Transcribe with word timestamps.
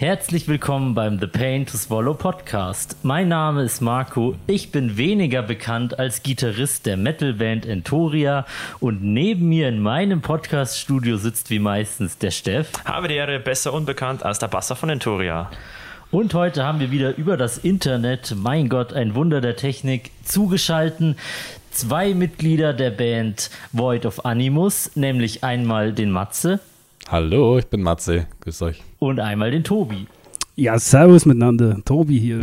Herzlich 0.00 0.46
willkommen 0.46 0.94
beim 0.94 1.18
The 1.18 1.26
Pain 1.26 1.66
to 1.66 1.76
Swallow 1.76 2.14
Podcast. 2.14 2.98
Mein 3.02 3.26
Name 3.26 3.64
ist 3.64 3.80
Marco. 3.80 4.36
Ich 4.46 4.70
bin 4.70 4.96
weniger 4.96 5.42
bekannt 5.42 5.98
als 5.98 6.22
Gitarrist 6.22 6.86
der 6.86 6.96
Metalband 6.96 7.66
Entoria 7.66 8.46
und 8.78 9.02
neben 9.02 9.48
mir 9.48 9.68
in 9.68 9.82
meinem 9.82 10.20
Podcaststudio 10.20 11.16
sitzt 11.16 11.50
wie 11.50 11.58
meistens 11.58 12.16
der 12.16 12.30
Steff. 12.30 12.70
Habe 12.84 13.08
die 13.08 13.16
Ehre, 13.16 13.40
besser 13.40 13.72
unbekannt 13.72 14.22
als 14.22 14.38
der 14.38 14.46
Basser 14.46 14.76
von 14.76 14.88
Entoria. 14.88 15.50
Und 16.12 16.32
heute 16.32 16.64
haben 16.64 16.78
wir 16.78 16.92
wieder 16.92 17.16
über 17.16 17.36
das 17.36 17.58
Internet, 17.58 18.36
mein 18.36 18.68
Gott, 18.68 18.92
ein 18.92 19.16
Wunder 19.16 19.40
der 19.40 19.56
Technik, 19.56 20.12
zugeschalten. 20.22 21.16
Zwei 21.72 22.14
Mitglieder 22.14 22.72
der 22.72 22.92
Band 22.92 23.50
Void 23.72 24.06
of 24.06 24.24
Animus, 24.24 24.92
nämlich 24.94 25.42
einmal 25.42 25.92
den 25.92 26.12
Matze. 26.12 26.60
Hallo, 27.10 27.56
ich 27.56 27.66
bin 27.66 27.82
Matze. 27.82 28.26
Grüß 28.40 28.60
euch. 28.60 28.82
Und 28.98 29.18
einmal 29.18 29.50
den 29.50 29.64
Tobi. 29.64 30.06
Ja, 30.56 30.78
servus 30.78 31.24
miteinander. 31.24 31.78
Tobi 31.82 32.18
hier. 32.18 32.40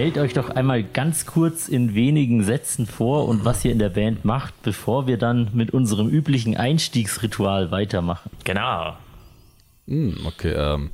Stellt 0.00 0.16
euch 0.16 0.32
doch 0.32 0.48
einmal 0.48 0.82
ganz 0.82 1.26
kurz 1.26 1.68
in 1.68 1.94
wenigen 1.94 2.42
Sätzen 2.42 2.86
vor 2.86 3.28
und 3.28 3.44
was 3.44 3.62
ihr 3.66 3.70
in 3.70 3.78
der 3.78 3.90
Band 3.90 4.24
macht, 4.24 4.54
bevor 4.62 5.06
wir 5.06 5.18
dann 5.18 5.50
mit 5.52 5.72
unserem 5.72 6.08
üblichen 6.08 6.56
Einstiegsritual 6.56 7.70
weitermachen. 7.70 8.30
Genau. 8.44 8.96
Hm, 9.86 10.16
okay, 10.24 10.54
ähm, 10.56 10.90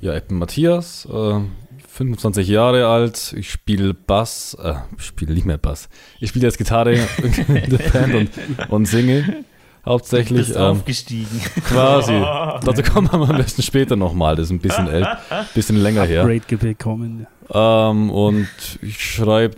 ja, 0.00 0.16
ich 0.16 0.24
bin 0.24 0.38
Matthias, 0.38 1.06
äh, 1.06 1.40
25 1.86 2.48
Jahre 2.48 2.88
alt. 2.88 3.32
Ich 3.38 3.48
spiele 3.48 3.94
Bass, 3.94 4.56
äh, 4.60 4.74
ich 4.98 5.04
spiele 5.04 5.34
nicht 5.34 5.46
mehr 5.46 5.58
Bass. 5.58 5.88
Ich 6.18 6.30
spiele 6.30 6.46
jetzt 6.46 6.58
Gitarre 6.58 6.94
in 7.46 7.70
der 7.70 7.90
Band 7.92 8.14
und, 8.16 8.30
und 8.70 8.86
singe 8.86 9.44
hauptsächlich. 9.88 10.46
Bist 10.46 10.56
Ähm, 10.56 10.62
aufgestiegen. 10.62 11.40
quasi. 11.64 12.12
Dazu 12.64 12.82
kommen 12.82 13.08
wir 13.10 13.28
am 13.28 13.36
besten 13.36 13.62
später 13.62 13.96
nochmal. 13.96 14.36
Das 14.36 14.46
ist 14.46 14.52
ein 14.52 14.60
bisschen, 14.60 14.86
äl 14.88 15.06
bisschen 15.54 15.76
länger 15.76 16.04
her. 16.04 16.22
Upgrade 16.22 16.56
bekommen. 16.56 17.26
Ähm, 17.52 18.10
und 18.10 18.48
ich 18.82 19.02
schreibe 19.02 19.56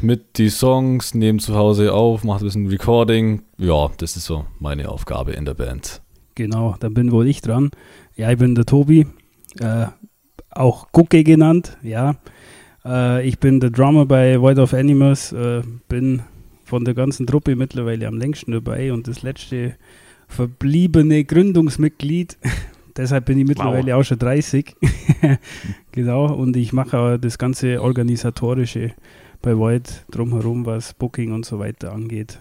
mit 0.00 0.38
die 0.38 0.50
Songs, 0.50 1.14
nehme 1.14 1.38
zu 1.38 1.54
Hause 1.54 1.92
auf, 1.92 2.24
mache 2.24 2.40
ein 2.40 2.44
bisschen 2.44 2.66
Recording. 2.68 3.42
Ja, 3.58 3.90
das 3.98 4.16
ist 4.16 4.24
so 4.24 4.44
meine 4.58 4.88
Aufgabe 4.88 5.32
in 5.32 5.44
der 5.44 5.54
Band. 5.54 6.02
Genau, 6.34 6.76
dann 6.80 6.94
bin 6.94 7.12
wohl 7.12 7.26
ich 7.26 7.40
dran. 7.40 7.70
Ja, 8.16 8.30
ich 8.30 8.38
bin 8.38 8.54
der 8.54 8.64
Tobi, 8.64 9.06
äh, 9.60 9.86
auch 10.50 10.88
Gucke 10.92 11.24
genannt, 11.24 11.76
ja. 11.82 12.16
Äh, 12.84 13.26
ich 13.26 13.38
bin 13.38 13.60
der 13.60 13.70
Drummer 13.70 14.06
bei 14.06 14.40
Void 14.40 14.58
of 14.58 14.74
Animals, 14.74 15.32
äh, 15.32 15.62
bin 15.88 16.22
von 16.72 16.86
der 16.86 16.94
ganzen 16.94 17.26
Truppe 17.26 17.54
mittlerweile 17.54 18.06
am 18.06 18.16
längsten 18.16 18.52
dabei 18.52 18.94
und 18.94 19.06
das 19.06 19.20
letzte 19.20 19.74
verbliebene 20.26 21.22
Gründungsmitglied. 21.22 22.38
Deshalb 22.96 23.26
bin 23.26 23.38
ich 23.38 23.46
mittlerweile 23.46 23.94
auch 23.94 24.02
schon 24.04 24.18
30. 24.18 24.74
genau, 25.92 26.32
und 26.32 26.56
ich 26.56 26.72
mache 26.72 26.98
auch 26.98 27.16
das 27.18 27.36
ganze 27.36 27.82
Organisatorische 27.82 28.92
bei 29.42 29.54
Void 29.54 30.06
drumherum, 30.10 30.64
was 30.64 30.94
Booking 30.94 31.32
und 31.34 31.44
so 31.44 31.58
weiter 31.58 31.92
angeht. 31.92 32.38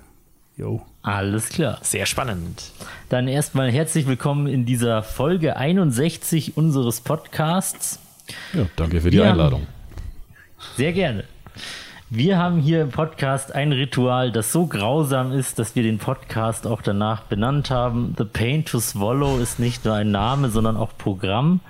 Jo. 0.56 0.82
Alles 1.02 1.50
klar. 1.50 1.80
Sehr 1.82 2.06
spannend. 2.06 2.72
Dann 3.10 3.28
erstmal 3.28 3.70
herzlich 3.70 4.08
willkommen 4.08 4.48
in 4.48 4.66
dieser 4.66 5.04
Folge 5.04 5.58
61 5.58 6.56
unseres 6.56 7.02
Podcasts. 7.02 8.00
Ja, 8.54 8.66
danke 8.78 9.02
für 9.02 9.10
die 9.10 9.18
Ja. 9.18 9.32
Einladung. 9.32 9.68
Sehr 10.78 10.94
gerne. 10.94 11.26
Wir 12.14 12.38
haben 12.38 12.60
hier 12.60 12.82
im 12.82 12.90
Podcast 12.90 13.56
ein 13.56 13.72
Ritual, 13.72 14.34
das 14.34 14.52
so 14.52 14.66
grausam 14.66 15.32
ist, 15.32 15.60
dass 15.60 15.78
wir 15.78 15.84
den 15.84 15.98
Podcast 15.98 16.68
auch 16.68 16.82
danach 16.82 17.22
benannt 17.22 17.72
haben. 17.72 18.16
The 18.18 18.26
Pain 18.26 18.66
to 18.66 18.82
Swallow 18.82 19.38
ist 19.38 19.60
nicht 19.60 19.86
nur 19.86 19.94
ein 19.94 20.12
Name, 20.12 20.50
sondern 20.50 20.76
auch 20.76 20.92
Programm. 20.98 21.62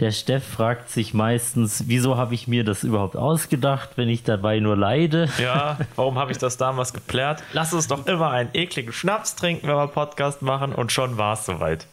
Der 0.00 0.12
Steff 0.12 0.44
fragt 0.46 0.90
sich 0.90 1.12
meistens, 1.12 1.84
wieso 1.88 2.16
habe 2.16 2.32
ich 2.32 2.46
mir 2.46 2.62
das 2.62 2.84
überhaupt 2.84 3.16
ausgedacht, 3.16 3.90
wenn 3.96 4.08
ich 4.08 4.22
dabei 4.22 4.60
nur 4.60 4.76
leide? 4.76 5.28
Ja, 5.42 5.76
warum 5.96 6.16
habe 6.18 6.30
ich 6.30 6.38
das 6.38 6.56
damals 6.56 6.92
geplärt? 6.92 7.42
Lass 7.52 7.74
uns 7.74 7.88
doch 7.88 8.06
immer 8.06 8.30
einen 8.30 8.50
ekligen 8.52 8.92
Schnaps 8.92 9.34
trinken, 9.34 9.66
wenn 9.66 9.74
wir 9.74 9.82
einen 9.82 9.90
Podcast 9.90 10.40
machen 10.40 10.72
und 10.72 10.92
schon 10.92 11.16
war 11.18 11.32
es 11.32 11.46
soweit. 11.46 11.88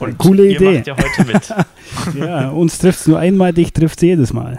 Und 0.00 0.18
Coole 0.18 0.46
ihr 0.46 0.56
Idee. 0.56 0.74
macht 0.78 0.86
ja 0.88 0.96
heute 0.96 1.24
mit. 1.32 1.54
Ja, 2.14 2.50
uns 2.50 2.78
trifft 2.78 3.00
es 3.00 3.06
nur 3.06 3.18
einmal, 3.18 3.52
dich 3.52 3.72
trifft 3.72 3.98
es 3.98 4.02
jedes 4.02 4.32
Mal. 4.32 4.58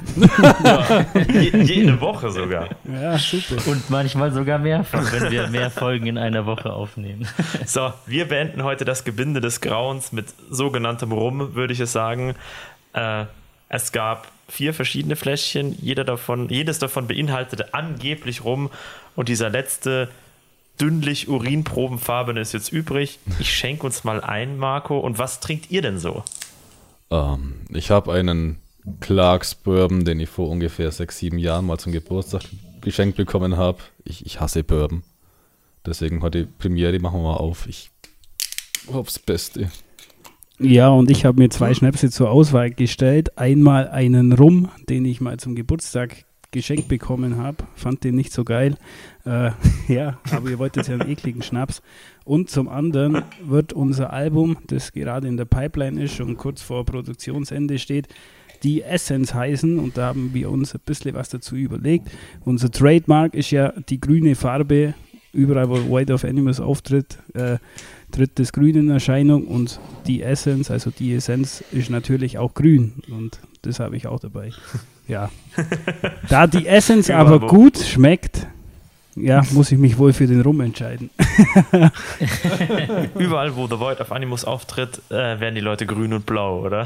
Je, 1.31 1.57
jede 1.63 1.99
Woche 2.01 2.31
sogar. 2.31 2.69
Ja, 2.91 3.17
super. 3.17 3.55
Und 3.69 3.89
manchmal 3.89 4.31
sogar 4.31 4.57
mehrfach, 4.59 5.11
wenn 5.13 5.31
wir 5.31 5.47
mehr 5.47 5.69
Folgen 5.69 6.07
in 6.07 6.17
einer 6.17 6.45
Woche 6.45 6.71
aufnehmen. 6.73 7.27
So, 7.65 7.93
wir 8.07 8.27
beenden 8.27 8.63
heute 8.63 8.83
das 8.83 9.03
Gebinde 9.03 9.41
des 9.41 9.61
Grauens 9.61 10.11
mit 10.11 10.25
sogenanntem 10.49 11.11
Rum, 11.11 11.53
würde 11.55 11.73
ich 11.73 11.79
es 11.79 11.91
sagen. 11.91 12.28
Äh, 12.93 13.25
es 13.69 13.91
gab 13.91 14.31
vier 14.47 14.73
verschiedene 14.73 15.15
Fläschchen, 15.15 15.77
jeder 15.79 16.03
davon, 16.03 16.49
jedes 16.49 16.79
davon 16.79 17.07
beinhaltete 17.07 17.73
angeblich 17.73 18.43
Rum 18.43 18.71
und 19.15 19.29
dieser 19.29 19.49
letzte 19.49 20.09
dünnlich 20.79 21.27
urinprobenfarbene 21.27 22.39
ist 22.39 22.53
jetzt 22.53 22.71
übrig. 22.71 23.19
Ich 23.39 23.53
schenke 23.53 23.85
uns 23.85 24.03
mal 24.03 24.21
ein, 24.21 24.57
Marco. 24.57 24.97
Und 24.99 25.17
was 25.17 25.39
trinkt 25.39 25.71
ihr 25.71 25.81
denn 25.81 25.99
so? 25.99 26.23
Ähm, 27.11 27.61
ich 27.69 27.91
habe 27.91 28.13
einen 28.13 28.59
Clarks 29.01 29.55
Bourbon, 29.55 30.05
den 30.05 30.19
ich 30.19 30.29
vor 30.29 30.49
ungefähr 30.49 30.91
sechs, 30.91 31.19
sieben 31.19 31.37
Jahren 31.37 31.65
mal 31.65 31.77
zum 31.77 31.91
Geburtstag 31.91 32.43
geschenkt 32.81 33.17
bekommen 33.17 33.57
habe. 33.57 33.79
Ich, 34.05 34.25
ich 34.25 34.39
hasse 34.39 34.63
Bourbon. 34.63 35.03
Deswegen 35.85 36.21
heute 36.21 36.45
Premiere, 36.45 36.99
machen 36.99 37.19
wir 37.21 37.29
mal 37.29 37.37
auf. 37.37 37.67
Ich 37.67 37.91
aufs 38.87 39.19
Beste. 39.19 39.69
Ja, 40.61 40.89
und 40.89 41.09
ich 41.09 41.23
habe 41.23 41.41
mir 41.41 41.49
zwei 41.49 41.73
Schnäpse 41.73 42.09
zur 42.09 42.29
Auswahl 42.29 42.69
gestellt. 42.69 43.37
Einmal 43.37 43.87
einen 43.87 44.33
Rum, 44.33 44.67
den 44.89 45.05
ich 45.05 45.21
mal 45.21 45.37
zum 45.37 45.55
Geburtstag 45.55 46.25
geschenkt 46.51 46.89
bekommen 46.89 47.37
habe. 47.37 47.63
Fand 47.75 48.03
den 48.03 48.15
nicht 48.15 48.33
so 48.33 48.43
geil. 48.43 48.75
Äh, 49.25 49.51
ja, 49.87 50.19
aber 50.31 50.49
ihr 50.49 50.59
wolltet 50.59 50.89
ja 50.89 50.95
einen 50.95 51.09
ekligen 51.09 51.43
Schnaps. 51.43 51.81
Und 52.25 52.49
zum 52.49 52.67
anderen 52.67 53.23
wird 53.41 53.71
unser 53.71 54.11
Album, 54.11 54.57
das 54.67 54.91
gerade 54.91 55.29
in 55.29 55.37
der 55.37 55.45
Pipeline 55.45 56.03
ist 56.03 56.19
und 56.19 56.35
kurz 56.35 56.61
vor 56.61 56.85
Produktionsende 56.85 57.79
steht, 57.79 58.09
die 58.63 58.81
Essence 58.81 59.33
heißen. 59.33 59.79
Und 59.79 59.97
da 59.97 60.07
haben 60.07 60.33
wir 60.33 60.51
uns 60.51 60.75
ein 60.75 60.81
bisschen 60.85 61.15
was 61.15 61.29
dazu 61.29 61.55
überlegt. 61.55 62.09
Unser 62.43 62.69
Trademark 62.69 63.33
ist 63.33 63.51
ja 63.51 63.71
die 63.87 64.01
grüne 64.01 64.35
Farbe. 64.35 64.93
Überall, 65.31 65.69
wo 65.69 65.75
White 65.95 66.11
of 66.11 66.25
Animals 66.25 66.59
auftritt, 66.59 67.19
äh, 67.35 67.59
tritt 68.11 68.39
das 68.39 68.51
Grün 68.53 68.75
in 68.75 68.89
Erscheinung 68.89 69.47
und 69.47 69.79
die 70.07 70.21
Essence, 70.23 70.71
also 70.71 70.91
die 70.91 71.13
Essenz, 71.13 71.63
ist 71.71 71.89
natürlich 71.89 72.37
auch 72.37 72.53
grün 72.53 72.93
und 73.09 73.39
das 73.61 73.79
habe 73.79 73.95
ich 73.97 74.07
auch 74.07 74.19
dabei. 74.19 74.51
Ja. 75.07 75.31
Da 76.29 76.45
die 76.45 76.67
Essence 76.67 77.09
Überall, 77.09 77.25
aber 77.25 77.47
gut 77.47 77.79
schmeckt, 77.79 78.45
ja, 79.15 79.41
muss 79.53 79.71
ich 79.71 79.79
mich 79.79 79.97
wohl 79.97 80.13
für 80.13 80.27
den 80.27 80.41
Rum 80.41 80.61
entscheiden. 80.61 81.09
Überall, 83.17 83.55
wo 83.55 83.65
The 83.65 83.79
Void 83.79 83.99
of 84.01 84.11
Animus 84.11 84.45
auftritt, 84.45 85.01
äh, 85.09 85.39
werden 85.39 85.55
die 85.55 85.61
Leute 85.61 85.87
grün 85.87 86.13
und 86.13 86.27
blau, 86.27 86.61
oder? 86.63 86.85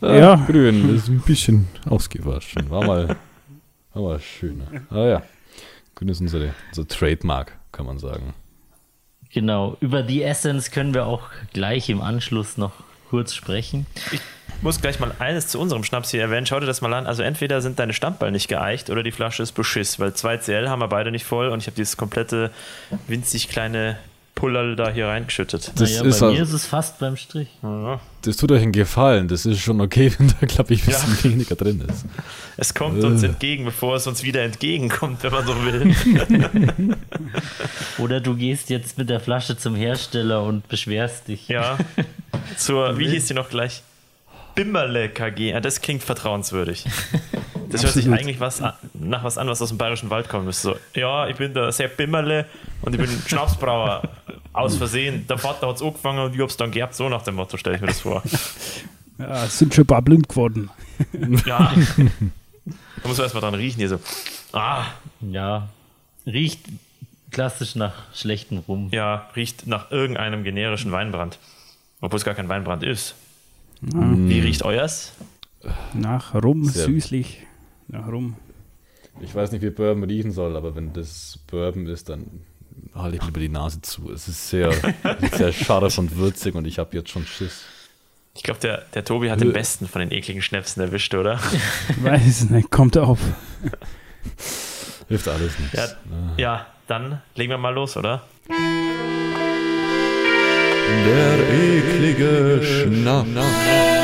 Äh, 0.00 0.18
Ja. 0.18 0.36
Grün, 0.36 0.94
das 0.94 1.02
ist 1.02 1.08
ein 1.08 1.20
bisschen 1.20 1.68
ausgewaschen. 1.88 2.70
War 2.70 2.86
mal, 2.86 3.16
war 3.92 4.02
mal 4.02 4.20
schöner. 4.20 4.64
Ah 4.88 5.04
ja. 5.04 5.22
Grün 5.94 6.08
ist 6.08 6.22
unsere, 6.22 6.54
unser 6.70 6.88
Trademark, 6.88 7.58
kann 7.70 7.84
man 7.84 7.98
sagen. 7.98 8.32
Genau, 9.32 9.76
über 9.80 10.02
die 10.02 10.22
Essence 10.22 10.70
können 10.70 10.92
wir 10.92 11.06
auch 11.06 11.22
gleich 11.52 11.88
im 11.88 12.02
Anschluss 12.02 12.58
noch 12.58 12.72
kurz 13.08 13.34
sprechen. 13.34 13.86
Ich 14.10 14.20
muss 14.60 14.80
gleich 14.80 15.00
mal 15.00 15.12
eines 15.18 15.48
zu 15.48 15.58
unserem 15.58 15.84
Schnaps 15.84 16.10
hier 16.10 16.20
erwähnen. 16.20 16.46
Schau 16.46 16.60
dir 16.60 16.66
das 16.66 16.82
mal 16.82 16.92
an. 16.92 17.06
Also 17.06 17.22
entweder 17.22 17.60
sind 17.60 17.78
deine 17.78 17.94
Standballen 17.94 18.32
nicht 18.32 18.48
geeicht 18.48 18.90
oder 18.90 19.02
die 19.02 19.10
Flasche 19.10 19.42
ist 19.42 19.52
beschiss, 19.52 19.98
weil 19.98 20.14
2 20.14 20.36
CL 20.38 20.68
haben 20.68 20.80
wir 20.80 20.88
beide 20.88 21.10
nicht 21.10 21.24
voll 21.24 21.48
und 21.48 21.60
ich 21.60 21.66
habe 21.66 21.76
dieses 21.76 21.96
komplette 21.96 22.50
winzig 23.08 23.48
kleine 23.48 23.98
Pullerl 24.42 24.74
da 24.74 24.90
hier 24.90 25.06
reingeschüttet. 25.06 25.70
Das 25.76 25.88
naja, 25.88 26.02
ist 26.02 26.18
bei 26.18 26.32
mir 26.32 26.42
ist 26.42 26.52
es 26.52 26.66
fast 26.66 26.98
beim 26.98 27.16
Strich. 27.16 27.46
Ja. 27.62 28.00
Das 28.22 28.36
tut 28.36 28.50
euch 28.50 28.60
einen 28.60 28.72
Gefallen. 28.72 29.28
Das 29.28 29.46
ist 29.46 29.60
schon 29.60 29.80
okay, 29.80 30.12
wenn 30.18 30.34
da, 30.40 30.46
glaube 30.48 30.74
ich, 30.74 30.82
ein 30.82 30.86
bisschen 30.86 31.30
weniger 31.32 31.54
drin 31.54 31.80
ist. 31.88 32.04
Es 32.56 32.74
kommt 32.74 33.04
uns 33.04 33.22
Äh. 33.22 33.26
entgegen, 33.26 33.64
bevor 33.64 33.94
es 33.94 34.08
uns 34.08 34.24
wieder 34.24 34.42
entgegenkommt, 34.42 35.22
wenn 35.22 35.30
man 35.30 35.46
so 35.46 35.54
will. 35.64 35.94
Oder 37.98 38.20
du 38.20 38.34
gehst 38.34 38.68
jetzt 38.68 38.98
mit 38.98 39.08
der 39.10 39.20
Flasche 39.20 39.56
zum 39.56 39.76
Hersteller 39.76 40.42
und 40.42 40.66
beschwerst 40.66 41.28
dich. 41.28 41.46
Ja. 41.46 41.78
Zur, 42.56 42.98
wie 42.98 43.08
hieß 43.08 43.26
die 43.26 43.34
noch 43.34 43.48
gleich? 43.48 43.84
Bimmerle 44.56 45.08
KG. 45.08 45.54
Ah, 45.54 45.60
das 45.60 45.80
klingt 45.80 46.02
vertrauenswürdig. 46.02 46.84
Das 47.72 47.82
hört 47.82 47.94
sich 47.94 48.08
eigentlich 48.10 48.38
was 48.40 48.60
an, 48.62 48.74
nach 48.94 49.24
was 49.24 49.38
an, 49.38 49.48
was 49.48 49.60
aus 49.62 49.68
dem 49.70 49.78
Bayerischen 49.78 50.10
Wald 50.10 50.28
kommen 50.28 50.44
müsste. 50.46 50.62
So, 50.94 51.00
ja, 51.00 51.26
ich 51.28 51.36
bin 51.36 51.52
der 51.54 51.72
Sepp 51.72 51.96
Bimmerle 51.96 52.46
und 52.82 52.94
ich 52.94 53.00
bin 53.00 53.10
Schnapsbrauer. 53.26 54.02
aus 54.52 54.76
Versehen, 54.76 55.26
der 55.26 55.38
Vater 55.38 55.68
hat 55.68 55.76
es 55.76 55.82
angefangen 55.82 56.18
und 56.20 56.34
ich 56.34 56.40
hab's 56.40 56.56
dann 56.56 56.70
gehabt, 56.70 56.94
so 56.94 57.08
nach 57.08 57.22
dem 57.22 57.34
Motto 57.36 57.56
stelle 57.56 57.76
ich 57.76 57.80
mir 57.82 57.88
das 57.88 58.00
vor. 58.00 58.22
Ja, 59.18 59.44
es 59.44 59.58
sind 59.58 59.74
schon 59.74 59.84
ein 59.84 59.86
paar 59.86 60.02
blind 60.02 60.28
geworden. 60.28 60.70
Ja. 61.46 61.72
Da 63.02 63.08
muss 63.08 63.16
man 63.16 63.24
erstmal 63.24 63.40
dran 63.40 63.54
riechen, 63.54 63.78
hier 63.78 63.88
so. 63.88 63.98
Ah, 64.52 64.84
Ja, 65.20 65.68
riecht 66.26 66.60
klassisch 67.32 67.74
nach 67.74 67.94
schlechtem 68.14 68.58
Rum. 68.58 68.88
ja, 68.92 69.28
riecht 69.34 69.66
nach 69.66 69.90
irgendeinem 69.90 70.44
generischen 70.44 70.92
Weinbrand. 70.92 71.38
Obwohl 72.00 72.18
es 72.18 72.24
gar 72.24 72.34
kein 72.34 72.48
Weinbrand 72.48 72.82
ist. 72.84 73.14
Ja, 73.82 73.98
Wie 74.14 74.38
riecht 74.40 74.62
euers? 74.62 75.12
nach 75.94 76.34
Rum, 76.34 76.64
Sehr- 76.64 76.84
süßlich. 76.86 77.38
Nach 77.92 78.08
Rum. 78.08 78.36
Ich 79.20 79.34
weiß 79.34 79.52
nicht, 79.52 79.62
wie 79.62 79.70
Bourbon 79.70 80.04
riechen 80.04 80.32
soll, 80.32 80.56
aber 80.56 80.74
wenn 80.74 80.94
das 80.94 81.38
Bourbon 81.46 81.86
ist, 81.86 82.08
dann 82.08 82.40
halte 82.94 83.16
ich 83.16 83.22
mir 83.22 83.28
über 83.28 83.40
die 83.40 83.50
Nase 83.50 83.82
zu. 83.82 84.10
Es 84.10 84.26
ist 84.28 84.48
sehr, 84.48 84.72
sehr 85.32 85.52
scharf 85.52 85.98
und 85.98 86.16
würzig 86.16 86.54
und 86.54 86.66
ich 86.66 86.78
habe 86.78 86.96
jetzt 86.96 87.10
schon 87.10 87.26
Schiss. 87.26 87.64
Ich 88.34 88.42
glaube, 88.42 88.60
der, 88.60 88.86
der 88.94 89.04
Tobi 89.04 89.30
hat 89.30 89.42
den 89.42 89.52
besten 89.52 89.86
von 89.86 90.00
den 90.00 90.10
ekligen 90.10 90.40
Schnäpsen 90.40 90.82
erwischt, 90.82 91.14
oder? 91.14 91.38
Weiß 92.00 92.48
nicht, 92.48 92.70
kommt 92.70 92.96
auf. 92.96 93.18
Hilft 95.08 95.28
alles 95.28 95.58
nichts. 95.58 95.76
Ja, 95.76 95.88
ja, 96.38 96.66
dann 96.86 97.20
legen 97.34 97.50
wir 97.50 97.58
mal 97.58 97.74
los, 97.74 97.98
oder? 97.98 98.22
Der 101.04 101.38
eklige 101.50 102.62
Schnaps. 102.64 104.01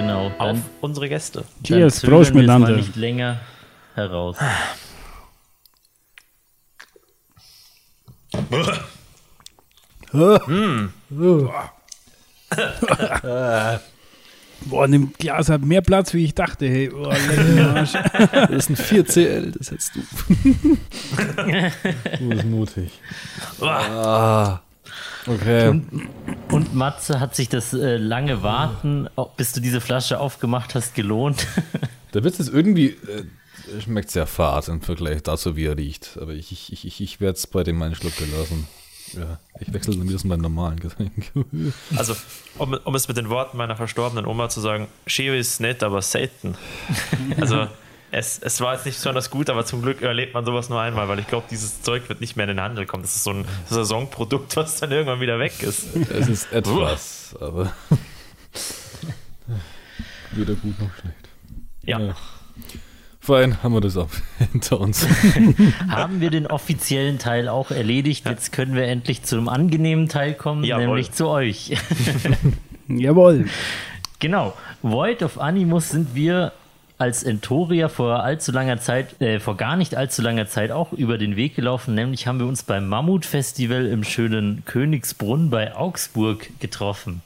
Genau. 0.00 0.26
Auf 0.26 0.32
Dann, 0.38 0.64
unsere 0.80 1.08
Gäste. 1.08 1.40
dann 1.40 1.64
Cheers, 1.64 2.00
zögern 2.00 2.16
Prost 2.16 2.34
miteinander. 2.34 2.76
nicht 2.76 2.96
länger 2.96 3.40
heraus. 3.94 4.36
Boah, 14.66 14.84
in 14.86 14.92
dem 14.92 15.12
Glas 15.18 15.48
hat 15.48 15.62
mehr 15.62 15.82
Platz, 15.82 16.14
wie 16.14 16.24
ich 16.24 16.34
dachte. 16.34 16.66
Hey, 16.68 16.90
oh. 16.92 17.04
Das 17.12 18.68
ist 18.68 18.70
ein 18.70 18.76
4CL, 18.76 19.56
das 19.56 19.70
hättest 19.70 19.96
du. 19.96 20.00
du 22.18 22.28
bist 22.28 22.44
mutig. 22.44 22.90
Ah. 23.60 24.60
Okay. 25.26 25.82
Und 26.50 26.74
Matze 26.74 27.20
hat 27.20 27.34
sich 27.34 27.48
das 27.48 27.74
äh, 27.74 27.96
lange 27.96 28.42
Warten, 28.42 29.08
bis 29.36 29.52
du 29.52 29.60
diese 29.60 29.80
Flasche 29.80 30.20
aufgemacht 30.20 30.74
hast, 30.74 30.94
gelohnt. 30.94 31.46
Der 32.14 32.24
Witz 32.24 32.40
ist 32.40 32.48
irgendwie, 32.48 32.88
äh, 32.88 33.24
schmeckt 33.80 34.10
sehr 34.10 34.26
fad 34.26 34.68
im 34.68 34.80
Vergleich 34.80 35.22
dazu, 35.22 35.56
wie 35.56 35.66
er 35.66 35.76
riecht. 35.76 36.18
Aber 36.20 36.32
ich, 36.32 36.52
ich, 36.52 36.84
ich, 36.84 37.00
ich 37.00 37.20
werde 37.20 37.36
es 37.36 37.46
bei 37.46 37.62
dem 37.62 37.80
einen 37.82 37.94
Schluck 37.94 38.16
belassen. 38.16 38.66
Ja, 39.14 39.38
ich 39.58 39.72
wechsle 39.72 39.96
dann 39.96 40.08
wieder 40.08 40.18
zu 40.18 40.26
meinem 40.26 40.42
normalen 40.42 40.80
Getränk. 40.80 41.32
Also, 41.96 42.14
um, 42.58 42.74
um 42.84 42.94
es 42.94 43.08
mit 43.08 43.16
den 43.16 43.30
Worten 43.30 43.56
meiner 43.56 43.76
verstorbenen 43.76 44.26
Oma 44.26 44.48
zu 44.48 44.60
sagen, 44.60 44.88
Sheo 45.06 45.34
ist 45.34 45.60
nett, 45.60 45.82
aber 45.82 46.02
selten. 46.02 46.56
Also, 47.40 47.68
es, 48.10 48.38
es 48.38 48.60
war 48.60 48.74
jetzt 48.74 48.86
nicht 48.86 48.96
besonders 48.96 49.30
gut, 49.30 49.50
aber 49.50 49.64
zum 49.64 49.82
Glück 49.82 50.02
erlebt 50.02 50.34
man 50.34 50.44
sowas 50.44 50.68
nur 50.68 50.80
einmal, 50.80 51.08
weil 51.08 51.18
ich 51.18 51.26
glaube, 51.26 51.46
dieses 51.50 51.82
Zeug 51.82 52.08
wird 52.08 52.20
nicht 52.20 52.36
mehr 52.36 52.44
in 52.48 52.56
den 52.56 52.60
Handel 52.60 52.86
kommen. 52.86 53.02
Das 53.02 53.14
ist 53.16 53.24
so 53.24 53.32
ein 53.32 53.44
Saisonprodukt, 53.68 54.56
was 54.56 54.76
dann 54.80 54.90
irgendwann 54.90 55.20
wieder 55.20 55.38
weg 55.38 55.62
ist. 55.62 55.94
es 55.94 56.28
ist 56.28 56.52
etwas, 56.52 57.36
aber 57.40 57.72
weder 60.32 60.54
gut 60.54 60.78
noch 60.80 60.90
schlecht. 61.00 61.28
Ja. 61.82 62.00
Ja. 62.00 62.14
Fein, 63.20 63.62
haben 63.62 63.74
wir 63.74 63.82
das 63.82 63.96
auch 63.98 64.08
hinter 64.52 64.80
uns. 64.80 65.06
Haben 65.88 66.22
wir 66.22 66.30
den 66.30 66.46
offiziellen 66.46 67.18
Teil 67.18 67.48
auch 67.48 67.70
erledigt. 67.70 68.26
Jetzt 68.26 68.52
können 68.52 68.74
wir 68.74 68.84
endlich 68.84 69.22
zu 69.22 69.36
einem 69.36 69.48
angenehmen 69.50 70.08
Teil 70.08 70.32
kommen, 70.32 70.64
Jawohl. 70.64 70.86
nämlich 70.86 71.12
zu 71.12 71.28
euch. 71.28 71.76
Jawohl. 72.88 73.46
Genau. 74.18 74.54
Void 74.80 75.22
of 75.22 75.38
Animus 75.38 75.90
sind 75.90 76.14
wir 76.14 76.52
als 76.98 77.22
Entoria 77.22 77.88
vor 77.88 78.24
allzu 78.24 78.52
langer 78.52 78.78
Zeit, 78.78 79.20
äh, 79.20 79.38
vor 79.38 79.56
gar 79.56 79.76
nicht 79.76 79.96
allzu 79.96 80.20
langer 80.20 80.48
Zeit 80.48 80.72
auch 80.72 80.92
über 80.92 81.16
den 81.16 81.36
Weg 81.36 81.54
gelaufen. 81.54 81.94
Nämlich 81.94 82.26
haben 82.26 82.40
wir 82.40 82.46
uns 82.46 82.64
beim 82.64 82.88
Mammut-Festival 82.88 83.86
im 83.86 84.02
schönen 84.04 84.64
Königsbrunn 84.64 85.48
bei 85.48 85.74
Augsburg 85.74 86.50
getroffen. 86.58 87.22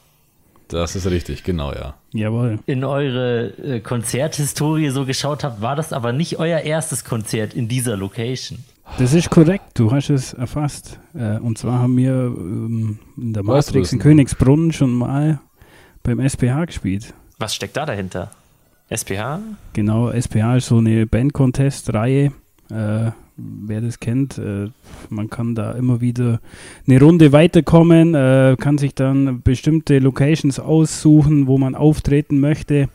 Das 0.69 0.97
ist 0.97 1.07
richtig, 1.07 1.43
genau, 1.45 1.73
ja. 1.73 1.95
Jawohl. 2.13 2.59
In 2.67 2.85
eure 2.85 3.49
äh, 3.63 3.81
Konzerthistorie 3.81 4.91
so 4.91 5.05
geschaut 5.05 5.45
habt, 5.45 5.61
war 5.61 5.77
das 5.77 5.93
aber 5.93 6.13
nicht 6.13 6.39
euer 6.39 6.61
erstes 6.61 7.05
Konzert 7.05 7.55
in 7.55 7.69
dieser 7.69 7.97
Location. 7.97 8.59
Das 8.99 9.15
ist 9.15 9.31
korrekt, 9.31 9.65
du 9.75 9.91
hast 9.93 10.11
es 10.11 10.35
erfasst. 10.35 10.99
Äh, 11.15 11.39
und 11.39 11.59
zwar 11.59 11.79
haben 11.79 11.97
wir 11.97 12.13
ähm, 12.13 12.99
in 13.17 13.33
der 13.33 13.43
Matrix 13.43 13.93
in? 13.93 13.99
Königsbrunn 13.99 14.73
schon 14.73 14.93
mal 14.93 15.41
beim 16.03 16.21
SPH 16.21 16.67
gespielt. 16.67 17.15
Was 17.39 17.55
steckt 17.55 17.77
da 17.77 17.87
dahinter? 17.87 18.31
SPH? 18.97 19.41
Genau, 19.73 20.11
SPH 20.11 20.57
ist 20.57 20.67
so 20.67 20.79
eine 20.79 21.07
Band-Contest-Reihe. 21.07 22.33
Äh, 22.71 23.11
wer 23.37 23.81
das 23.81 23.99
kennt, 24.01 24.39
äh, 24.39 24.69
man 25.09 25.29
kann 25.31 25.55
da 25.55 25.73
immer 25.73 26.01
wieder 26.01 26.41
eine 26.87 27.01
Runde 27.01 27.33
weiterkommen, 27.33 28.15
äh, 28.15 28.57
kann 28.59 28.79
sich 28.79 28.95
dann 28.95 29.43
bestimmte 29.43 29.99
Locations 29.99 30.59
aussuchen, 30.61 31.47
wo 31.47 31.59
man 31.59 31.75
auftreten 31.75 32.41
möchte 32.41 32.89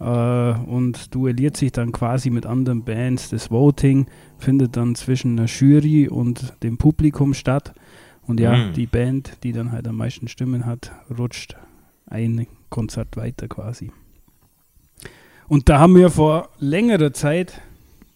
äh, 0.00 0.04
und 0.04 1.14
duelliert 1.14 1.56
sich 1.56 1.72
dann 1.72 1.92
quasi 1.92 2.30
mit 2.30 2.46
anderen 2.46 2.84
Bands. 2.84 3.30
Das 3.30 3.50
Voting 3.50 4.06
findet 4.38 4.76
dann 4.76 4.94
zwischen 4.94 5.36
der 5.36 5.46
Jury 5.46 6.08
und 6.08 6.54
dem 6.62 6.78
Publikum 6.78 7.34
statt. 7.34 7.74
Und 8.26 8.38
ja, 8.40 8.56
Mhm. 8.56 8.72
die 8.74 8.86
Band, 8.86 9.38
die 9.42 9.52
dann 9.52 9.72
halt 9.72 9.86
am 9.88 9.96
meisten 9.96 10.28
Stimmen 10.28 10.64
hat, 10.64 10.92
rutscht 11.16 11.56
ein 12.06 12.46
Konzert 12.70 13.16
weiter 13.16 13.48
quasi. 13.48 13.90
Und 15.48 15.68
da 15.68 15.78
haben 15.78 15.96
wir 15.96 16.10
vor 16.10 16.48
längerer 16.58 17.12
Zeit 17.12 17.60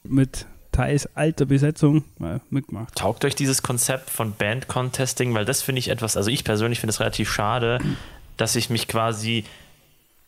mit 0.05 0.47
teils 0.73 1.09
alter 1.17 1.47
Besetzung 1.47 2.05
mal 2.19 2.41
mitgemacht. 2.51 2.95
Taugt 2.95 3.25
euch 3.25 3.35
dieses 3.35 3.63
Konzept 3.63 4.11
von 4.11 4.33
Band-Contesting? 4.33 5.35
Weil 5.35 5.45
das 5.45 5.63
finde 5.63 5.79
ich 5.79 5.89
etwas, 5.89 6.17
also 6.17 6.31
ich 6.31 6.45
persönlich 6.45 6.81
finde 6.81 6.91
es 6.91 7.01
relativ 7.01 7.31
schade, 7.31 7.79
dass 8.37 8.57
ich 8.57 8.71
mich 8.71 8.87
quasi 8.87 9.45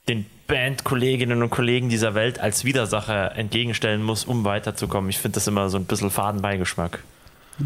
den 0.09 0.25
Bandkolleginnen 0.47 1.43
und 1.43 1.51
Kollegen 1.51 1.91
dieser 1.91 2.15
Welt 2.15 2.41
als 2.41 2.65
Widersacher 2.65 3.37
entgegenstellen 3.37 4.03
muss, 4.03 4.25
um 4.25 4.45
weiterzukommen. 4.45 5.11
Ich 5.11 5.19
finde 5.19 5.35
das 5.35 5.47
immer 5.47 5.69
so 5.69 5.77
ein 5.77 5.85
bisschen 5.85 6.11
Fadenbeigeschmack. 6.11 7.05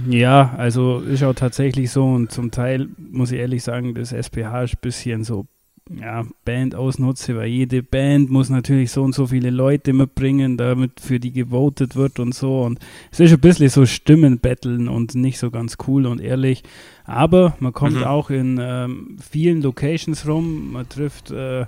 Ja, 0.09 0.55
also 0.57 1.01
ist 1.01 1.23
auch 1.23 1.35
tatsächlich 1.35 1.91
so 1.91 2.05
und 2.05 2.33
zum 2.33 2.51
Teil 2.51 2.89
muss 2.97 3.31
ich 3.31 3.39
ehrlich 3.39 3.63
sagen, 3.63 3.95
das 3.95 4.11
SPH 4.11 4.63
ist 4.65 4.75
ein 4.75 4.79
bisschen 4.81 5.23
so 5.23 5.47
ja, 5.91 6.25
Band 6.45 6.75
ausnutze, 6.75 7.37
weil 7.37 7.49
jede 7.49 7.83
Band 7.83 8.31
muss 8.31 8.51
natürlich 8.51 8.91
so 8.93 9.03
und 9.03 9.15
so 9.15 9.27
viele 9.27 9.51
Leute 9.51 9.93
mitbringen, 9.93 10.57
damit 10.57 11.01
für 11.01 11.19
die 11.21 11.33
gewotet 11.33 11.97
wird 11.97 12.19
und 12.21 12.35
so. 12.35 12.63
Und 12.63 12.79
es 13.11 13.21
ist 13.21 13.33
ein 13.33 13.41
bisschen 13.41 13.69
so 13.69 13.85
Stimmenbetteln 13.85 14.89
und 14.89 15.15
nicht 15.15 15.39
so 15.39 15.51
ganz 15.51 15.77
cool 15.87 16.07
und 16.07 16.21
ehrlich. 16.21 16.63
Aber 17.05 17.57
man 17.61 17.73
kommt 17.73 17.97
Mhm. 17.97 18.05
auch 18.05 18.31
in 18.31 18.59
ähm, 18.63 19.17
vielen 19.21 19.61
Locations 19.63 20.27
rum, 20.27 20.73
man 20.73 20.89
trifft 20.89 21.31
äh, 21.31 21.67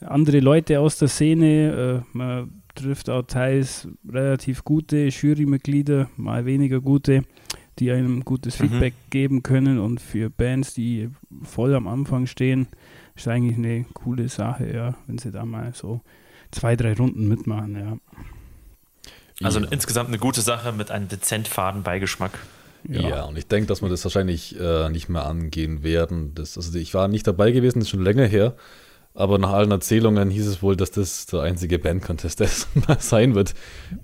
andere 0.00 0.40
Leute 0.40 0.78
aus 0.80 0.98
der 0.98 1.08
Szene, 1.08 2.04
äh, 2.12 2.16
man 2.16 2.50
trifft 2.74 3.08
auch 3.08 3.22
teils 3.22 3.88
relativ 4.06 4.64
gute 4.64 5.06
Jurymitglieder, 5.08 6.10
mal 6.18 6.44
weniger 6.44 6.80
gute, 6.82 7.22
die 7.78 7.90
einem 7.90 8.22
gutes 8.24 8.60
Mhm. 8.60 8.68
Feedback 8.68 8.94
geben 9.08 9.42
können. 9.42 9.78
Und 9.78 10.00
für 10.00 10.28
Bands, 10.28 10.74
die 10.74 11.08
voll 11.42 11.74
am 11.74 11.88
Anfang 11.88 12.26
stehen, 12.26 12.66
ist 13.16 13.28
eigentlich 13.28 13.56
eine 13.56 13.84
coole 13.94 14.28
Sache, 14.28 14.72
ja, 14.72 14.94
wenn 15.06 15.18
sie 15.18 15.32
da 15.32 15.44
mal 15.44 15.72
so 15.74 16.00
zwei, 16.50 16.76
drei 16.76 16.94
Runden 16.94 17.28
mitmachen, 17.28 17.76
ja. 17.76 17.98
Also 19.42 19.60
ja. 19.60 19.66
insgesamt 19.70 20.08
eine 20.08 20.18
gute 20.18 20.40
Sache 20.40 20.72
mit 20.72 20.90
einem 20.90 21.08
dezent 21.08 21.48
Fadenbeigeschmack. 21.48 22.38
Ja. 22.88 23.24
und 23.24 23.36
ich 23.36 23.48
denke, 23.48 23.66
dass 23.66 23.82
wir 23.82 23.88
das 23.88 24.04
wahrscheinlich 24.04 24.58
äh, 24.60 24.88
nicht 24.90 25.08
mehr 25.08 25.26
angehen 25.26 25.82
werden. 25.82 26.34
Das, 26.34 26.56
also 26.56 26.78
ich 26.78 26.94
war 26.94 27.08
nicht 27.08 27.26
dabei 27.26 27.50
gewesen, 27.50 27.80
das 27.80 27.86
ist 27.86 27.90
schon 27.90 28.04
länger 28.04 28.26
her. 28.26 28.54
Aber 29.12 29.38
nach 29.38 29.50
allen 29.50 29.70
Erzählungen 29.70 30.30
hieß 30.30 30.46
es 30.46 30.62
wohl, 30.62 30.76
dass 30.76 30.90
das 30.90 31.26
der 31.26 31.40
einzige 31.40 31.78
Band-Contest 31.78 32.44
sein 32.98 33.34
wird, 33.34 33.54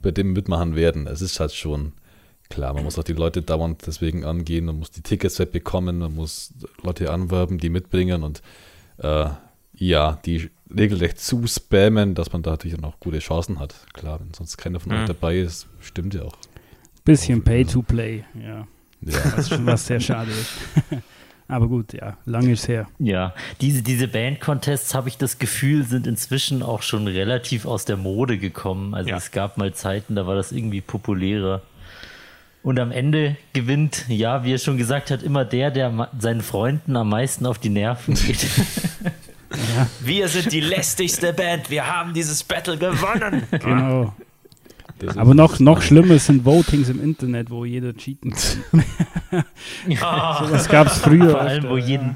bei 0.01 0.11
dem 0.11 0.29
wir 0.29 0.41
mitmachen 0.41 0.75
werden. 0.75 1.07
Es 1.07 1.21
ist 1.21 1.39
halt 1.39 1.53
schon 1.53 1.93
klar, 2.49 2.75
man 2.75 2.85
muss 2.85 2.99
auch 2.99 3.05
die 3.05 3.13
Leute 3.13 3.43
dauernd 3.43 3.87
deswegen 3.87 4.25
angehen, 4.25 4.65
man 4.65 4.79
muss 4.79 4.91
die 4.91 5.03
Tickets 5.03 5.39
wegbekommen, 5.39 5.99
man 5.99 6.15
muss 6.15 6.53
Leute 6.83 7.11
anwerben, 7.11 7.59
die 7.59 7.71
mitbringen 7.71 8.23
und 8.23 8.43
äh, 9.03 9.29
ja, 9.75 10.19
die 10.25 10.51
regelrecht 10.75 11.19
zu 11.21 11.47
spammen, 11.47 12.15
dass 12.15 12.33
man 12.33 12.43
da 12.43 12.53
natürlich 12.53 12.83
auch 12.83 12.99
gute 13.01 13.19
Chancen 13.19 13.59
hat. 13.59 13.75
Klar, 13.93 14.21
wenn 14.21 14.33
sonst 14.33 14.57
keiner 14.57 14.81
von 14.81 14.93
euch 14.93 15.03
Mhm. 15.03 15.07
dabei 15.07 15.39
ist, 15.39 15.67
stimmt 15.81 16.15
ja 16.15 16.23
auch. 16.23 16.37
Bisschen 17.05 17.43
Pay 17.43 17.65
to 17.65 17.83
Play, 17.83 18.25
ja. 18.35 18.67
Ja. 19.01 19.19
Was, 19.37 19.67
was 19.67 19.87
sehr 19.87 19.99
schade 20.01 20.31
ist. 20.31 20.53
Aber 21.49 21.67
gut, 21.69 21.93
ja, 21.93 22.17
lange 22.25 22.53
ist 22.53 22.69
her. 22.69 22.87
Ja, 23.01 23.35
diese, 23.61 23.83
diese 23.83 24.07
Band-Contests, 24.09 24.95
habe 24.95 25.09
ich 25.09 25.19
das 25.19 25.39
Gefühl, 25.39 25.85
sind 25.85 26.07
inzwischen 26.07 26.63
auch 26.63 26.83
schon 26.83 27.09
relativ 27.09 27.67
aus 27.67 27.85
der 27.85 27.97
Mode 27.97 28.39
gekommen. 28.39 28.95
Also 28.95 29.11
Ja. 29.11 29.17
es 29.17 29.33
gab 29.33 29.59
mal 29.59 29.75
Zeiten, 29.75 30.15
da 30.15 30.27
war 30.27 30.37
das 30.37 30.53
irgendwie 30.53 30.81
populärer. 30.81 31.61
Und 32.63 32.79
am 32.79 32.93
Ende 32.93 33.37
gewinnt, 33.53 34.05
ja, 34.09 34.45
wie 34.45 34.53
er 34.55 34.59
schon 34.59 34.77
gesagt 34.77 35.11
hat, 35.11 35.23
immer 35.23 35.45
der, 35.45 35.71
der 35.73 36.09
seinen 36.19 36.43
Freunden 36.43 36.97
am 36.97 37.09
meisten 37.09 37.45
auf 37.45 37.59
die 37.59 37.71
Nerven 37.71 38.15
geht. 38.15 38.47
Wir 40.01 40.29
sind 40.29 40.53
die 40.53 40.61
lästigste 40.61 41.33
Band. 41.33 41.69
Wir 41.71 41.87
haben 41.87 42.15
dieses 42.15 42.43
Battle 42.45 42.79
gewonnen. 42.79 43.43
Genau. 43.51 44.15
Aber 45.17 45.35
noch, 45.35 45.59
noch 45.59 45.83
schlimmer 45.83 46.19
sind 46.19 46.45
Votings 46.45 46.89
im 46.89 47.03
Internet, 47.03 47.51
wo 47.51 47.65
jeder 47.65 47.93
cheaten 47.93 48.33
kann. 48.71 49.45
Ah, 50.01 50.47
Das 50.51 50.69
gab 50.69 50.87
es 50.87 50.99
früher. 50.99 51.31
vor, 51.31 51.41
allem, 51.41 51.65
öfter, 51.65 51.71
wo 51.71 51.77
ja. 51.77 51.85
jeden, 51.87 52.15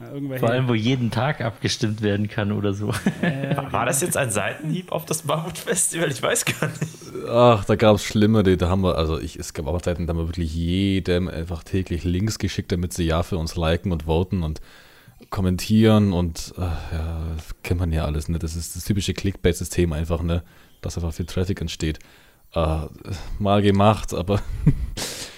Ja, 0.00 0.10
irgendwelche- 0.12 0.40
vor 0.40 0.50
allem, 0.50 0.68
wo 0.68 0.74
jeden 0.74 1.10
Tag 1.10 1.40
abgestimmt 1.40 2.02
werden 2.02 2.28
kann 2.28 2.52
oder 2.52 2.74
so. 2.74 2.88
war 2.88 3.86
das 3.86 4.00
jetzt 4.02 4.16
ein 4.16 4.30
Seitenhieb 4.30 4.92
auf 4.92 5.04
das 5.06 5.24
Mammut-Festival? 5.24 6.10
Ich 6.10 6.22
weiß 6.22 6.44
gar 6.44 6.68
nicht. 6.68 7.26
Ach, 7.28 7.64
da 7.64 7.76
gab 7.76 7.96
es 7.96 8.04
Schlimmere, 8.04 8.56
da 8.56 8.68
haben 8.68 8.82
wir, 8.82 8.96
also 8.98 9.18
ich, 9.18 9.36
es 9.36 9.54
gab 9.54 9.66
auch 9.66 9.80
Zeiten, 9.80 10.06
da 10.06 10.12
haben 10.12 10.18
wir 10.18 10.28
wirklich 10.28 10.54
jedem 10.54 11.28
einfach 11.28 11.64
täglich 11.64 12.04
Links 12.04 12.38
geschickt, 12.38 12.72
damit 12.72 12.92
sie 12.92 13.04
ja 13.04 13.22
für 13.22 13.38
uns 13.38 13.56
liken 13.56 13.90
und 13.92 14.04
voten 14.04 14.42
und 14.42 14.60
kommentieren 15.30 16.12
und 16.12 16.52
ach, 16.58 16.92
ja, 16.92 17.22
das 17.34 17.54
kennt 17.62 17.80
man 17.80 17.90
ja 17.90 18.04
alles, 18.04 18.28
ne? 18.28 18.38
Das 18.38 18.54
ist 18.54 18.76
das 18.76 18.84
typische 18.84 19.14
Clickbait-System 19.14 19.92
einfach, 19.92 20.22
ne? 20.22 20.42
Dass 20.82 20.96
einfach 20.98 21.14
viel 21.14 21.26
Traffic 21.26 21.60
entsteht. 21.60 21.98
Äh, 22.54 22.76
mal 23.38 23.62
gemacht, 23.62 24.12
aber 24.14 24.40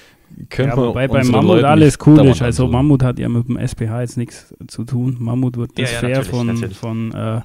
könnte 0.51 0.71
Ja, 0.71 0.77
wobei 0.77 1.09
unseren 1.09 1.31
Mammut 1.33 1.49
Leuten 1.57 1.65
alles 1.67 1.99
cool 2.07 2.27
ist. 2.27 2.43
Also 2.43 2.65
antun. 2.65 2.73
Mammut 2.73 3.03
hat 3.03 3.19
ja 3.19 3.29
mit 3.29 3.49
dem 3.49 3.57
SPH 3.57 4.01
jetzt 4.01 4.17
nichts 4.17 4.55
zu 4.69 4.85
tun. 4.85 5.17
Mammut 5.19 5.57
wird 5.57 5.79
Ja, 5.79 5.85
das 5.85 5.93
ja, 5.93 5.99
fair 6.01 6.09
natürlich, 6.11 6.29
von, 6.31 6.47
natürlich. 6.47 6.77
von 6.79 7.13
äh, 7.15 7.41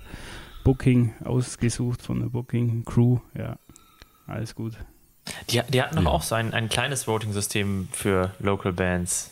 Booking 0.63 1.13
ausgesucht, 1.23 2.01
von 2.01 2.19
der 2.19 2.27
Booking 2.27 2.83
Crew. 2.85 3.17
Ja, 3.37 3.57
alles 4.27 4.55
gut. 4.55 4.73
Die, 5.49 5.61
die 5.69 5.81
hatten 5.81 5.95
doch 5.95 6.03
Ja. 6.03 6.09
auch 6.09 6.21
so 6.21 6.35
ein, 6.35 6.53
ein 6.53 6.69
kleines 6.69 7.07
Voting-System 7.07 7.87
für 7.91 8.31
Local 8.39 8.73
Bands. 8.73 9.29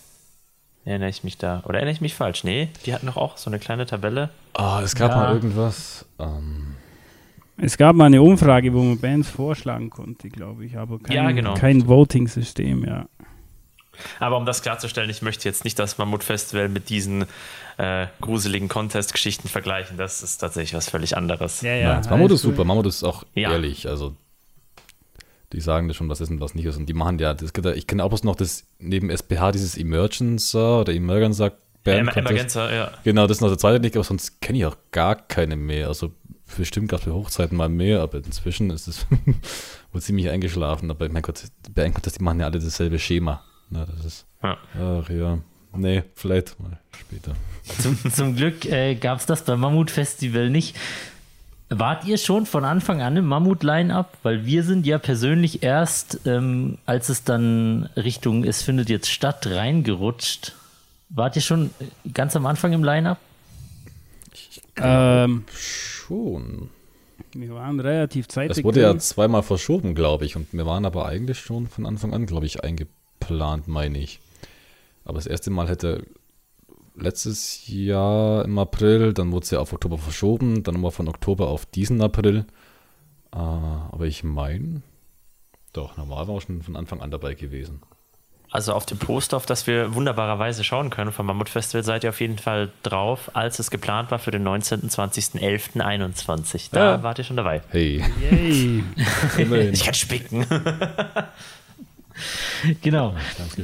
Erinnere 0.84 1.10
ich 1.10 1.24
mich 1.24 1.38
da? 1.38 1.62
Oder 1.66 1.76
erinnere 1.76 1.94
ich 1.94 2.02
mich 2.02 2.16
falsch? 2.16 2.44
Nee, 2.44 2.70
die 2.86 2.94
hatten 2.94 3.06
doch 3.06 3.18
auch 3.18 3.38
so 3.38 3.50
eine 3.50 3.60
kleine 3.60 3.86
Tabelle. 3.86 4.30
Ah, 4.54 4.82
es 4.84 4.96
gab 4.96 5.12
Ja. 5.12 5.18
mal 5.18 5.34
irgendwas. 5.36 6.06
Ähm, 6.20 6.76
Es 7.58 7.78
gab 7.78 7.96
mal 7.96 8.06
eine 8.06 8.22
Umfrage, 8.24 8.74
wo 8.74 8.82
man 8.82 8.98
Bands 8.98 9.30
vorschlagen 9.30 9.92
konnte, 9.92 10.30
glaube 10.30 10.66
ich, 10.66 10.78
aber 10.78 10.98
kein, 10.98 11.16
Ja, 11.16 11.30
genau. 11.32 11.54
kein 11.54 11.88
Voting-System, 11.88 12.84
ja. 12.86 13.06
Aber 14.20 14.38
um 14.38 14.46
das 14.46 14.62
klarzustellen, 14.62 15.10
ich 15.10 15.22
möchte 15.22 15.48
jetzt 15.48 15.64
nicht 15.64 15.78
das 15.80 15.98
Mammut-Festival 15.98 16.70
mit 16.70 16.90
diesen 16.90 17.26
äh, 17.78 18.08
gruseligen 18.22 18.68
Contest-Geschichten 18.70 19.48
vergleichen. 19.48 19.98
Das 19.98 20.22
ist 20.24 20.38
tatsächlich 20.38 20.74
was 20.74 20.90
völlig 20.90 21.18
anderes. 21.18 21.62
Ja, 21.62 21.76
Ja, 21.76 22.02
Mammut 22.10 22.32
ist 22.32 22.42
super. 22.42 22.64
Mammut 22.66 22.86
ist 22.86 23.04
auch 23.04 23.24
Ja. 23.36 23.52
ehrlich. 23.52 23.88
Also, 23.88 24.16
die 25.54 25.60
sagen 25.62 25.88
das 25.88 25.98
schon, 25.98 26.08
was 26.10 26.22
ist 26.22 26.30
und 26.30 26.40
was 26.40 26.56
nicht 26.56 26.66
ist. 26.66 26.78
Und 26.78 26.86
die 26.88 26.94
machen 26.94 27.20
ja, 27.20 27.34
das, 27.34 27.54
gibt 27.54 27.66
ja- 27.66 27.74
ich 27.74 27.88
kenne 27.88 28.04
auch 28.04 28.10
bloß 28.10 28.24
noch 28.24 28.36
das 28.36 28.66
neben 28.80 29.10
SPH, 29.10 29.52
dieses 29.52 29.78
Emergencer 29.78 30.82
oder 30.82 30.94
Emergencer 30.94 31.52
Band. 31.84 32.16
Em 32.16 32.38
ja. 32.56 32.92
Genau, 33.04 33.26
das 33.28 33.38
ist 33.38 33.42
noch 33.42 33.50
der 33.50 33.58
zweite 33.58 33.82
Liga, 33.82 34.00
aber 34.00 34.04
sonst 34.04 34.40
kenne 34.40 34.60
ich 34.60 34.66
auch 34.66 34.78
gar 34.92 35.16
keine 35.16 35.56
mehr. 35.56 35.88
Also, 35.88 36.12
bestimmt 36.58 36.90
gab 36.90 37.00
es 37.00 37.06
bei 37.06 37.12
Hochzeiten 37.12 37.58
mal 37.58 37.70
mehr, 37.70 38.02
aber 38.02 38.20
inzwischen 38.20 38.70
ist 38.70 38.88
es 38.88 39.06
wohl 39.92 40.02
ziemlich 40.02 40.30
eingeschlafen. 40.30 40.92
Aber 40.92 41.10
mein 41.10 41.24
Gott, 41.24 41.42
Contest, 41.76 42.20
die 42.20 42.24
machen 42.24 42.40
ja 42.40 42.46
alle 42.46 42.60
dasselbe 42.60 43.00
Schema. 43.00 43.44
Na, 43.72 43.86
das 43.86 44.06
ist, 44.06 44.26
Ja. 44.44 44.58
ach 44.76 45.10
ja. 45.10 45.40
Nee, 45.74 46.04
vielleicht 46.16 46.60
mal 46.60 46.78
später. 47.00 47.34
Zum, 47.80 47.98
zum 48.12 48.36
Glück 48.36 48.66
äh, 48.66 48.96
gab 48.96 49.20
es 49.20 49.26
das 49.26 49.44
beim 49.46 49.60
Mammut-Festival 49.62 50.50
nicht. 50.50 50.76
Wart 51.70 52.04
ihr 52.06 52.18
schon 52.18 52.46
von 52.46 52.66
Anfang 52.66 53.02
an 53.02 53.16
im 53.16 53.26
Mammut-Line-Up? 53.26 54.18
Weil 54.24 54.46
wir 54.46 54.64
sind 54.64 54.86
ja 54.86 54.98
persönlich 54.98 55.64
erst, 55.64 56.20
ähm, 56.26 56.78
als 56.86 57.08
es 57.08 57.24
dann 57.24 57.88
Richtung 57.96 58.44
Es 58.44 58.62
findet 58.62 58.90
jetzt 58.90 59.10
statt, 59.10 59.48
reingerutscht. 59.48 60.54
Wart 61.08 61.38
ihr 61.38 61.42
schon 61.42 61.70
ganz 62.14 62.36
am 62.36 62.46
Anfang 62.46 62.74
im 62.74 62.84
Line-Up? 62.84 63.20
Ähm, 64.78 65.46
Schon. 65.56 66.70
wir 67.34 67.54
waren 67.54 67.80
relativ 67.80 68.28
zeitig. 68.28 68.58
Es 68.58 68.64
wurde 68.64 68.82
ja 68.82 68.98
zweimal 68.98 69.44
verschoben, 69.44 69.96
glaube 69.96 70.26
ich. 70.26 70.36
Und 70.36 70.52
wir 70.52 70.66
waren 70.66 70.86
aber 70.86 71.06
eigentlich 71.06 71.40
schon 71.40 71.68
von 71.68 71.86
Anfang 71.86 72.14
an, 72.14 72.26
glaube 72.26 72.46
ich, 72.46 72.64
eingeplant, 73.22 73.68
meine 73.68 73.98
ich. 74.00 74.20
Aber 75.06 75.16
das 75.16 75.28
erste 75.28 75.50
Mal 75.52 75.68
hätte 75.70 76.06
letztes 76.96 77.68
Jahr 77.68 78.46
im 78.46 78.58
April, 78.60 79.14
dann 79.14 79.32
wurde 79.32 79.44
es 79.46 79.52
ja 79.52 79.60
auf 79.60 79.74
Oktober 79.74 79.98
verschoben, 79.98 80.64
dann 80.64 80.76
nochmal 80.76 80.92
von 80.92 81.08
Oktober 81.08 81.48
auf 81.48 81.66
diesen 81.66 82.02
April. 82.02 82.46
Äh, 83.34 83.38
aber 83.38 84.06
ich 84.06 84.24
meine, 84.24 84.82
doch, 85.74 85.98
normal 85.98 86.28
war 86.28 86.36
auch 86.36 86.42
schon 86.42 86.62
von 86.62 86.76
Anfang 86.76 87.02
an 87.02 87.12
dabei 87.12 87.34
gewesen. 87.34 87.82
Also 88.54 88.74
auf 88.74 88.86
dem 88.86 88.98
Poster, 88.98 89.38
auf 89.38 89.46
das 89.46 89.66
wir 89.66 89.96
wunderbarerweise 89.96 90.66
schauen 90.66 90.90
können 90.90 91.14
vom 91.14 91.26
Mammut-Festival, 91.26 91.86
seid 91.86 92.04
ihr 92.04 92.10
auf 92.10 92.20
jeden 92.20 92.38
Fall 92.38 92.70
drauf, 92.84 93.32
als 93.34 93.60
es 93.60 93.72
geplant 93.72 94.12
war 94.12 94.20
für 94.20 94.32
den 94.32 94.44
19., 94.44 94.90
20., 94.90 95.42
11., 95.42 95.78
21. 95.80 96.70
Da 96.72 96.96
Ja. 96.98 97.04
wart 97.04 97.18
ihr 97.18 97.24
schon 97.24 97.38
dabei. 97.38 97.62
Hey, 97.70 98.04
Yay. 98.20 98.84
Ich 99.72 99.86
kann 99.86 99.94
spicken. 99.94 100.46
Genau. 102.82 103.16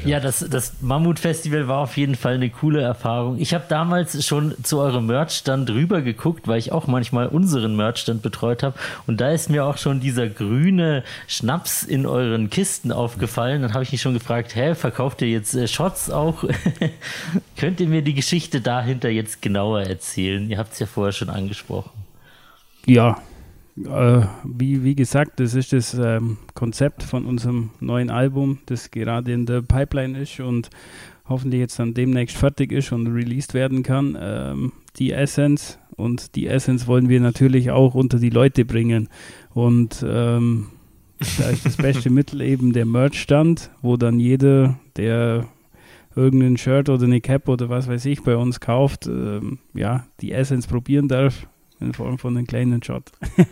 Ja, 0.05 0.19
das, 0.19 0.45
das 0.49 0.73
Mammut-Festival 0.81 1.67
war 1.67 1.79
auf 1.79 1.97
jeden 1.97 2.15
Fall 2.15 2.35
eine 2.35 2.49
coole 2.49 2.81
Erfahrung. 2.81 3.39
Ich 3.39 3.53
habe 3.53 3.65
damals 3.67 4.25
schon 4.25 4.55
zu 4.63 4.79
eurem 4.79 5.07
Merchstand 5.07 5.69
rüber 5.69 6.01
geguckt, 6.01 6.47
weil 6.47 6.59
ich 6.59 6.71
auch 6.71 6.87
manchmal 6.87 7.27
unseren 7.27 7.75
Merchstand 7.75 8.21
betreut 8.21 8.63
habe. 8.63 8.77
Und 9.05 9.21
da 9.21 9.31
ist 9.31 9.49
mir 9.49 9.65
auch 9.65 9.77
schon 9.77 9.99
dieser 9.99 10.27
grüne 10.27 11.03
Schnaps 11.27 11.83
in 11.83 12.05
euren 12.05 12.49
Kisten 12.49 12.91
aufgefallen. 12.91 13.61
Dann 13.61 13.73
habe 13.73 13.83
ich 13.83 13.91
mich 13.91 14.01
schon 14.01 14.13
gefragt, 14.13 14.55
hä, 14.55 14.75
verkauft 14.75 15.21
ihr 15.21 15.29
jetzt 15.29 15.53
äh, 15.55 15.67
Shots 15.67 16.09
auch? 16.09 16.43
Könnt 17.57 17.79
ihr 17.79 17.87
mir 17.87 18.01
die 18.01 18.13
Geschichte 18.13 18.61
dahinter 18.61 19.09
jetzt 19.09 19.41
genauer 19.41 19.81
erzählen? 19.81 20.49
Ihr 20.49 20.57
habt 20.57 20.73
es 20.73 20.79
ja 20.79 20.85
vorher 20.85 21.13
schon 21.13 21.29
angesprochen. 21.29 21.91
Ja, 22.85 23.17
äh, 23.85 24.21
wie, 24.43 24.83
wie 24.83 24.95
gesagt, 24.95 25.39
das 25.39 25.53
ist 25.53 25.73
das 25.73 25.93
ähm, 25.93 26.37
Konzept 26.53 27.03
von 27.03 27.25
unserem 27.25 27.71
neuen 27.79 28.09
Album, 28.09 28.59
das 28.65 28.91
gerade 28.91 29.31
in 29.31 29.45
der 29.45 29.61
Pipeline 29.61 30.19
ist 30.19 30.39
und 30.39 30.69
hoffentlich 31.29 31.59
jetzt 31.59 31.77
dann 31.79 31.93
demnächst 31.93 32.37
fertig 32.37 32.71
ist 32.71 32.91
und 32.91 33.07
released 33.07 33.53
werden 33.53 33.83
kann. 33.83 34.17
Ähm, 34.19 34.71
die 34.97 35.11
Essence 35.11 35.77
und 35.95 36.35
die 36.35 36.47
Essence 36.47 36.87
wollen 36.87 37.09
wir 37.09 37.19
natürlich 37.19 37.71
auch 37.71 37.93
unter 37.93 38.19
die 38.19 38.29
Leute 38.29 38.65
bringen. 38.65 39.09
Und 39.53 40.03
ähm, 40.07 40.67
da 41.37 41.49
ist 41.49 41.65
das 41.65 41.77
beste 41.77 42.09
Mittel 42.11 42.41
eben 42.41 42.73
der 42.73 42.85
Merch-Stand, 42.85 43.71
wo 43.81 43.97
dann 43.97 44.19
jeder, 44.19 44.79
der 44.95 45.47
irgendein 46.15 46.57
Shirt 46.57 46.89
oder 46.89 47.05
eine 47.05 47.21
Cap 47.21 47.47
oder 47.47 47.69
was 47.69 47.87
weiß 47.87 48.05
ich 48.05 48.23
bei 48.23 48.35
uns 48.35 48.59
kauft, 48.59 49.05
ähm, 49.05 49.59
ja, 49.73 50.07
die 50.21 50.31
Essence 50.31 50.65
probieren 50.65 51.07
darf 51.07 51.47
in 51.79 51.93
Form 51.93 52.17
von 52.17 52.35
einem 52.37 52.47
kleinen 52.47 52.81
Shot. 52.83 53.11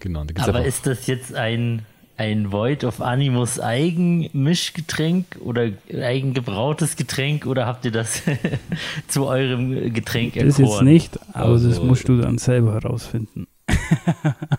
Genau, 0.00 0.20
da 0.20 0.26
gibt's 0.26 0.42
Aber 0.42 0.58
einfach- 0.58 0.68
ist 0.68 0.86
das 0.86 1.06
jetzt 1.06 1.34
ein, 1.34 1.86
ein 2.18 2.52
Void 2.52 2.84
of 2.84 3.00
Animus 3.00 3.58
Eigenmischgetränk 3.58 5.38
oder 5.40 5.70
eigengebrautes 5.92 6.96
Getränk 6.96 7.46
oder 7.46 7.64
habt 7.66 7.84
ihr 7.86 7.90
das 7.90 8.22
zu 9.08 9.26
eurem 9.26 9.94
Getränk 9.94 10.34
Das 10.34 10.44
jetzt 10.44 10.58
erkoren? 10.60 10.84
nicht, 10.84 11.18
aber 11.34 11.54
das 11.54 11.64
Also- 11.64 11.84
musst 11.84 12.06
du 12.08 12.20
dann 12.20 12.36
selber 12.38 12.74
herausfinden. 12.74 13.46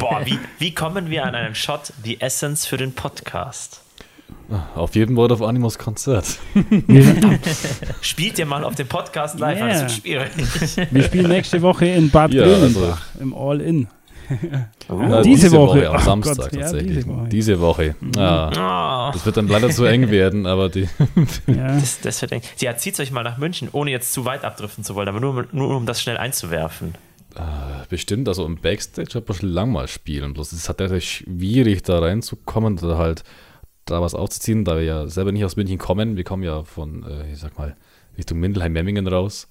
Boah, 0.00 0.22
wie, 0.24 0.38
wie 0.58 0.74
kommen 0.74 1.10
wir 1.10 1.24
an 1.24 1.34
einen 1.36 1.54
Shot 1.54 1.92
The 2.02 2.20
Essence 2.20 2.66
für 2.66 2.78
den 2.78 2.92
Podcast? 2.94 3.81
Auf 4.74 4.94
jedem 4.94 5.16
Wort 5.16 5.32
of 5.32 5.42
Animus 5.42 5.78
Konzert. 5.78 6.38
Spielt 8.00 8.38
ihr 8.38 8.46
mal 8.46 8.64
auf 8.64 8.74
dem 8.74 8.86
Podcast 8.88 9.38
live? 9.38 9.58
Das 9.58 9.68
Yeah. 9.68 9.80
wird 9.80 9.92
schwierig. 9.92 10.88
wir 10.90 11.02
spielen 11.04 11.28
nächste 11.28 11.62
Woche 11.62 11.86
in 11.86 12.10
Bad 12.10 12.32
Ja, 12.32 12.44
Grönenbach 12.44 13.02
im 13.20 13.34
All-In. 13.34 13.88
Ja, 14.88 15.20
diese 15.22 15.50
Woche. 15.52 15.88
am 15.90 15.96
Ach 15.96 16.00
Samstag 16.04 16.36
Gott, 16.36 16.52
ja, 16.54 16.60
tatsächlich. 16.60 17.04
diese 17.04 17.08
Woche. 17.08 17.28
Diese 17.28 17.60
Woche. 17.60 17.94
Ja, 18.16 19.08
Oh, 19.08 19.12
das 19.12 19.26
wird 19.26 19.36
dann 19.36 19.48
leider 19.48 19.68
zu 19.70 19.84
eng 19.84 20.10
werden, 20.10 20.46
aber 20.46 20.68
die. 20.68 20.88
Ja, 21.46 21.74
das, 21.78 22.00
das 22.00 22.22
wird 22.22 22.32
eng. 22.32 22.42
Ja, 22.58 22.76
zieht 22.76 22.98
euch 23.00 23.10
mal 23.10 23.24
nach 23.24 23.36
München, 23.38 23.68
ohne 23.72 23.90
jetzt 23.90 24.12
zu 24.12 24.24
weit 24.24 24.44
abdriften 24.44 24.84
zu 24.84 24.94
wollen, 24.94 25.08
aber 25.08 25.20
nur, 25.20 25.46
nur 25.52 25.76
um 25.76 25.84
das 25.86 26.00
schnell 26.00 26.16
einzuwerfen. 26.16 26.94
Bestimmt, 27.88 28.28
also 28.28 28.44
im 28.46 28.56
Backstage 28.56 29.14
hat 29.14 29.28
man 29.28 29.36
schon 29.38 29.48
lang 29.50 29.72
mal 29.72 29.88
spielen. 29.88 30.34
Bloß 30.34 30.52
es 30.52 30.58
ist 30.60 30.68
halt 30.68 31.02
schwierig, 31.02 31.82
da 31.82 31.98
reinzukommen 31.98 32.78
oder 32.78 32.98
halt 32.98 33.24
da 33.92 34.02
was 34.02 34.14
aufzuziehen, 34.14 34.64
da 34.64 34.76
wir 34.76 34.84
ja 34.84 35.06
selber 35.08 35.32
nicht 35.32 35.44
aus 35.44 35.56
München 35.56 35.78
kommen. 35.78 36.16
Wir 36.16 36.24
kommen 36.24 36.42
ja 36.42 36.64
von, 36.64 37.04
äh, 37.04 37.32
ich 37.32 37.38
sag 37.38 37.56
mal, 37.58 37.76
Richtung 38.16 38.40
Mindelheim-Memmingen 38.40 39.06
raus 39.06 39.48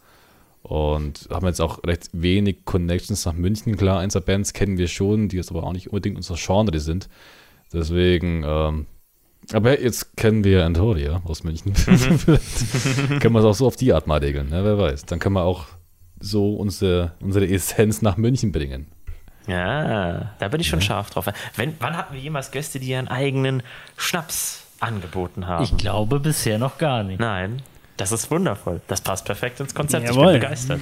und 0.64 1.28
haben 1.32 1.48
jetzt 1.48 1.62
auch 1.62 1.84
recht 1.84 2.10
wenig 2.14 2.66
Connections 2.66 3.26
nach 3.26 3.34
München. 3.34 3.78
Klar, 3.78 4.00
Einser-Bands 4.00 4.54
kennen 4.54 4.78
wir 4.78 4.88
schon, 4.88 5.30
die 5.30 5.38
jetzt 5.38 5.52
aber 5.52 5.64
auch 5.64 5.74
nicht 5.74 5.88
unbedingt 5.88 6.18
unser 6.18 6.36
Genre 6.36 6.80
sind. 6.80 7.10
Deswegen, 7.74 8.44
ähm, 8.46 8.86
aber 9.54 9.82
jetzt 9.82 10.16
kennen 10.18 10.44
wir 10.44 10.66
Antoria 10.66 11.22
aus 11.26 11.44
München. 11.44 11.74
Vielleicht 11.74 12.26
können 13.22 13.34
wir 13.34 13.40
es 13.40 13.46
auch 13.46 13.56
so 13.56 13.68
auf 13.68 13.76
die 13.76 13.94
Art 13.94 14.08
mal 14.08 14.20
regeln, 14.20 14.50
ne? 14.50 14.64
wer 14.64 14.78
weiß. 14.78 15.06
Dann 15.06 15.20
können 15.20 15.36
wir 15.36 15.44
auch 15.44 15.66
so 16.20 16.56
unsere, 16.56 17.14
unsere 17.22 17.48
Essenz 17.48 18.02
nach 18.02 18.18
München 18.18 18.52
bringen. 18.52 18.88
Ja, 19.48 20.34
da 20.40 20.48
bin 20.48 20.62
ich 20.62 20.68
schon 20.68 20.82
scharf 20.82 21.10
drauf. 21.10 21.26
Wenn, 21.56 21.76
wann 21.80 21.98
hatten 21.98 22.14
wir 22.14 22.22
jemals 22.22 22.52
Gäste, 22.52 22.80
die 22.80 22.90
ihren 22.90 23.08
eigenen 23.08 23.64
Schnaps 23.98 24.64
angeboten 24.80 25.48
haben? 25.48 25.64
Ich 25.64 25.76
glaube 25.78 26.20
bisher 26.20 26.60
noch 26.60 26.78
gar 26.78 27.04
nicht. 27.04 27.20
Nein, 27.20 27.62
das 27.98 28.12
ist 28.12 28.30
wundervoll. 28.32 28.82
Das 28.88 29.02
passt 29.02 29.26
perfekt 29.26 29.60
ins 29.60 29.74
Konzept. 29.74 30.08
Jawohl. 30.08 30.36
Ich 30.36 30.42
bin 30.42 30.42
begeistert. 30.42 30.82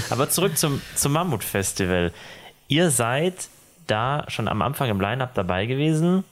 Aber 0.10 0.30
zurück 0.30 0.56
zum, 0.56 0.80
zum 0.94 1.12
Mammut-Festival. 1.12 2.12
Ihr 2.68 2.90
seid 2.90 3.48
da 3.86 4.24
schon 4.28 4.48
am 4.48 4.62
Anfang 4.62 4.88
im 4.88 5.00
Line-Up 5.00 5.34
dabei 5.34 5.66
gewesen. 5.66 6.24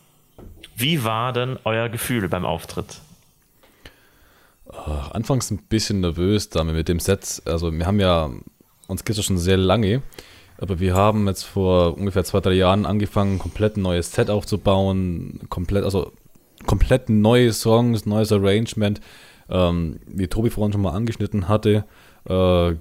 Wie 0.76 1.04
war 1.04 1.32
denn 1.32 1.58
euer 1.64 1.88
Gefühl 1.88 2.28
beim 2.28 2.44
Auftritt? 2.44 3.00
Anfangs 5.12 5.50
ein 5.50 5.58
bisschen 5.58 6.00
nervös, 6.00 6.48
da 6.48 6.64
wir 6.64 6.72
mit 6.72 6.88
dem 6.88 6.98
Set, 6.98 7.42
also 7.44 7.70
wir 7.72 7.84
haben 7.84 8.00
ja, 8.00 8.30
uns 8.86 9.04
gibt 9.04 9.18
es 9.18 9.24
schon 9.24 9.36
sehr 9.36 9.58
lange, 9.58 10.02
aber 10.62 10.78
wir 10.78 10.94
haben 10.94 11.26
jetzt 11.26 11.42
vor 11.42 11.98
ungefähr 11.98 12.22
zwei, 12.22 12.38
drei 12.38 12.52
Jahren 12.52 12.86
angefangen, 12.86 13.40
komplett 13.40 13.76
ein 13.76 13.82
neues 13.82 14.12
Set 14.12 14.30
aufzubauen, 14.30 15.40
komplett, 15.48 15.82
also 15.82 16.12
komplett 16.66 17.10
neue 17.10 17.52
Songs, 17.52 18.06
neues 18.06 18.30
Arrangement, 18.30 19.00
ähm, 19.50 19.98
wie 20.06 20.28
Tobi 20.28 20.50
vorhin 20.50 20.72
schon 20.72 20.82
mal 20.82 20.92
angeschnitten 20.92 21.48
hatte, 21.48 21.84
äh, 22.26 22.74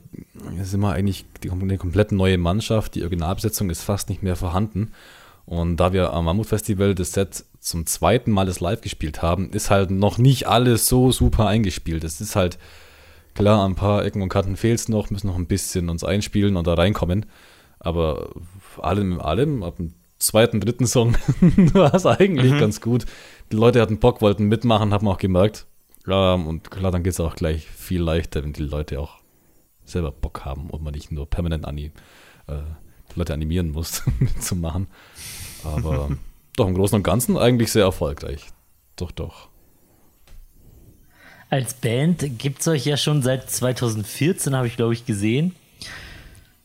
sind 0.62 0.80
wir 0.80 0.92
eigentlich 0.92 1.26
die, 1.44 1.50
eine 1.50 1.80
komplett 1.80 2.12
neue 2.12 2.38
Mannschaft, 2.38 2.94
die 2.94 3.02
Originalbesetzung 3.02 3.72
ist 3.72 3.82
fast 3.82 4.10
nicht 4.10 4.22
mehr 4.22 4.36
vorhanden 4.36 4.92
und 5.48 5.78
da 5.78 5.92
wir 5.92 6.14
am 6.14 6.26
Mammut-Festival 6.26 6.94
das 6.94 7.14
Set 7.14 7.46
zum 7.60 7.88
zweiten 7.88 8.30
Mal 8.30 8.46
das 8.46 8.60
live 8.60 8.82
gespielt 8.82 9.24
haben, 9.24 9.50
ist 9.50 9.72
halt 9.72 9.90
noch 9.90 10.20
nicht 10.20 10.48
alles 10.48 10.88
so 10.88 11.12
super 11.12 11.48
eingespielt. 11.48 12.04
Es 12.04 12.22
ist 12.22 12.36
halt 12.36 12.60
klar, 13.34 13.68
ein 13.68 13.76
paar 13.76 14.06
Ecken 14.06 14.22
und 14.22 14.30
Kanten 14.30 14.56
fehlt 14.56 14.80
es 14.80 14.88
noch, 14.88 15.10
müssen 15.10 15.28
noch 15.28 15.36
ein 15.36 15.48
bisschen 15.48 15.90
uns 15.90 16.04
einspielen 16.04 16.58
und 16.58 16.68
da 16.68 16.76
reinkommen. 16.76 17.26
Aber 17.82 18.30
allem 18.80 19.14
in 19.14 19.20
allem, 19.20 19.64
ab 19.64 19.78
dem 19.78 19.94
zweiten, 20.20 20.62
dritten 20.62 20.88
Song 20.88 21.16
war 21.74 21.94
es 21.94 22.06
eigentlich 22.06 22.58
ganz 22.60 22.80
gut. 22.80 23.06
Die 23.52 23.56
Leute 23.56 23.82
hatten 23.82 24.00
Bock, 24.00 24.22
wollten 24.22 24.46
mitmachen, 24.46 24.94
haben 24.94 25.08
auch 25.08 25.18
gemerkt. 25.18 25.66
Ähm, 26.08 26.48
und 26.48 26.72
klar, 26.72 26.92
dann 26.92 27.04
geht 27.04 27.14
es 27.14 27.20
auch 27.20 27.36
gleich 27.36 27.68
viel 27.68 28.02
leichter, 28.02 28.44
wenn 28.44 28.54
die 28.54 28.64
Leute 28.64 29.00
auch 29.00 29.18
selber 29.84 30.12
Bock 30.12 30.46
haben 30.46 30.70
und 30.70 30.84
man 30.84 30.94
nicht 30.94 31.12
nur 31.12 31.30
permanent 31.30 31.66
an 31.66 31.76
die, 31.76 31.92
äh, 32.48 32.62
die 33.12 33.20
Leute 33.20 33.34
animieren 33.34 33.72
muss, 33.72 34.04
mitzumachen. 34.20 34.88
Aber 35.64 36.10
doch 36.56 36.68
im 36.68 36.76
Großen 36.76 36.96
und 36.96 37.04
Ganzen 37.04 37.38
eigentlich 37.38 37.72
sehr 37.72 37.84
erfolgreich. 37.84 38.48
Doch, 38.96 39.12
doch. 39.12 39.50
Als 41.50 41.74
Band 41.74 42.40
gibt 42.40 42.62
es 42.62 42.68
euch 42.68 42.86
ja 42.86 42.96
schon 42.96 43.22
seit 43.22 43.50
2014, 43.50 44.56
habe 44.56 44.68
ich 44.68 44.78
glaube 44.78 44.94
ich 44.94 45.06
gesehen. 45.06 45.54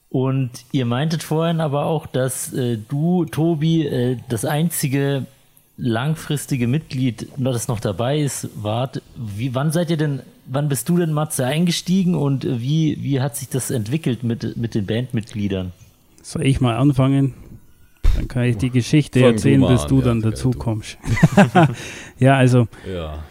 Und 0.09 0.51
ihr 0.73 0.87
meintet 0.87 1.23
vorhin 1.23 1.61
aber 1.61 1.87
auch, 1.87 2.07
dass 2.07 2.53
äh, 2.53 2.79
du, 2.89 3.25
Tobi, 3.25 3.87
äh, 3.87 4.17
das 4.29 4.45
einzige 4.45 5.27
langfristige 5.77 6.67
Mitglied, 6.67 7.29
das 7.37 7.69
noch 7.69 7.81
dabei 7.81 8.21
ist, 8.21 8.49
wart. 8.57 9.03
Wie, 9.17 9.55
wann 9.55 9.73
seid 9.73 9.91
ihr 9.91 9.97
denn, 9.97 10.23
wann 10.47 10.69
bist 10.69 10.89
du 10.89 10.97
denn, 10.97 11.13
Matze, 11.13 11.45
eingestiegen 11.45 12.15
und 12.15 12.45
äh, 12.45 12.61
wie, 12.61 12.99
wie 13.03 13.21
hat 13.21 13.37
sich 13.37 13.49
das 13.49 13.71
entwickelt 13.71 14.23
mit, 14.23 14.57
mit 14.57 14.75
den 14.75 14.87
Bandmitgliedern? 14.87 15.73
Soll 16.23 16.47
ich 16.47 16.61
mal 16.61 16.77
anfangen? 16.77 17.35
Dann 18.15 18.29
kann 18.29 18.45
ich 18.45 18.57
die 18.57 18.71
Geschichte 18.71 19.21
Fang 19.21 19.29
du 19.29 19.35
erzählen, 19.35 19.61
mal 19.61 19.73
bis 19.73 19.83
an, 19.83 19.89
du 19.89 19.99
ja, 19.99 20.05
dann 20.05 20.23
dazu 20.23 20.51
du. 20.51 20.59
kommst. 20.59 20.97
ja, 22.19 22.37
also 22.37 22.69
Ja. 22.91 23.23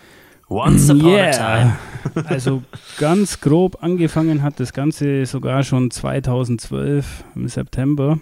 Once 0.50 0.90
upon 0.90 1.16
a 1.16 1.32
time. 1.32 1.74
Also 2.26 2.62
ganz 3.00 3.42
grob 3.42 3.80
angefangen 3.82 4.44
hat 4.44 4.60
das 4.60 4.74
Ganze 4.74 5.26
sogar 5.26 5.64
schon 5.64 5.90
2012 5.90 7.24
im 7.36 7.48
September. 7.48 8.20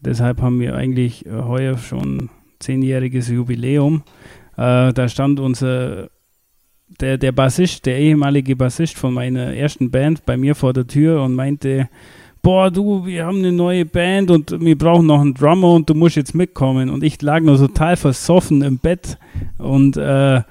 Deshalb 0.00 0.42
haben 0.42 0.60
wir 0.60 0.76
eigentlich 0.76 1.24
äh, 1.24 1.30
heuer 1.30 1.78
schon 1.78 2.28
zehnjähriges 2.60 3.28
Jubiläum. 3.28 4.02
Äh, 4.56 4.92
da 4.92 5.08
stand 5.08 5.40
unser 5.40 6.10
der, 7.00 7.16
der 7.18 7.32
Bassist, 7.32 7.86
der 7.86 7.98
ehemalige 7.98 8.56
Bassist 8.56 8.98
von 8.98 9.14
meiner 9.14 9.54
ersten 9.54 9.90
Band 9.90 10.26
bei 10.26 10.36
mir 10.36 10.54
vor 10.54 10.74
der 10.74 10.86
Tür 10.86 11.22
und 11.22 11.34
meinte, 11.34 11.88
boah 12.42 12.70
du, 12.70 13.06
wir 13.06 13.24
haben 13.24 13.38
eine 13.38 13.52
neue 13.52 13.86
Band 13.86 14.30
und 14.30 14.60
wir 14.60 14.76
brauchen 14.76 15.06
noch 15.06 15.20
einen 15.20 15.34
Drummer 15.34 15.72
und 15.72 15.88
du 15.88 15.94
musst 15.94 16.16
jetzt 16.16 16.34
mitkommen. 16.34 16.90
Und 16.90 17.02
ich 17.02 17.20
lag 17.22 17.40
nur 17.40 17.56
total 17.56 17.96
versoffen 17.96 18.62
im 18.62 18.78
Bett 18.78 19.18
und 19.58 19.96
äh, 19.96 20.42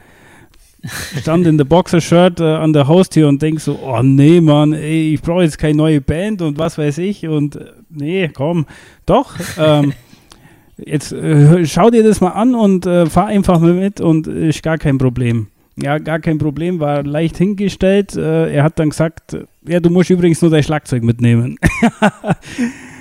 stand 1.19 1.47
in 1.47 1.57
der 1.57 1.65
Boxershirt 1.65 2.39
äh, 2.39 2.43
an 2.43 2.73
der 2.73 2.87
Haustür 2.87 3.27
und 3.27 3.41
denk 3.41 3.59
so, 3.59 3.79
oh 3.83 4.01
nee, 4.01 4.41
Mann, 4.41 4.73
ey, 4.73 5.13
ich 5.13 5.21
brauche 5.21 5.43
jetzt 5.43 5.57
keine 5.57 5.75
neue 5.75 6.01
Band 6.01 6.41
und 6.41 6.57
was 6.57 6.77
weiß 6.77 6.97
ich 6.99 7.27
und 7.27 7.55
äh, 7.55 7.71
nee, 7.89 8.29
komm, 8.29 8.65
doch, 9.05 9.35
ähm, 9.57 9.93
jetzt 10.77 11.11
äh, 11.13 11.65
schau 11.65 11.89
dir 11.89 12.03
das 12.03 12.21
mal 12.21 12.31
an 12.31 12.55
und 12.55 12.85
äh, 12.85 13.05
fahr 13.05 13.27
einfach 13.27 13.59
mit 13.59 14.01
und 14.01 14.27
äh, 14.27 14.49
ist 14.49 14.63
gar 14.63 14.77
kein 14.77 14.97
Problem. 14.97 15.47
Ja, 15.75 15.97
gar 15.97 16.19
kein 16.19 16.37
Problem, 16.37 16.79
war 16.79 17.01
leicht 17.03 17.37
hingestellt. 17.37 18.15
Äh, 18.15 18.53
er 18.53 18.63
hat 18.63 18.77
dann 18.77 18.91
gesagt, 18.91 19.35
ja, 19.67 19.79
du 19.79 19.89
musst 19.89 20.11
übrigens 20.11 20.39
nur 20.41 20.51
dein 20.51 20.61
Schlagzeug 20.61 21.03
mitnehmen. 21.03 21.57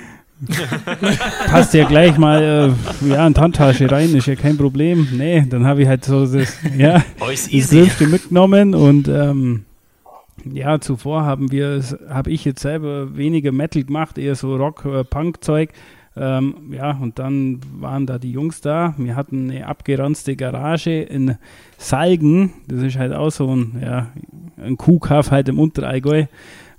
Passt 1.46 1.74
ja 1.74 1.86
gleich 1.86 2.18
mal 2.18 2.74
äh, 3.04 3.08
ja, 3.08 3.26
in 3.26 3.36
Handtasche 3.36 3.90
rein, 3.90 4.14
ist 4.14 4.26
ja 4.26 4.34
kein 4.34 4.56
Problem. 4.56 5.08
Nee, 5.12 5.46
dann 5.48 5.66
habe 5.66 5.82
ich 5.82 5.88
halt 5.88 6.04
so 6.04 6.26
das, 6.26 6.56
ja, 6.76 7.02
Euch 7.20 7.48
das. 7.50 7.70
Größte 7.70 8.06
mitgenommen 8.06 8.74
und 8.74 9.08
ähm, 9.08 9.64
ja, 10.50 10.80
zuvor 10.80 11.24
haben 11.24 11.52
wir, 11.52 11.82
habe 12.08 12.30
ich 12.30 12.44
jetzt 12.44 12.62
selber 12.62 13.16
weniger 13.16 13.52
Metal 13.52 13.84
gemacht, 13.84 14.18
eher 14.18 14.34
so 14.34 14.56
Rock, 14.56 14.84
äh. 14.84 15.04
Ähm, 16.14 16.54
ja, 16.72 16.90
und 17.00 17.18
dann 17.18 17.60
waren 17.78 18.06
da 18.06 18.18
die 18.18 18.32
Jungs 18.32 18.60
da. 18.60 18.94
Wir 18.98 19.16
hatten 19.16 19.50
eine 19.50 19.66
abgeranzte 19.66 20.36
Garage 20.36 21.00
in 21.02 21.36
Salgen. 21.78 22.52
Das 22.68 22.82
ist 22.82 22.98
halt 22.98 23.14
auch 23.14 23.30
so 23.30 23.54
ein, 23.54 23.80
ja, 23.82 24.08
ein 24.62 24.76
Kuhkaff 24.76 25.30
halt 25.30 25.48
im 25.48 25.58
Unterallgäu. 25.58 26.26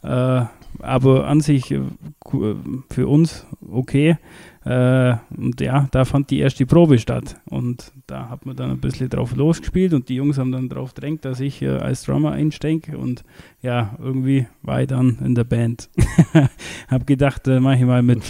Äh, 0.04 0.42
aber 0.80 1.28
an 1.28 1.42
sich 1.42 1.72
äh, 1.72 1.82
ku- 2.20 2.56
für 2.90 3.08
uns 3.08 3.46
okay. 3.72 4.18
Äh, 4.66 5.16
und 5.36 5.60
ja, 5.60 5.88
da 5.92 6.06
fand 6.06 6.30
die 6.30 6.40
erste 6.40 6.66
Probe 6.66 6.98
statt. 6.98 7.36
Und 7.50 7.92
da 8.08 8.30
hat 8.30 8.46
man 8.46 8.56
dann 8.56 8.72
ein 8.72 8.80
bisschen 8.80 9.10
drauf 9.10 9.36
losgespielt 9.36 9.94
und 9.94 10.08
die 10.08 10.16
Jungs 10.16 10.38
haben 10.38 10.52
dann 10.54 10.70
drauf 10.70 10.94
drängt, 10.94 11.26
dass 11.26 11.40
ich 11.42 11.62
äh, 11.62 11.68
als 11.70 12.04
Drummer 12.04 12.32
einsteige. 12.32 12.98
Und 12.98 13.24
ja, 13.62 13.96
irgendwie 14.00 14.48
war 14.62 14.82
ich 14.82 14.88
dann 14.88 15.18
in 15.24 15.36
der 15.36 15.44
Band. 15.44 15.90
hab 16.88 17.06
gedacht, 17.06 17.48
äh, 17.48 17.60
mach 17.60 17.76
ich 17.76 17.84
mal 17.84 18.02
mit. 18.04 18.22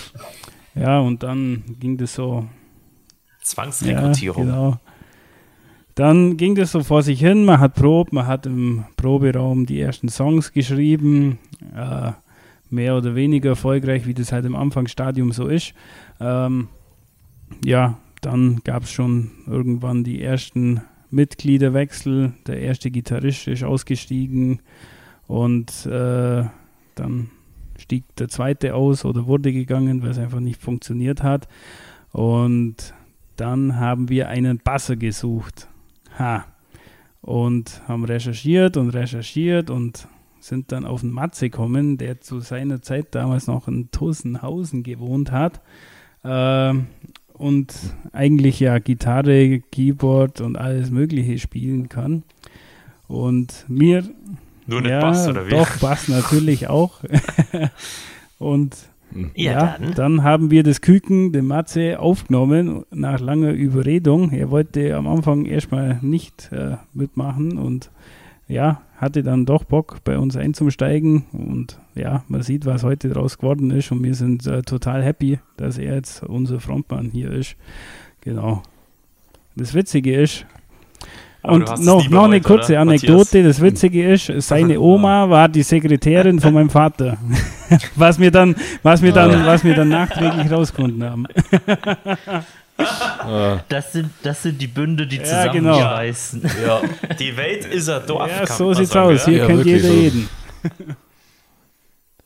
Ja, 0.75 0.99
und 0.99 1.21
dann 1.21 1.63
ging 1.79 1.97
das 1.97 2.15
so 2.15 2.47
Zwangsrekrutierung. 3.43 4.47
ja, 4.47 4.53
genau. 4.55 4.77
Dann 5.95 6.37
ging 6.37 6.55
das 6.55 6.71
so 6.71 6.81
vor 6.81 7.03
sich 7.03 7.19
hin, 7.19 7.45
man 7.45 7.59
hat 7.59 7.75
probt, 7.75 8.13
man 8.13 8.25
hat 8.25 8.47
im 8.47 8.83
Proberaum 8.97 9.67
die 9.67 9.79
ersten 9.79 10.09
Songs 10.09 10.51
geschrieben, 10.51 11.37
äh, 11.75 12.13
mehr 12.73 12.97
oder 12.97 13.15
weniger 13.15 13.51
erfolgreich, 13.51 14.05
wie 14.07 14.13
das 14.13 14.31
halt 14.31 14.45
im 14.45 14.55
Anfangsstadium 14.55 15.31
so 15.31 15.47
ist. 15.47 15.73
Ähm, 16.19 16.67
ja, 17.63 17.99
dann 18.21 18.61
gab 18.63 18.83
es 18.83 18.91
schon 18.91 19.31
irgendwann 19.47 20.03
die 20.03 20.21
ersten 20.21 20.81
Mitgliederwechsel, 21.09 22.33
der 22.47 22.59
erste 22.59 22.89
Gitarrist 22.89 23.47
ist 23.47 23.63
ausgestiegen 23.63 24.61
und 25.27 25.85
äh, 25.85 26.43
dann 26.95 27.29
stieg 27.77 28.03
der 28.17 28.29
zweite 28.29 28.73
aus 28.73 29.05
oder 29.05 29.27
wurde 29.27 29.53
gegangen, 29.53 30.01
weil 30.01 30.09
es 30.09 30.17
einfach 30.17 30.39
nicht 30.39 30.61
funktioniert 30.61 31.21
hat. 31.21 31.47
Und 32.11 32.93
dann 33.35 33.79
haben 33.79 34.09
wir 34.09 34.29
einen 34.29 34.59
Basser 34.59 34.95
gesucht. 34.95 35.67
Ha. 36.17 36.45
Und 37.21 37.81
haben 37.87 38.05
recherchiert 38.05 38.77
und 38.77 38.89
recherchiert 38.89 39.69
und 39.69 40.07
sind 40.43 40.71
dann 40.71 40.85
auf 40.85 41.01
den 41.01 41.11
Matze 41.11 41.49
gekommen, 41.49 41.97
der 41.97 42.21
zu 42.21 42.39
seiner 42.39 42.81
Zeit 42.81 43.15
damals 43.15 43.47
noch 43.47 43.67
in 43.67 43.91
Tussenhausen 43.91 44.83
gewohnt 44.83 45.31
hat. 45.31 45.61
Ähm, 46.23 46.87
und 47.33 47.73
eigentlich 48.11 48.59
ja 48.59 48.79
Gitarre, 48.79 49.59
Keyboard 49.71 50.41
und 50.41 50.55
alles 50.55 50.91
Mögliche 50.91 51.39
spielen 51.39 51.89
kann. 51.89 52.23
Und 53.07 53.65
mir 53.67 54.03
Nur 54.67 54.81
nicht 54.81 54.91
ja, 54.91 55.01
Bass, 55.01 55.27
oder 55.27 55.45
wie? 55.47 55.51
Doch, 55.51 55.77
Bass 55.79 56.07
natürlich 56.07 56.67
auch. 56.69 57.01
und 58.39 58.75
Ja, 59.35 59.51
ja, 59.51 59.77
dann. 59.77 59.93
dann 59.93 60.23
haben 60.23 60.51
wir 60.51 60.63
das 60.63 60.81
Küken, 60.81 61.31
den 61.33 61.45
Matze, 61.45 61.99
aufgenommen 61.99 62.83
nach 62.91 63.19
langer 63.19 63.51
Überredung. 63.51 64.31
Er 64.31 64.49
wollte 64.51 64.95
am 64.95 65.07
Anfang 65.07 65.45
erstmal 65.45 65.99
nicht 66.01 66.51
äh, 66.51 66.77
mitmachen 66.93 67.57
und 67.57 67.91
ja, 68.47 68.81
hatte 68.97 69.23
dann 69.23 69.45
doch 69.45 69.63
Bock, 69.63 69.97
bei 70.03 70.17
uns 70.17 70.35
einzusteigen. 70.35 71.25
Und 71.31 71.79
ja, 71.95 72.23
man 72.27 72.41
sieht, 72.41 72.65
was 72.65 72.83
heute 72.83 73.09
draus 73.09 73.37
geworden 73.37 73.71
ist. 73.71 73.91
Und 73.91 74.03
wir 74.03 74.15
sind 74.15 74.45
äh, 74.47 74.61
total 74.61 75.03
happy, 75.03 75.39
dass 75.57 75.77
er 75.77 75.95
jetzt 75.95 76.23
unser 76.23 76.59
Frontmann 76.59 77.09
hier 77.11 77.31
ist. 77.31 77.55
Genau. 78.21 78.63
Das 79.55 79.73
Witzige 79.73 80.19
ist, 80.19 80.45
Aber 81.43 81.55
Und 81.55 81.83
noch, 81.83 82.09
noch 82.09 82.23
eine 82.23 82.35
heute, 82.35 82.47
kurze 82.47 82.71
oder, 82.73 82.81
Anekdote. 82.81 83.37
Matthias? 83.37 83.57
Das 83.57 83.61
Witzige 83.61 84.13
ist, 84.13 84.31
seine 84.37 84.79
Oma 84.79 85.29
war 85.29 85.49
die 85.49 85.63
Sekretärin 85.63 86.39
von 86.39 86.53
meinem 86.53 86.69
Vater. 86.69 87.17
was 87.95 88.19
wir 88.19 88.31
dann, 88.31 88.55
was 88.81 89.01
wir 89.01 89.11
dann, 89.11 89.45
was 89.45 89.63
wir 89.63 89.75
dann 89.75 89.89
nachträglich 89.89 90.49
rausgefunden 90.49 91.03
haben. 91.03 91.25
Das 93.69 93.91
sind, 93.93 94.09
das 94.23 94.43
sind 94.43 94.61
die 94.61 94.67
Bünde, 94.67 95.07
die 95.07 95.17
Ja, 95.17 95.51
genau. 95.51 95.77
ja, 95.79 96.81
Die 97.19 97.35
Welt 97.37 97.65
ist 97.65 97.89
ein 97.89 98.05
Dorf. 98.05 98.29
Ja, 98.29 98.45
kann 98.45 98.57
so 98.57 98.65
man 98.67 98.75
sieht's 98.75 98.91
sagen, 98.91 99.13
aus. 99.15 99.25
ja? 99.25 99.31
Hier 99.31 99.37
Ja, 99.39 99.47
kennt 99.47 99.65
jeder 99.65 99.87
so. 99.87 99.93
jeden. 99.93 100.29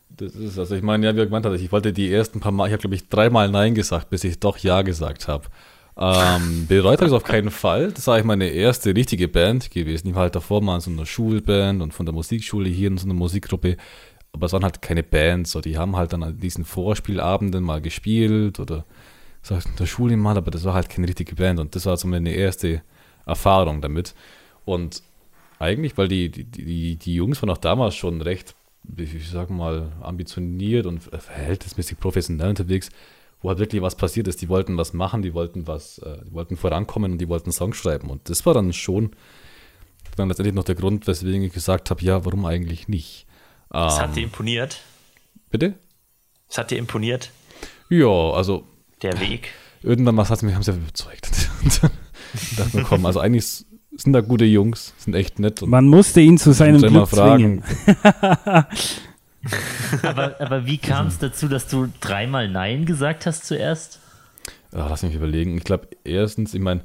das 0.09 0.33
ist, 0.35 0.57
also 0.57 0.75
ich 0.75 0.81
meine, 0.81 1.05
ja, 1.05 1.15
wie 1.15 1.19
er 1.19 1.25
gemeint 1.25 1.45
hat, 1.45 1.53
ich 1.53 1.71
wollte 1.71 1.93
die 1.93 2.11
ersten 2.11 2.39
paar 2.39 2.51
Mal, 2.51 2.67
ich 2.67 2.73
habe 2.73 2.81
glaube 2.81 2.95
ich 2.95 3.07
dreimal 3.09 3.49
Nein 3.49 3.75
gesagt, 3.75 4.09
bis 4.09 4.23
ich 4.23 4.39
doch 4.39 4.57
Ja 4.57 4.81
gesagt 4.81 5.27
habe. 5.27 5.45
Ähm, 5.99 6.65
bereut 6.67 6.93
habe 6.99 7.05
ich 7.05 7.11
es 7.11 7.13
auf 7.13 7.23
keinen 7.23 7.49
Fall. 7.49 7.91
Das 7.91 8.05
war 8.07 8.15
eigentlich 8.15 8.25
meine 8.25 8.47
erste 8.49 8.95
richtige 8.95 9.27
Band 9.27 9.71
gewesen. 9.71 10.07
Ich 10.09 10.15
war 10.15 10.23
halt 10.23 10.35
davor 10.35 10.61
mal 10.61 10.75
in 10.75 10.81
so 10.81 10.91
einer 10.91 11.05
Schulband 11.07 11.81
und 11.81 11.91
von 11.93 12.05
der 12.05 12.13
Musikschule 12.13 12.69
hier 12.69 12.89
in 12.89 12.97
so 12.97 13.05
einer 13.05 13.15
Musikgruppe. 13.15 13.77
Aber 14.31 14.45
es 14.45 14.53
waren 14.53 14.63
halt 14.63 14.83
keine 14.83 15.01
Bands. 15.01 15.51
So, 15.51 15.61
die 15.61 15.75
haben 15.77 15.95
halt 15.95 16.13
dann 16.13 16.21
an 16.21 16.39
diesen 16.39 16.65
Vorspielabenden 16.65 17.63
mal 17.63 17.81
gespielt 17.81 18.59
oder 18.59 18.85
so 19.47 19.55
in 19.55 19.75
der 19.77 19.85
Schule 19.85 20.17
mal, 20.17 20.37
aber 20.37 20.51
das 20.51 20.63
war 20.63 20.73
halt 20.73 20.89
keine 20.89 21.07
richtige 21.07 21.35
Band. 21.35 21.59
Und 21.59 21.75
das 21.75 21.85
war 21.85 21.95
so 21.97 22.07
meine 22.07 22.31
erste 22.31 22.81
Erfahrung 23.25 23.81
damit. 23.81 24.13
Und 24.65 25.01
eigentlich, 25.59 25.97
weil 25.97 26.07
die, 26.07 26.29
die, 26.29 26.43
die, 26.43 26.95
die 26.97 27.15
Jungs 27.15 27.41
waren 27.41 27.49
auch 27.49 27.57
damals 27.57 27.95
schon 27.95 28.21
recht, 28.21 28.55
ich 28.95 29.29
sag 29.29 29.49
mal, 29.49 29.91
ambitioniert 30.01 30.85
und 30.85 30.99
verhältnismäßig 31.01 31.99
professionell 31.99 32.49
unterwegs, 32.49 32.89
wo 33.41 33.49
halt 33.49 33.59
wirklich 33.59 33.81
was 33.81 33.95
passiert 33.95 34.27
ist. 34.27 34.41
Die 34.41 34.49
wollten 34.49 34.77
was 34.77 34.93
machen, 34.93 35.21
die 35.21 35.33
wollten 35.33 35.67
was, 35.67 35.99
äh, 35.99 36.17
die 36.25 36.33
wollten 36.33 36.57
vorankommen 36.57 37.13
und 37.13 37.17
die 37.19 37.29
wollten 37.29 37.51
Songs 37.51 37.77
schreiben. 37.77 38.09
Und 38.09 38.29
das 38.29 38.45
war 38.45 38.53
dann 38.53 38.73
schon 38.73 39.11
dann 40.15 40.29
letztendlich 40.29 40.55
noch 40.55 40.63
der 40.63 40.75
Grund, 40.75 41.05
weswegen 41.05 41.43
ich 41.43 41.53
gesagt 41.53 41.91
habe, 41.91 42.03
ja, 42.03 42.25
warum 42.25 42.45
eigentlich 42.45 42.87
nicht? 42.87 43.27
Das 43.69 43.99
hat 43.99 44.09
Ähm, 44.09 44.15
dir 44.15 44.23
imponiert. 44.23 44.81
bitte? 45.51 45.75
Das 46.47 46.57
hat 46.57 46.71
dir 46.71 46.77
imponiert. 46.79 47.29
Ja, 47.89 48.07
also 48.31 48.63
Der 49.01 49.19
Weg. 49.19 49.49
irgendwann 49.83 50.15
mal 50.15 50.27
hat 50.27 50.43
mich, 50.43 50.55
haben 50.55 50.63
sie 50.63 50.71
ja 50.71 50.77
überzeugt. 50.77 51.29
Mir, 52.73 52.83
komm, 52.83 53.05
also 53.05 53.19
eigentlich 53.19 53.65
sind 53.95 54.13
da 54.13 54.21
gute 54.21 54.45
Jungs, 54.45 54.93
sind 54.97 55.15
echt 55.15 55.39
nett. 55.39 55.61
Man 55.61 55.87
musste 55.87 56.21
ihn 56.21 56.37
zu 56.37 56.53
seinem 56.53 56.75
muss 56.75 56.83
immer 56.83 57.05
Glück 57.05 57.09
zwingen. 57.09 57.63
aber, 60.03 60.39
aber 60.39 60.65
wie 60.65 60.77
kam 60.77 61.07
es 61.07 61.19
dazu, 61.19 61.47
dass 61.47 61.67
du 61.67 61.87
dreimal 61.99 62.49
Nein 62.49 62.85
gesagt 62.85 63.25
hast 63.25 63.45
zuerst? 63.45 63.99
Ja, 64.73 64.87
lass 64.87 65.03
mich 65.03 65.15
überlegen. 65.15 65.57
Ich 65.57 65.63
glaube, 65.63 65.87
erstens, 66.03 66.53
ich 66.53 66.61
meine, 66.61 66.81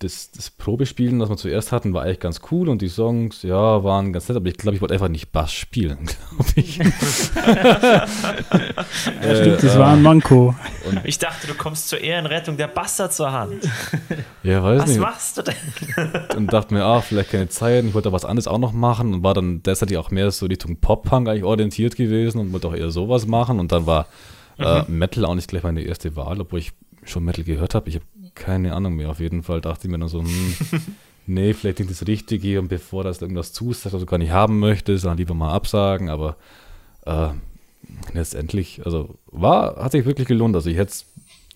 das, 0.00 0.30
das 0.30 0.48
Probespielen, 0.48 1.18
das 1.18 1.28
wir 1.28 1.36
zuerst 1.36 1.72
hatten, 1.72 1.92
war 1.92 2.02
eigentlich 2.04 2.20
ganz 2.20 2.40
cool 2.50 2.70
und 2.70 2.80
die 2.80 2.88
Songs, 2.88 3.42
ja, 3.42 3.84
waren 3.84 4.14
ganz 4.14 4.28
nett, 4.28 4.36
aber 4.36 4.48
ich 4.48 4.56
glaube, 4.56 4.74
ich 4.74 4.80
wollte 4.80 4.94
einfach 4.94 5.08
nicht 5.08 5.30
Bass 5.30 5.52
spielen, 5.52 5.98
glaube 6.28 6.50
ich. 6.56 6.78
Ja, 9.22 9.36
stimmt, 9.36 9.62
das 9.62 9.78
war 9.78 9.92
ein 9.92 10.02
Manko. 10.02 10.54
Ich 11.04 11.18
dachte, 11.18 11.46
du 11.46 11.54
kommst 11.54 11.88
zur 11.88 12.00
Ehrenrettung 12.00 12.56
der 12.56 12.68
Bastard 12.68 13.12
zur 13.12 13.30
Hand. 13.30 13.62
Ja, 14.42 14.62
weiß 14.62 14.82
Was 14.82 14.88
nicht. 14.88 15.00
machst 15.00 15.36
du 15.36 15.42
denn? 15.42 15.54
Und 16.36 16.52
dachte 16.52 16.72
mir, 16.72 16.82
ah, 16.82 17.02
vielleicht 17.02 17.30
keine 17.30 17.48
Zeit, 17.48 17.84
ich 17.84 17.92
wollte 17.92 18.10
was 18.10 18.24
anderes 18.24 18.48
auch 18.48 18.58
noch 18.58 18.72
machen 18.72 19.12
und 19.12 19.22
war 19.22 19.34
dann 19.34 19.62
deshalb 19.62 19.94
auch 19.96 20.10
mehr 20.10 20.30
so 20.30 20.46
Richtung 20.46 20.76
Pop-Punk 20.76 21.28
eigentlich 21.28 21.44
orientiert 21.44 21.94
gewesen 21.94 22.38
und 22.38 22.52
wollte 22.52 22.68
auch 22.68 22.74
eher 22.74 22.90
sowas 22.90 23.26
machen 23.26 23.60
und 23.60 23.70
dann 23.70 23.84
war 23.86 24.06
äh, 24.58 24.82
Metal 24.88 25.26
auch 25.26 25.34
nicht 25.34 25.48
gleich 25.48 25.62
meine 25.62 25.82
erste 25.82 26.16
Wahl, 26.16 26.40
obwohl 26.40 26.60
ich 26.60 26.72
schon 27.04 27.24
Metal 27.24 27.44
gehört 27.44 27.74
habe. 27.74 27.90
Ich 27.90 27.96
habe 27.96 28.04
keine 28.34 28.74
Ahnung 28.74 28.96
mehr. 28.96 29.10
Auf 29.10 29.20
jeden 29.20 29.42
Fall 29.42 29.60
dachte 29.60 29.86
ich 29.86 29.90
mir 29.90 29.98
dann 29.98 30.08
so, 30.08 30.22
hm, 30.22 30.54
nee, 31.26 31.52
vielleicht 31.54 31.78
nicht 31.78 31.90
das 31.90 32.06
Richtige 32.06 32.60
und 32.60 32.68
bevor 32.68 33.04
das 33.04 33.22
irgendwas 33.22 33.52
zusagt, 33.52 33.94
was 33.94 34.00
du 34.00 34.06
gar 34.06 34.18
nicht 34.18 34.32
haben 34.32 34.58
möchtest, 34.58 35.04
dann 35.04 35.18
lieber 35.18 35.34
mal 35.34 35.52
absagen, 35.52 36.08
aber 36.08 36.36
äh, 37.06 37.28
letztendlich, 38.12 38.82
also 38.84 39.18
war, 39.26 39.76
hat 39.76 39.92
sich 39.92 40.04
wirklich 40.04 40.28
gelohnt. 40.28 40.54
Also 40.54 40.70
ich 40.70 40.76
hätte 40.76 40.90
es 40.90 41.06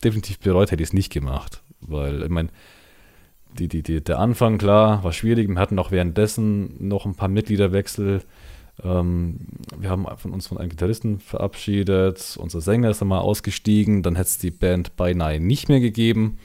definitiv 0.02 0.38
bereut, 0.38 0.70
hätte 0.70 0.82
ich 0.82 0.90
es 0.90 0.94
nicht 0.94 1.12
gemacht, 1.12 1.62
weil 1.80 2.22
ich 2.22 2.28
meine, 2.28 2.50
die, 3.58 3.68
die, 3.68 3.82
die, 3.82 4.02
der 4.02 4.18
Anfang, 4.18 4.58
klar, 4.58 5.04
war 5.04 5.12
schwierig. 5.12 5.48
Wir 5.48 5.58
hatten 5.58 5.78
auch 5.78 5.90
währenddessen 5.90 6.88
noch 6.88 7.06
ein 7.06 7.14
paar 7.14 7.28
Mitgliederwechsel. 7.28 8.22
Ähm, 8.82 9.38
wir 9.78 9.90
haben 9.90 10.06
von 10.16 10.32
uns 10.32 10.46
von 10.46 10.58
einem 10.58 10.70
Gitarristen 10.70 11.20
verabschiedet. 11.20 12.36
Unser 12.40 12.60
Sänger 12.60 12.90
ist 12.90 13.02
einmal 13.02 13.20
ausgestiegen. 13.20 14.02
Dann 14.02 14.16
hätte 14.16 14.28
es 14.28 14.38
die 14.38 14.50
Band 14.50 14.96
beinahe 14.96 15.40
nicht 15.40 15.68
mehr 15.68 15.80
gegeben. 15.80 16.38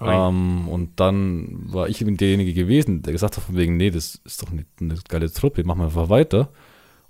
Ähm, 0.00 0.68
und 0.68 1.00
dann 1.00 1.72
war 1.72 1.88
ich 1.88 2.00
eben 2.00 2.16
derjenige 2.16 2.54
gewesen, 2.54 3.02
der 3.02 3.12
gesagt 3.12 3.36
hat, 3.36 3.44
von 3.44 3.56
wegen, 3.56 3.76
nee, 3.76 3.90
das 3.90 4.20
ist 4.24 4.42
doch 4.42 4.50
eine, 4.50 4.64
eine 4.80 4.94
geile 5.08 5.30
Truppe, 5.32 5.64
machen 5.64 5.80
wir 5.80 5.86
einfach 5.86 6.08
weiter. 6.08 6.50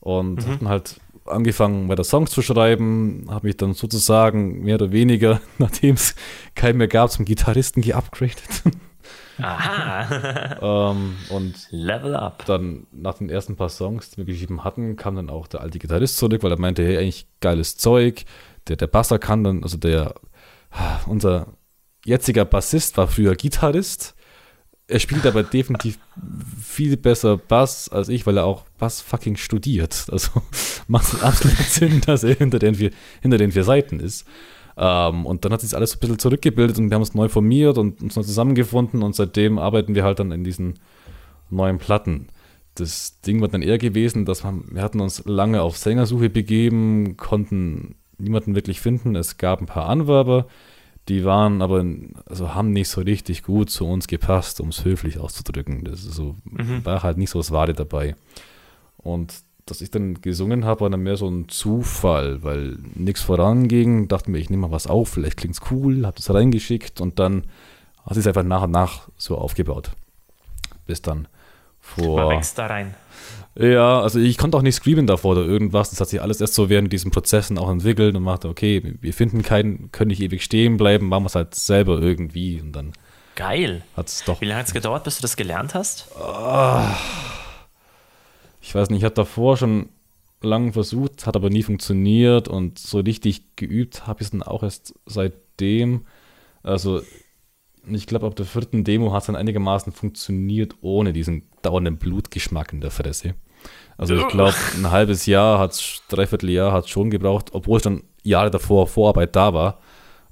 Und 0.00 0.46
hatten 0.46 0.68
halt 0.68 1.00
angefangen, 1.26 1.88
weiter 1.88 2.04
Songs 2.04 2.30
zu 2.30 2.40
schreiben, 2.40 3.26
habe 3.28 3.48
mich 3.48 3.56
dann 3.56 3.74
sozusagen 3.74 4.62
mehr 4.62 4.76
oder 4.76 4.92
weniger, 4.92 5.40
nachdem 5.58 5.96
es 5.96 6.14
keinen 6.54 6.78
mehr 6.78 6.88
gab, 6.88 7.10
zum 7.10 7.24
Gitarristen 7.24 7.82
geupgradet. 7.82 8.62
Aha. 9.38 10.90
ähm, 10.92 11.16
und 11.30 11.68
Level 11.70 12.14
up. 12.14 12.44
dann 12.46 12.86
nach 12.92 13.14
den 13.14 13.30
ersten 13.30 13.56
paar 13.56 13.68
Songs, 13.68 14.10
die 14.10 14.18
wir 14.18 14.24
geschrieben 14.24 14.64
hatten, 14.64 14.96
kam 14.96 15.16
dann 15.16 15.30
auch 15.30 15.46
der 15.46 15.60
alte 15.60 15.78
Gitarrist 15.78 16.16
zurück, 16.16 16.42
weil 16.42 16.52
er 16.52 16.60
meinte, 16.60 16.84
hey, 16.84 16.98
eigentlich 16.98 17.26
geiles 17.40 17.76
Zeug. 17.76 18.24
Der, 18.68 18.76
der 18.76 18.86
Basser 18.86 19.18
kann 19.18 19.44
dann, 19.44 19.62
also 19.62 19.76
der, 19.76 20.14
unser 21.06 21.48
jetziger 22.04 22.44
Bassist 22.44 22.96
war 22.96 23.08
früher 23.08 23.34
Gitarrist. 23.34 24.14
Er 24.86 25.00
spielt 25.00 25.26
aber 25.26 25.42
definitiv 25.44 25.98
viel 26.60 26.96
besser 26.96 27.36
Bass 27.36 27.88
als 27.88 28.08
ich, 28.08 28.26
weil 28.26 28.38
er 28.38 28.44
auch 28.44 28.64
Bass 28.78 29.00
fucking 29.00 29.36
studiert. 29.36 30.06
Also 30.10 30.42
macht 30.88 31.12
es 31.12 31.22
absolut 31.22 31.58
Sinn, 31.58 32.00
dass 32.00 32.24
er 32.24 32.34
hinter 32.34 32.58
den 32.58 32.74
vier, 32.74 32.90
hinter 33.20 33.38
den 33.38 33.52
vier 33.52 33.64
Seiten 33.64 34.00
ist. 34.00 34.26
Ähm, 34.80 35.26
und 35.26 35.44
dann 35.44 35.52
hat 35.52 35.60
sich 35.60 35.74
alles 35.74 35.90
so 35.90 35.96
ein 35.96 36.00
bisschen 36.00 36.18
zurückgebildet 36.20 36.78
und 36.78 36.88
wir 36.88 36.94
haben 36.94 37.02
uns 37.02 37.14
neu 37.14 37.28
formiert 37.28 37.78
und 37.78 38.00
uns 38.00 38.14
neu 38.14 38.22
zusammengefunden 38.22 39.02
und 39.02 39.16
seitdem 39.16 39.58
arbeiten 39.58 39.96
wir 39.96 40.04
halt 40.04 40.20
dann 40.20 40.30
in 40.30 40.44
diesen 40.44 40.78
neuen 41.50 41.78
Platten. 41.78 42.28
Das 42.76 43.20
Ding 43.20 43.40
war 43.40 43.48
dann 43.48 43.62
eher 43.62 43.78
gewesen, 43.78 44.24
dass 44.24 44.44
wir, 44.44 44.54
wir 44.70 44.82
hatten 44.82 45.00
uns 45.00 45.24
lange 45.24 45.62
auf 45.62 45.76
Sängersuche 45.76 46.30
begeben, 46.30 47.16
konnten 47.16 47.96
niemanden 48.18 48.54
wirklich 48.54 48.80
finden. 48.80 49.16
Es 49.16 49.36
gab 49.36 49.60
ein 49.60 49.66
paar 49.66 49.88
Anwerber, 49.88 50.46
die 51.08 51.24
waren 51.24 51.60
aber, 51.60 51.84
also 52.26 52.54
haben 52.54 52.72
nicht 52.72 52.88
so 52.88 53.00
richtig 53.00 53.42
gut 53.42 53.70
zu 53.70 53.84
uns 53.84 54.06
gepasst, 54.06 54.60
um 54.60 54.68
es 54.68 54.84
höflich 54.84 55.18
auszudrücken. 55.18 55.82
Das 55.82 56.02
so, 56.02 56.36
war 56.84 57.02
halt 57.02 57.18
nicht 57.18 57.30
so 57.30 57.40
das 57.40 57.50
Wahre 57.50 57.72
dabei. 57.72 58.14
Und 58.96 59.42
dass 59.70 59.80
ich 59.80 59.90
dann 59.90 60.20
gesungen 60.20 60.64
habe, 60.64 60.82
war 60.82 60.90
dann 60.90 61.02
mehr 61.02 61.16
so 61.16 61.28
ein 61.28 61.48
Zufall, 61.48 62.42
weil 62.42 62.78
nichts 62.94 63.22
voranging. 63.22 64.08
Dachte 64.08 64.30
mir, 64.30 64.38
ich 64.38 64.50
nehme 64.50 64.66
mal 64.68 64.72
was 64.72 64.86
auf, 64.86 65.10
vielleicht 65.10 65.36
klingt 65.36 65.54
es 65.54 65.70
cool, 65.70 66.04
habe 66.06 66.16
das 66.16 66.32
reingeschickt 66.32 67.00
und 67.00 67.18
dann 67.18 67.44
hat 68.06 68.16
es 68.16 68.26
einfach 68.26 68.42
nach 68.42 68.62
und 68.62 68.70
nach 68.70 69.08
so 69.16 69.36
aufgebaut. 69.36 69.90
Bis 70.86 71.02
dann 71.02 71.28
Man 71.96 72.04
vor. 72.04 72.30
wächst 72.30 72.58
da 72.58 72.66
rein. 72.66 72.94
Ja, 73.58 74.00
also 74.00 74.18
ich 74.20 74.38
konnte 74.38 74.56
auch 74.56 74.62
nicht 74.62 74.76
screamen 74.76 75.06
davor 75.06 75.32
oder 75.32 75.44
irgendwas. 75.44 75.90
Das 75.90 76.00
hat 76.00 76.08
sich 76.08 76.22
alles 76.22 76.40
erst 76.40 76.54
so 76.54 76.68
während 76.68 76.92
diesen 76.92 77.10
Prozessen 77.10 77.58
auch 77.58 77.68
entwickelt 77.68 78.14
und 78.14 78.22
machte, 78.22 78.48
okay, 78.48 78.94
wir 79.00 79.12
finden 79.12 79.42
keinen, 79.42 79.90
können 79.90 80.08
nicht 80.08 80.20
ewig 80.22 80.44
stehen 80.44 80.76
bleiben, 80.76 81.08
machen 81.08 81.24
wir 81.24 81.28
es 81.28 81.34
halt 81.34 81.54
selber 81.54 82.00
irgendwie 82.00 82.60
und 82.60 82.72
dann 82.72 82.92
Geil. 83.34 83.82
hat 83.96 84.08
es 84.08 84.24
doch 84.24 84.40
Wie 84.40 84.46
lange 84.46 84.60
hat 84.60 84.66
es 84.68 84.74
gedauert, 84.74 85.04
bis 85.04 85.16
du 85.16 85.22
das 85.22 85.36
gelernt 85.36 85.74
hast? 85.74 86.08
Ich 88.60 88.74
weiß 88.74 88.90
nicht, 88.90 88.98
ich 88.98 89.04
habe 89.04 89.14
davor 89.14 89.56
schon 89.56 89.90
lange 90.40 90.72
versucht, 90.72 91.26
hat 91.26 91.36
aber 91.36 91.50
nie 91.50 91.62
funktioniert 91.62 92.48
und 92.48 92.78
so 92.78 93.00
richtig 93.00 93.56
geübt 93.56 94.06
habe 94.06 94.20
ich 94.20 94.26
es 94.26 94.30
dann 94.30 94.42
auch 94.42 94.62
erst 94.62 94.94
seitdem. 95.06 96.06
Also 96.62 97.02
ich 97.90 98.06
glaube, 98.06 98.26
ab 98.26 98.36
der 98.36 98.46
vierten 98.46 98.84
Demo 98.84 99.12
hat 99.12 99.22
es 99.22 99.26
dann 99.26 99.36
einigermaßen 99.36 99.92
funktioniert, 99.92 100.76
ohne 100.80 101.12
diesen 101.12 101.44
dauernden 101.62 101.96
Blutgeschmack 101.96 102.72
in 102.72 102.80
der 102.80 102.90
Fresse. 102.90 103.34
Also 103.96 104.14
ich 104.14 104.28
glaube, 104.28 104.54
ein 104.76 104.90
halbes 104.90 105.26
Jahr 105.26 105.58
hat 105.58 105.72
es, 105.72 106.02
dreiviertel 106.08 106.50
Jahr 106.50 106.72
hat 106.72 106.84
es 106.84 106.90
schon 106.90 107.10
gebraucht, 107.10 107.50
obwohl 107.52 107.82
schon 107.82 108.04
Jahre 108.22 108.50
davor 108.50 108.86
Vorarbeit 108.86 109.34
da 109.34 109.52
war, 109.54 109.80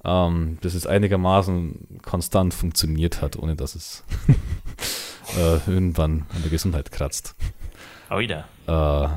ähm, 0.05 0.59
bis 0.61 0.75
es 0.75 0.87
einigermaßen 0.87 2.01
konstant 2.03 2.55
funktioniert 2.55 3.23
hat, 3.23 3.37
ohne 3.37 3.57
dass 3.57 3.75
es 3.75 4.05
äh, 5.37 5.71
irgendwann 5.71 6.27
an 6.35 6.43
der 6.43 6.51
Gesundheit 6.51 6.93
kratzt. 6.93 7.35
Oh, 8.11 8.19
wieder. 8.19 8.45
Äh, 8.67 9.09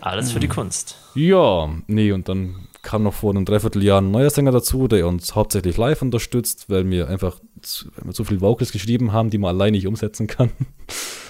Alles 0.00 0.32
für 0.32 0.40
die 0.40 0.48
Kunst. 0.48 0.96
ja, 1.14 1.68
nee, 1.86 2.12
und 2.12 2.28
dann 2.28 2.68
kam 2.82 3.02
noch 3.02 3.14
vor 3.14 3.30
einem 3.30 3.44
Dreivierteljahr 3.46 4.00
ein 4.02 4.10
neuer 4.10 4.28
Sänger 4.28 4.52
dazu, 4.52 4.88
der 4.88 5.06
uns 5.06 5.34
hauptsächlich 5.34 5.76
live 5.78 6.02
unterstützt, 6.02 6.68
weil 6.68 6.88
wir 6.90 7.08
einfach 7.08 7.40
zu, 7.62 7.86
weil 7.96 8.06
wir 8.06 8.12
so 8.12 8.24
viel 8.24 8.40
Vocals 8.42 8.72
geschrieben 8.72 9.12
haben, 9.12 9.30
die 9.30 9.38
man 9.38 9.54
allein 9.54 9.72
nicht 9.72 9.86
umsetzen 9.86 10.26
kann. 10.26 10.50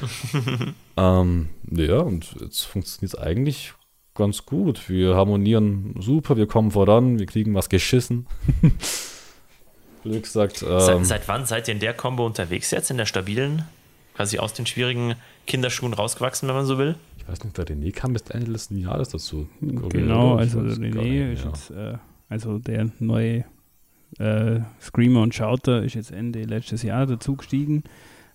ähm, 0.96 1.48
ja, 1.70 1.98
und 1.98 2.34
jetzt 2.40 2.62
funktioniert 2.62 3.14
es 3.14 3.20
eigentlich 3.20 3.72
ganz 4.14 4.46
gut. 4.46 4.88
Wir 4.88 5.14
harmonieren 5.14 5.94
super, 6.00 6.36
wir 6.36 6.46
kommen 6.46 6.72
voran, 6.72 7.18
wir 7.18 7.26
kriegen 7.26 7.54
was 7.54 7.68
geschissen. 7.68 8.26
Gesagt. 10.04 10.58
Seit, 10.58 10.96
Ähm, 10.96 11.04
seit 11.04 11.28
wann 11.28 11.46
seid 11.46 11.66
ihr 11.68 11.74
in 11.74 11.80
der 11.80 11.94
Combo 11.94 12.26
unterwegs 12.26 12.70
jetzt, 12.72 12.90
in 12.90 12.98
der 12.98 13.06
stabilen? 13.06 13.64
Quasi 14.14 14.38
aus 14.38 14.53
den 14.55 14.66
schwierigen 14.66 15.14
Kinderschuhen 15.46 15.92
rausgewachsen, 15.92 16.48
wenn 16.48 16.57
man 16.57 16.66
so 16.66 16.79
will. 16.79 16.94
Ich 17.18 17.29
weiß 17.29 17.44
nicht, 17.44 17.59
der 17.59 17.66
René 17.66 17.92
kam 17.92 18.12
bis 18.12 18.22
Ende 18.22 18.50
letzten 18.50 18.79
Jahres 18.79 19.09
dazu. 19.11 19.48
Genau, 19.61 20.37
also 20.37 20.62
der 20.62 20.77
René 20.77 21.03
nicht, 21.03 21.38
ist 21.38 21.44
ja. 21.44 21.50
jetzt, 21.50 21.70
äh, 21.70 21.98
also 22.29 22.59
der 22.59 22.90
neue 23.00 23.44
äh, 24.18 24.61
Screamer 24.81 25.22
und 25.22 25.35
Shouter 25.35 25.83
ist 25.83 25.94
jetzt 25.94 26.12
Ende 26.12 26.44
letztes 26.44 26.83
Jahr 26.83 27.07
dazugestiegen. 27.07 27.85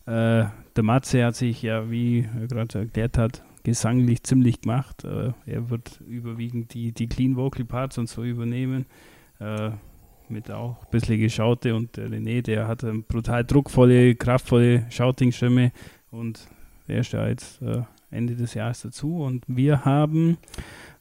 Äh, 0.06 0.46
der 0.76 0.84
Matze 0.84 1.26
hat 1.26 1.36
sich 1.36 1.62
ja, 1.62 1.89
wie 1.89 2.28
er 2.39 2.48
gerade 2.48 2.80
erklärt 2.80 3.18
hat, 3.18 3.44
gesanglich 3.63 4.24
ziemlich 4.24 4.62
gemacht. 4.62 5.04
Äh, 5.04 5.32
er 5.46 5.70
wird 5.70 6.02
überwiegend 6.08 6.74
die, 6.74 6.92
die 6.92 7.08
Clean 7.08 7.36
Vocal 7.36 7.65
Parts 7.65 7.98
und 7.98 8.10
so 8.10 8.24
übernehmen. 8.24 8.86
Mit 10.30 10.52
auch 10.52 10.78
ein 10.84 10.92
bisschen 10.92 11.20
Geschaute 11.20 11.76
und 11.76 11.98
der 11.98 12.08
René, 12.10 12.42
der 12.44 12.68
hat 12.68 12.84
eine 12.84 13.00
brutal 13.00 13.44
druckvolle, 13.44 14.13
kraftvolle 14.15 14.86
Shouting-Stimme 14.92 15.72
und 16.12 16.48
der 16.88 17.00
ist 17.00 17.13
ja 17.13 17.28
jetzt 17.28 17.62
äh, 17.63 17.82
Ende 18.12 18.36
des 18.36 18.54
Jahres 18.54 18.82
dazu 18.82 19.24
und 19.24 19.44
wir 19.48 19.86
haben 19.86 20.38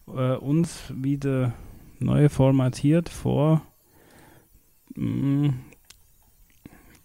äh, 0.07 0.35
uns 0.37 0.93
wieder 0.95 1.53
neu 1.99 2.29
formatiert 2.31 3.09
vor 3.11 3.62
mh, 4.95 5.53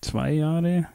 zwei 0.02 0.32
Jahre 0.32 0.88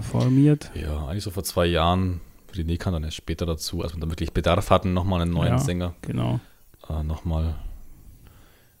formiert. 0.00 0.70
Ja, 0.74 1.06
eigentlich 1.06 1.24
so 1.24 1.30
vor 1.30 1.44
zwei 1.44 1.66
Jahren. 1.66 2.20
René 2.54 2.78
kam 2.78 2.92
dann 2.94 3.04
erst 3.04 3.16
später 3.16 3.44
dazu, 3.46 3.82
als 3.82 3.94
wir 3.94 4.00
dann 4.00 4.10
wirklich 4.10 4.32
Bedarf 4.32 4.70
hatten, 4.70 4.94
nochmal 4.94 5.20
einen 5.22 5.32
neuen 5.32 5.52
Ja. 5.52 5.58
Sänger. 5.58 5.94
Genau. 6.02 6.40
Äh, 6.88 7.02
nochmal. 7.02 7.56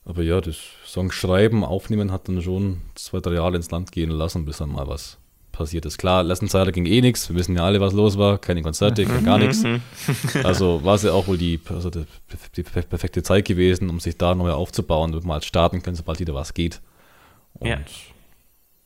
Aber 0.08 0.22
ja, 0.22 0.40
das 0.40 0.56
Song 0.86 1.12
schreiben, 1.12 1.62
aufnehmen 1.64 2.10
hat 2.10 2.28
dann 2.28 2.40
schon 2.42 2.80
zwei, 2.94 3.20
drei 3.20 3.34
Jahre 3.34 3.56
ins 3.56 3.70
Land 3.70 3.92
gehen 3.92 4.10
lassen, 4.10 4.46
bis 4.46 4.56
dann 4.56 4.70
mal 4.70 4.88
was 4.88 5.18
passiert 5.52 5.84
ist. 5.84 5.98
Klar, 5.98 6.22
letzten 6.22 6.48
Zeit 6.48 6.72
ging 6.72 6.86
eh 6.86 7.02
nichts. 7.02 7.28
Wir 7.28 7.36
wissen 7.36 7.54
ja 7.56 7.64
alle, 7.64 7.78
was 7.80 7.92
los 7.92 8.16
war. 8.16 8.38
Keine 8.38 8.62
Konzerte, 8.62 9.04
gar 9.24 9.36
nichts. 9.38 9.62
Also 10.42 10.82
war 10.82 10.94
es 10.94 11.02
ja 11.02 11.12
auch 11.12 11.26
wohl 11.26 11.36
die, 11.36 11.60
also 11.68 11.90
die, 11.90 12.04
die 12.56 12.62
perfekte 12.62 13.22
Zeit 13.22 13.44
gewesen, 13.44 13.90
um 13.90 14.00
sich 14.00 14.16
da 14.16 14.34
neu 14.34 14.52
aufzubauen, 14.52 15.12
damit 15.12 15.26
man 15.26 15.34
halt 15.34 15.44
starten 15.44 15.82
können, 15.82 15.96
sobald 15.96 16.20
wieder 16.20 16.32
was 16.32 16.54
geht. 16.54 16.80
Und 17.54 17.68
Ja. 17.68 17.78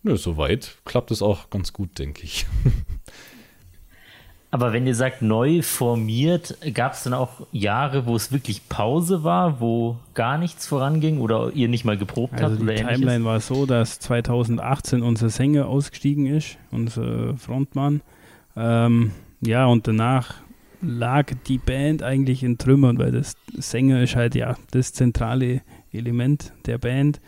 nö, 0.03 0.17
soweit 0.17 0.79
klappt 0.85 1.13
es 1.13 1.23
auch 1.23 1.51
ganz 1.51 1.73
gut, 1.73 1.99
denke 2.01 2.25
ich. 2.25 2.47
Aber 4.53 4.75
wenn 4.75 4.87
ihr 4.87 4.95
sagt 4.95 5.23
neu 5.23 5.63
formiert, 5.63 6.59
gab 6.75 6.93
es 6.93 7.05
dann 7.05 7.15
auch 7.15 7.47
Jahre, 7.53 8.05
wo 8.05 8.15
es 8.15 8.33
wirklich 8.33 8.69
Pause 8.69 9.25
war, 9.25 9.61
wo 9.61 9.97
gar 10.13 10.37
nichts 10.37 10.67
voranging 10.67 11.21
oder 11.21 11.53
ihr 11.55 11.69
nicht 11.69 11.87
mal 11.87 11.97
geprobt 11.97 12.35
Also 12.35 12.49
habt 12.49 12.59
die 12.59 12.65
oder 12.65 12.73
ähnliches? 12.75 13.01
Timeline 13.01 13.25
war 13.25 13.41
so, 13.41 13.65
dass 13.65 13.99
2018 14.01 15.03
unser 15.03 15.31
Sänger 15.31 15.69
ausgestiegen 15.69 16.27
ist, 16.27 16.59
unser 16.71 17.35
Frontmann. 17.39 18.03
Ähm, 18.55 19.13
ja, 19.41 19.65
und 19.65 19.89
danach 19.89 20.35
lag 20.83 21.33
die 21.47 21.57
Band 21.57 22.03
eigentlich 22.03 22.43
in 22.43 22.59
Trümmern, 22.59 22.99
weil 22.99 23.13
das 23.13 23.39
Sänger 23.57 24.03
ist 24.03 24.17
halt 24.17 24.35
ja 24.35 24.57
das 24.73 24.93
zentrale 24.93 25.63
Element 25.93 26.53
der 26.67 26.77
Band. 26.77 27.21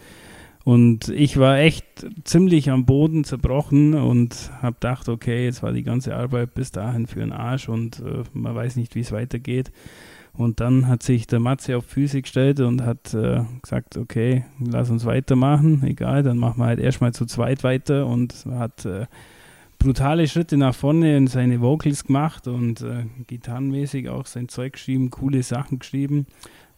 Und 0.64 1.10
ich 1.10 1.36
war 1.36 1.58
echt 1.58 1.84
ziemlich 2.24 2.70
am 2.70 2.86
Boden 2.86 3.24
zerbrochen 3.24 3.92
und 3.92 4.50
habe 4.62 4.74
gedacht, 4.74 5.10
okay, 5.10 5.44
jetzt 5.44 5.62
war 5.62 5.72
die 5.72 5.82
ganze 5.82 6.16
Arbeit 6.16 6.54
bis 6.54 6.70
dahin 6.70 7.06
für 7.06 7.20
den 7.20 7.32
Arsch 7.32 7.68
und 7.68 8.00
äh, 8.00 8.22
man 8.32 8.54
weiß 8.54 8.76
nicht, 8.76 8.94
wie 8.94 9.00
es 9.00 9.12
weitergeht. 9.12 9.70
Und 10.32 10.60
dann 10.60 10.88
hat 10.88 11.02
sich 11.02 11.26
der 11.26 11.38
Matze 11.38 11.76
auf 11.76 11.84
Füße 11.84 12.22
gestellt 12.22 12.60
und 12.60 12.82
hat 12.82 13.12
äh, 13.12 13.42
gesagt, 13.62 13.98
okay, 13.98 14.46
lass 14.58 14.90
uns 14.90 15.04
weitermachen, 15.04 15.84
egal, 15.84 16.22
dann 16.22 16.38
machen 16.38 16.60
wir 16.60 16.66
halt 16.66 16.80
erstmal 16.80 17.12
zu 17.12 17.26
zweit 17.26 17.62
weiter 17.62 18.06
und 18.06 18.46
hat 18.50 18.86
äh, 18.86 19.06
brutale 19.78 20.26
Schritte 20.26 20.56
nach 20.56 20.74
vorne 20.74 21.14
in 21.16 21.26
seine 21.26 21.60
Vocals 21.60 22.04
gemacht 22.04 22.48
und 22.48 22.80
äh, 22.80 23.04
gitarrenmäßig 23.26 24.08
auch 24.08 24.24
sein 24.24 24.48
Zeug 24.48 24.72
geschrieben, 24.72 25.10
coole 25.10 25.42
Sachen 25.42 25.78
geschrieben. 25.78 26.26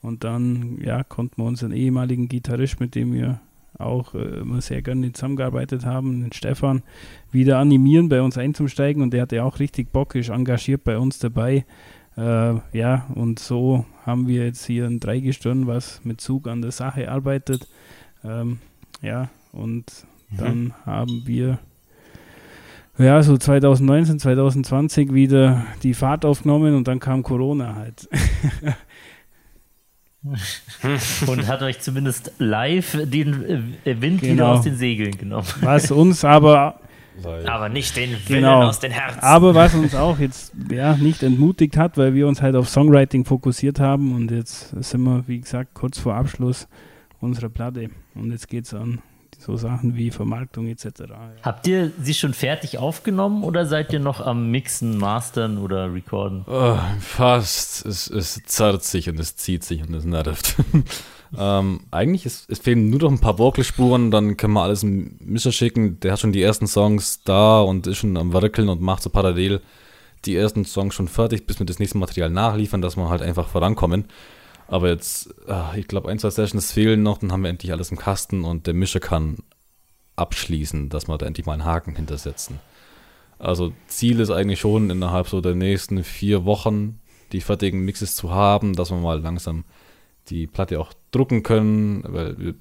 Und 0.02 0.24
dann, 0.24 0.78
ja, 0.84 1.02
konnten 1.04 1.40
wir 1.40 1.46
unseren 1.46 1.72
ehemaligen 1.72 2.28
Gitarrist, 2.28 2.80
mit 2.80 2.94
dem 2.94 3.12
wir 3.12 3.40
auch 3.78 4.14
äh, 4.14 4.40
immer 4.40 4.60
sehr 4.60 4.82
gerne 4.82 5.12
zusammengearbeitet 5.12 5.84
haben, 5.84 6.22
den 6.22 6.32
Stefan, 6.32 6.82
wieder 7.30 7.58
animieren, 7.58 8.08
bei 8.08 8.22
uns 8.22 8.38
einzusteigen. 8.38 9.02
Und 9.02 9.12
der 9.12 9.22
hatte 9.22 9.42
auch 9.44 9.58
richtig 9.58 9.92
Bock, 9.92 10.14
ist 10.14 10.30
engagiert 10.30 10.84
bei 10.84 10.98
uns 10.98 11.18
dabei. 11.18 11.64
Äh, 12.16 12.54
ja, 12.72 13.06
und 13.14 13.38
so 13.38 13.84
haben 14.04 14.26
wir 14.26 14.44
jetzt 14.44 14.64
hier 14.64 14.86
ein 14.86 15.00
Dreigestirn, 15.00 15.66
was 15.66 16.00
mit 16.04 16.20
Zug 16.20 16.48
an 16.48 16.62
der 16.62 16.72
Sache 16.72 17.10
arbeitet. 17.10 17.68
Ähm, 18.24 18.58
ja, 19.02 19.28
und 19.52 20.06
dann 20.30 20.74
haben 20.84 21.22
wir 21.26 21.58
ja, 22.98 23.22
so 23.22 23.36
2019, 23.36 24.18
2020 24.18 25.12
wieder 25.12 25.66
die 25.82 25.92
Fahrt 25.92 26.24
aufgenommen 26.24 26.74
und 26.74 26.88
dann 26.88 26.98
kam 26.98 27.22
Corona 27.22 27.74
halt. 27.74 28.08
Und 31.26 31.46
hat 31.46 31.62
euch 31.62 31.80
zumindest 31.80 32.32
live 32.38 32.96
den 33.04 33.74
äh, 33.84 34.00
Wind 34.00 34.22
wieder 34.22 34.32
Genau. 34.34 34.52
aus 34.54 34.62
den 34.64 34.76
Segeln 34.76 35.16
genommen. 35.16 35.46
Was 35.60 35.90
uns 35.90 36.24
aber, 36.24 36.80
Aber 37.46 37.68
nicht 37.68 37.96
den 37.96 38.10
Willen 38.10 38.42
Genau. 38.42 38.64
aus 38.64 38.78
den 38.80 38.92
Herzen. 38.92 39.20
aber 39.20 39.54
was 39.54 39.74
uns 39.74 39.94
auch 39.94 40.18
jetzt 40.18 40.52
ja, 40.70 40.96
nicht 40.96 41.22
entmutigt 41.22 41.76
hat, 41.76 41.96
weil 41.96 42.14
wir 42.14 42.26
uns 42.28 42.42
halt 42.42 42.56
auf 42.56 42.68
Songwriting 42.68 43.24
fokussiert 43.24 43.80
haben 43.80 44.14
und 44.14 44.30
jetzt 44.30 44.70
sind 44.82 45.02
wir, 45.02 45.24
wie 45.26 45.40
gesagt, 45.40 45.74
kurz 45.74 45.98
vor 45.98 46.14
Abschluss 46.14 46.68
unserer 47.20 47.48
Platte 47.48 47.88
und 48.14 48.30
jetzt 48.32 48.48
geht 48.48 48.66
es 48.66 48.74
an 48.74 48.98
so 49.46 49.56
Sachen 49.56 49.94
wie 49.94 50.10
Vermarktung 50.10 50.66
etc. 50.66 50.84
Ja. 51.08 51.30
Habt 51.42 51.68
ihr 51.68 51.92
sie 52.02 52.14
schon 52.14 52.34
fertig 52.34 52.78
aufgenommen 52.78 53.44
oder 53.44 53.64
seid 53.64 53.92
ihr 53.92 54.00
noch 54.00 54.20
am 54.20 54.50
Mixen, 54.50 54.98
Mastern 54.98 55.58
oder 55.58 55.94
Recorden? 55.94 56.44
Oh, 56.48 56.78
fast. 56.98 57.86
Es, 57.86 58.10
es 58.10 58.42
zerrt 58.44 58.82
sich 58.82 59.08
und 59.08 59.20
es 59.20 59.36
zieht 59.36 59.62
sich 59.62 59.86
und 59.86 59.94
es 59.94 60.04
nervt. 60.04 60.56
ähm, 61.38 61.80
eigentlich, 61.92 62.26
ist, 62.26 62.50
es 62.50 62.58
fehlen 62.58 62.90
nur 62.90 62.98
noch 62.98 63.10
ein 63.10 63.20
paar 63.20 63.38
Vocalspuren, 63.38 64.10
dann 64.10 64.36
können 64.36 64.54
wir 64.54 64.62
alles 64.62 64.82
einem 64.82 65.16
Mischer 65.20 65.52
schicken. 65.52 66.00
Der 66.00 66.12
hat 66.12 66.20
schon 66.20 66.32
die 66.32 66.42
ersten 66.42 66.66
Songs 66.66 67.22
da 67.22 67.60
und 67.60 67.86
ist 67.86 67.98
schon 67.98 68.16
am 68.16 68.32
Werkeln 68.32 68.68
und 68.68 68.80
macht 68.80 69.02
so 69.02 69.10
parallel 69.10 69.60
die 70.24 70.34
ersten 70.34 70.64
Songs 70.64 70.94
schon 70.94 71.06
fertig, 71.06 71.46
bis 71.46 71.60
wir 71.60 71.66
das 71.66 71.78
nächste 71.78 71.98
Material 71.98 72.30
nachliefern, 72.30 72.82
dass 72.82 72.96
wir 72.96 73.08
halt 73.08 73.22
einfach 73.22 73.46
vorankommen. 73.46 74.06
Aber 74.68 74.88
jetzt, 74.88 75.32
ah, 75.48 75.72
ich 75.76 75.86
glaube, 75.86 76.08
ein, 76.08 76.18
zwei 76.18 76.30
Sessions 76.30 76.72
fehlen 76.72 77.02
noch, 77.02 77.18
dann 77.18 77.32
haben 77.32 77.42
wir 77.42 77.50
endlich 77.50 77.72
alles 77.72 77.90
im 77.90 77.98
Kasten 77.98 78.44
und 78.44 78.66
der 78.66 78.74
Mischer 78.74 79.00
kann 79.00 79.38
abschließen, 80.16 80.88
dass 80.88 81.08
wir 81.08 81.18
da 81.18 81.26
endlich 81.26 81.46
mal 81.46 81.52
einen 81.52 81.64
Haken 81.64 81.94
hintersetzen. 81.94 82.58
Also 83.38 83.72
Ziel 83.86 84.20
ist 84.20 84.30
eigentlich 84.30 84.60
schon 84.60 84.90
innerhalb 84.90 85.28
so 85.28 85.40
der 85.40 85.54
nächsten 85.54 86.02
vier 86.02 86.44
Wochen 86.44 87.00
die 87.32 87.40
fertigen 87.40 87.84
Mixes 87.84 88.14
zu 88.14 88.30
haben, 88.30 88.74
dass 88.74 88.90
wir 88.90 88.98
mal 88.98 89.20
langsam 89.20 89.64
die 90.28 90.46
Platte 90.46 90.80
auch 90.80 90.92
drucken 91.10 91.42
können, 91.42 92.02
weil 92.06 92.38
wir, 92.38 92.54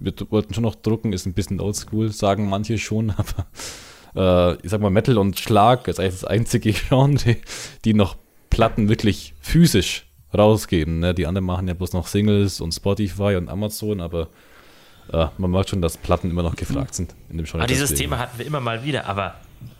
wir 0.00 0.12
wollten 0.30 0.54
schon 0.54 0.62
noch 0.62 0.74
drucken, 0.74 1.12
ist 1.12 1.26
ein 1.26 1.34
bisschen 1.34 1.60
oldschool, 1.60 2.10
sagen 2.12 2.48
manche 2.48 2.78
schon, 2.78 3.10
aber 3.16 3.46
äh, 4.14 4.60
ich 4.62 4.70
sag 4.70 4.80
mal 4.80 4.90
Metal 4.90 5.18
und 5.18 5.38
Schlag 5.38 5.88
ist 5.88 6.00
eigentlich 6.00 6.20
das 6.20 6.24
einzige 6.24 6.72
Genre, 6.88 7.36
die 7.84 7.94
noch 7.94 8.16
Platten 8.48 8.88
wirklich 8.88 9.34
physisch 9.40 10.05
rausgeben. 10.34 11.00
Ne? 11.00 11.14
Die 11.14 11.26
anderen 11.26 11.46
machen 11.46 11.68
ja 11.68 11.74
bloß 11.74 11.92
noch 11.92 12.06
Singles 12.06 12.60
und 12.60 12.72
Spotify 12.72 13.36
und 13.36 13.48
Amazon, 13.48 14.00
aber 14.00 14.28
äh, 15.12 15.26
man 15.38 15.50
merkt 15.50 15.70
schon, 15.70 15.82
dass 15.82 15.96
Platten 15.96 16.30
immer 16.30 16.42
noch 16.42 16.56
gefragt 16.56 16.94
sind 16.94 17.14
in 17.30 17.36
dem 17.38 17.44
Genre. 17.44 17.60
Aber 17.60 17.66
dieses 17.66 17.90
deswegen. 17.90 18.10
Thema 18.10 18.18
hatten 18.18 18.38
wir 18.38 18.46
immer 18.46 18.60
mal 18.60 18.84
wieder, 18.84 19.06
aber 19.06 19.34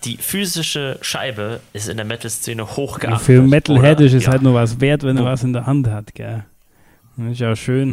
die 0.05 0.17
physische 0.17 0.99
Scheibe 1.03 1.61
ist 1.73 1.89
in 1.89 1.97
der 1.97 2.07
Metal-Szene 2.07 2.77
hochgeachtet. 2.77 3.27
Für 3.27 3.43
Metalhead 3.43 4.01
ist 4.01 4.15
es 4.15 4.25
Ja. 4.25 4.33
halt 4.33 4.43
nur 4.43 4.55
was 4.55 4.81
wert, 4.81 5.03
wenn 5.03 5.17
er 5.17 5.25
was 5.25 5.43
in 5.43 5.53
der 5.53 5.67
Hand 5.67 5.89
hat, 5.89 6.15
gell. 6.15 6.45
Ist 7.31 7.41
ja 7.41 7.57
schön. 7.57 7.89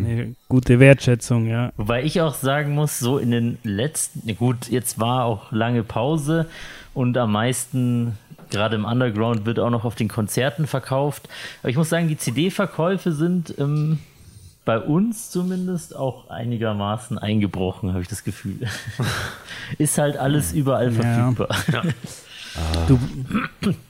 Mm. 0.00 0.06
Eine 0.06 0.34
gute 0.48 0.80
Wertschätzung, 0.80 1.46
ja. 1.46 1.72
Wobei 1.76 2.04
ich 2.04 2.22
auch 2.22 2.34
sagen 2.34 2.74
muss, 2.74 2.98
so 2.98 3.18
in 3.18 3.30
den 3.30 3.58
letzten, 3.64 4.22
na 4.24 4.32
gut, 4.32 4.68
jetzt 4.70 4.98
war 4.98 5.26
auch 5.26 5.52
lange 5.52 5.82
Pause 5.82 6.46
und 6.94 7.16
am 7.18 7.32
meisten, 7.32 8.16
gerade 8.52 8.76
im 8.76 8.84
Underground, 8.84 9.44
wird 9.46 9.58
auch 9.58 9.70
noch 9.70 9.84
auf 9.84 9.96
den 9.96 10.08
Konzerten 10.08 10.66
verkauft. 10.68 11.28
Aber 11.62 11.70
ich 11.70 11.76
muss 11.76 11.88
sagen, 11.88 12.06
die 12.08 12.16
CD-Verkäufe 12.16 13.10
sind 13.12 13.54
ähm, 13.58 13.98
bei 14.64 14.78
uns 14.78 15.30
zumindest 15.32 15.96
auch 15.96 16.30
einigermaßen 16.30 17.18
eingebrochen, 17.18 17.90
habe 17.92 18.02
ich 18.02 18.08
das 18.08 18.22
Gefühl. 18.22 18.60
Ist 19.78 19.98
halt 19.98 20.16
alles 20.16 20.52
überall 20.52 20.92
Ja. 20.94 21.32
verfügbar. 21.32 21.48
Du, 22.86 22.98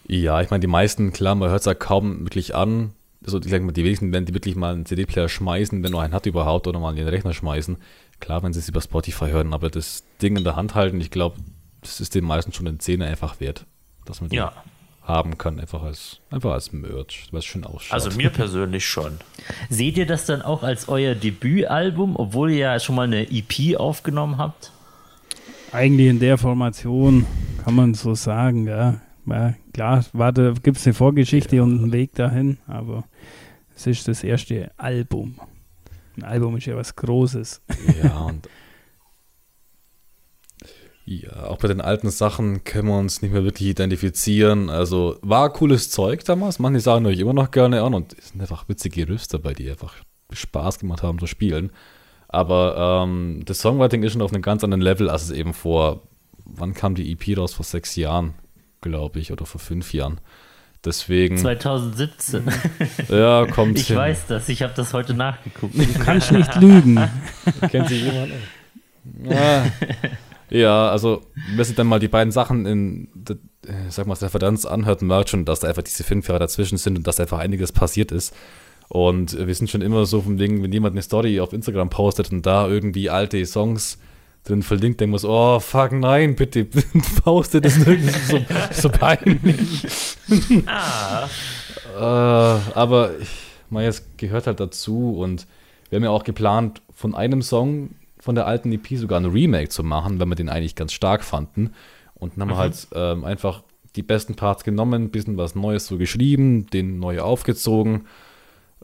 Ja, 0.06 0.40
ich 0.40 0.50
meine, 0.50 0.60
die 0.60 0.68
meisten, 0.68 1.12
klar, 1.12 1.34
man 1.34 1.50
hört 1.50 1.60
es 1.60 1.66
ja 1.66 1.74
kaum 1.74 2.20
wirklich 2.20 2.54
an. 2.54 2.92
Also, 3.24 3.40
ich 3.40 3.48
sag 3.50 3.60
mal, 3.62 3.72
die 3.72 3.82
wenigsten 3.84 4.12
werden 4.12 4.24
die 4.24 4.34
wirklich 4.34 4.54
mal 4.54 4.72
einen 4.72 4.86
CD-Player 4.86 5.28
schmeißen, 5.28 5.82
wenn 5.82 5.90
nur 5.90 6.00
einen 6.00 6.14
hat 6.14 6.26
überhaupt, 6.26 6.68
oder 6.68 6.78
mal 6.78 6.90
in 6.90 6.96
den 6.96 7.08
Rechner 7.08 7.32
schmeißen. 7.32 7.76
Klar, 8.20 8.42
wenn 8.44 8.52
sie 8.52 8.60
es 8.60 8.68
über 8.68 8.80
Spotify 8.80 9.26
hören, 9.30 9.52
aber 9.52 9.68
das 9.68 10.04
Ding 10.22 10.36
in 10.36 10.44
der 10.44 10.54
Hand 10.54 10.76
halten, 10.76 11.00
ich 11.00 11.10
glaube, 11.10 11.36
das 11.80 12.00
ist 12.00 12.14
den 12.14 12.24
meisten 12.24 12.52
schon 12.52 12.66
den 12.66 12.78
Zähne 12.78 13.06
einfach 13.06 13.40
wert, 13.40 13.66
dass 14.04 14.20
man 14.20 14.30
die 14.30 14.36
Ja, 14.36 14.52
haben 15.02 15.36
kann, 15.36 15.58
einfach 15.58 15.82
als, 15.82 16.20
einfach 16.30 16.52
als 16.52 16.72
Merch, 16.72 17.26
was 17.32 17.44
schön 17.44 17.64
ausschaut. 17.64 17.92
also 17.92 18.16
mir 18.16 18.30
persönlich 18.30 18.86
schon. 18.86 19.18
Seht 19.68 19.96
ihr 19.96 20.06
das 20.06 20.26
dann 20.26 20.42
auch 20.42 20.62
als 20.62 20.88
euer 20.88 21.14
Debütalbum, 21.14 22.16
obwohl 22.16 22.50
ihr 22.50 22.58
ja 22.58 22.80
schon 22.80 22.94
mal 22.94 23.06
eine 23.06 23.28
EP 23.30 23.76
aufgenommen 23.78 24.38
habt? 24.38 24.70
Eigentlich 25.72 26.08
in 26.08 26.20
der 26.20 26.38
Formation 26.38 27.26
kann 27.64 27.74
man 27.74 27.94
so 27.94 28.14
sagen, 28.14 28.66
ja. 28.66 29.00
ja 29.26 29.54
klar, 29.72 30.04
gibt 30.62 30.76
es 30.76 30.86
eine 30.86 30.94
Vorgeschichte 30.94 31.56
ja. 31.56 31.62
und 31.62 31.78
einen 31.78 31.92
Weg 31.92 32.14
dahin, 32.14 32.58
aber 32.66 33.04
es 33.74 33.86
ist 33.86 34.06
das 34.06 34.22
erste 34.22 34.70
Album. 34.76 35.40
Ein 36.16 36.24
Album 36.24 36.56
ist 36.58 36.66
ja 36.66 36.76
was 36.76 36.94
Großes. 36.94 37.62
Ja, 38.02 38.18
und 38.18 38.48
ja, 41.20 41.44
auch 41.46 41.58
bei 41.58 41.68
den 41.68 41.80
alten 41.80 42.10
Sachen 42.10 42.64
können 42.64 42.88
wir 42.88 42.98
uns 42.98 43.22
nicht 43.22 43.32
mehr 43.32 43.44
wirklich 43.44 43.68
identifizieren. 43.68 44.70
Also 44.70 45.18
war 45.22 45.52
cooles 45.52 45.90
Zeug 45.90 46.24
damals. 46.24 46.58
Manche 46.58 46.80
sagen 46.80 47.06
euch 47.06 47.18
immer 47.18 47.34
noch 47.34 47.50
gerne 47.50 47.82
an 47.82 47.94
und 47.94 48.12
es 48.18 48.28
sind 48.30 48.40
einfach 48.40 48.68
witzige 48.68 49.08
Riffs 49.08 49.28
dabei, 49.28 49.52
die 49.54 49.70
einfach 49.70 49.94
Spaß 50.32 50.78
gemacht 50.78 51.02
haben 51.02 51.18
zu 51.18 51.26
spielen. 51.26 51.70
Aber 52.28 53.04
ähm, 53.04 53.42
das 53.44 53.60
Songwriting 53.60 54.02
ist 54.02 54.12
schon 54.12 54.22
auf 54.22 54.32
einem 54.32 54.42
ganz 54.42 54.64
anderen 54.64 54.80
Level, 54.80 55.10
als 55.10 55.24
es 55.24 55.30
eben 55.30 55.52
vor, 55.52 56.02
wann 56.44 56.72
kam 56.72 56.94
die 56.94 57.12
EP 57.12 57.36
raus? 57.36 57.52
Vor 57.52 57.64
sechs 57.64 57.94
Jahren, 57.96 58.34
glaube 58.80 59.20
ich, 59.20 59.32
oder 59.32 59.44
vor 59.44 59.60
fünf 59.60 59.92
Jahren. 59.92 60.20
Deswegen. 60.84 61.36
2017. 61.36 62.44
Ja, 63.08 63.46
kommt. 63.46 63.78
Ich 63.78 63.88
hin. 63.88 63.96
weiß 63.96 64.26
das, 64.26 64.48
ich 64.48 64.62
habe 64.62 64.72
das 64.74 64.92
heute 64.94 65.14
nachgeguckt. 65.14 65.74
Du 65.74 65.98
kannst 66.00 66.32
nicht 66.32 66.54
lügen. 66.56 66.98
Kennt 67.70 67.88
sich 67.88 68.02
jemand? 68.02 68.32
Ja. 69.24 69.66
Ja, 70.52 70.90
also, 70.90 71.22
wenn 71.54 71.64
sich 71.64 71.74
dann 71.74 71.86
mal 71.86 71.98
die 71.98 72.08
beiden 72.08 72.30
Sachen 72.30 72.66
in, 72.66 73.08
äh, 73.66 73.72
sag 73.88 74.06
mal, 74.06 74.14
Referenz 74.14 74.66
anhört, 74.66 75.00
merkt 75.00 75.30
schon, 75.30 75.46
dass 75.46 75.60
da 75.60 75.68
einfach 75.68 75.82
diese 75.82 76.04
fünf 76.04 76.28
Jahre 76.28 76.40
dazwischen 76.40 76.76
sind 76.76 76.98
und 76.98 77.06
dass 77.06 77.18
einfach 77.18 77.38
einiges 77.38 77.72
passiert 77.72 78.12
ist. 78.12 78.34
Und 78.88 79.34
wir 79.46 79.54
sind 79.54 79.70
schon 79.70 79.80
immer 79.80 80.04
so 80.04 80.20
vom 80.20 80.36
Ding, 80.36 80.62
wenn 80.62 80.70
jemand 80.70 80.92
eine 80.92 81.00
Story 81.00 81.40
auf 81.40 81.54
Instagram 81.54 81.88
postet 81.88 82.30
und 82.32 82.44
da 82.44 82.68
irgendwie 82.68 83.08
alte 83.08 83.44
Songs 83.46 83.96
drin 84.44 84.62
verlinkt, 84.62 85.00
denken 85.00 85.12
muss, 85.12 85.24
oh 85.24 85.58
fuck 85.58 85.92
nein, 85.92 86.36
bitte 86.36 86.66
postet 87.24 87.64
das 87.64 87.78
irgendwie 87.78 88.10
so, 88.10 88.44
so 88.72 88.90
peinlich. 88.90 89.86
ah. 90.66 91.28
äh, 91.96 92.72
aber 92.74 93.18
ich 93.18 93.28
meine, 93.70 93.88
es 93.88 94.04
gehört 94.18 94.46
halt 94.46 94.60
dazu 94.60 95.16
und 95.16 95.46
wir 95.88 95.96
haben 95.96 96.04
ja 96.04 96.10
auch 96.10 96.24
geplant, 96.24 96.82
von 96.92 97.14
einem 97.14 97.40
Song 97.40 97.94
von 98.22 98.34
der 98.34 98.46
alten 98.46 98.72
EP 98.72 98.86
sogar 98.96 99.20
ein 99.20 99.26
Remake 99.26 99.68
zu 99.68 99.82
machen, 99.82 100.18
wenn 100.18 100.28
wir 100.28 100.36
den 100.36 100.48
eigentlich 100.48 100.76
ganz 100.76 100.94
stark 100.94 101.22
fanden. 101.22 101.74
Und 102.14 102.34
dann 102.36 102.42
haben 102.42 102.48
mhm. 102.48 102.52
wir 102.52 102.58
halt 102.58 102.88
ähm, 102.94 103.24
einfach 103.24 103.62
die 103.96 104.02
besten 104.02 104.36
Parts 104.36 104.64
genommen, 104.64 105.04
ein 105.04 105.10
bisschen 105.10 105.36
was 105.36 105.54
Neues 105.54 105.86
so 105.86 105.98
geschrieben, 105.98 106.66
den 106.68 106.98
neu 106.98 107.20
aufgezogen 107.20 108.06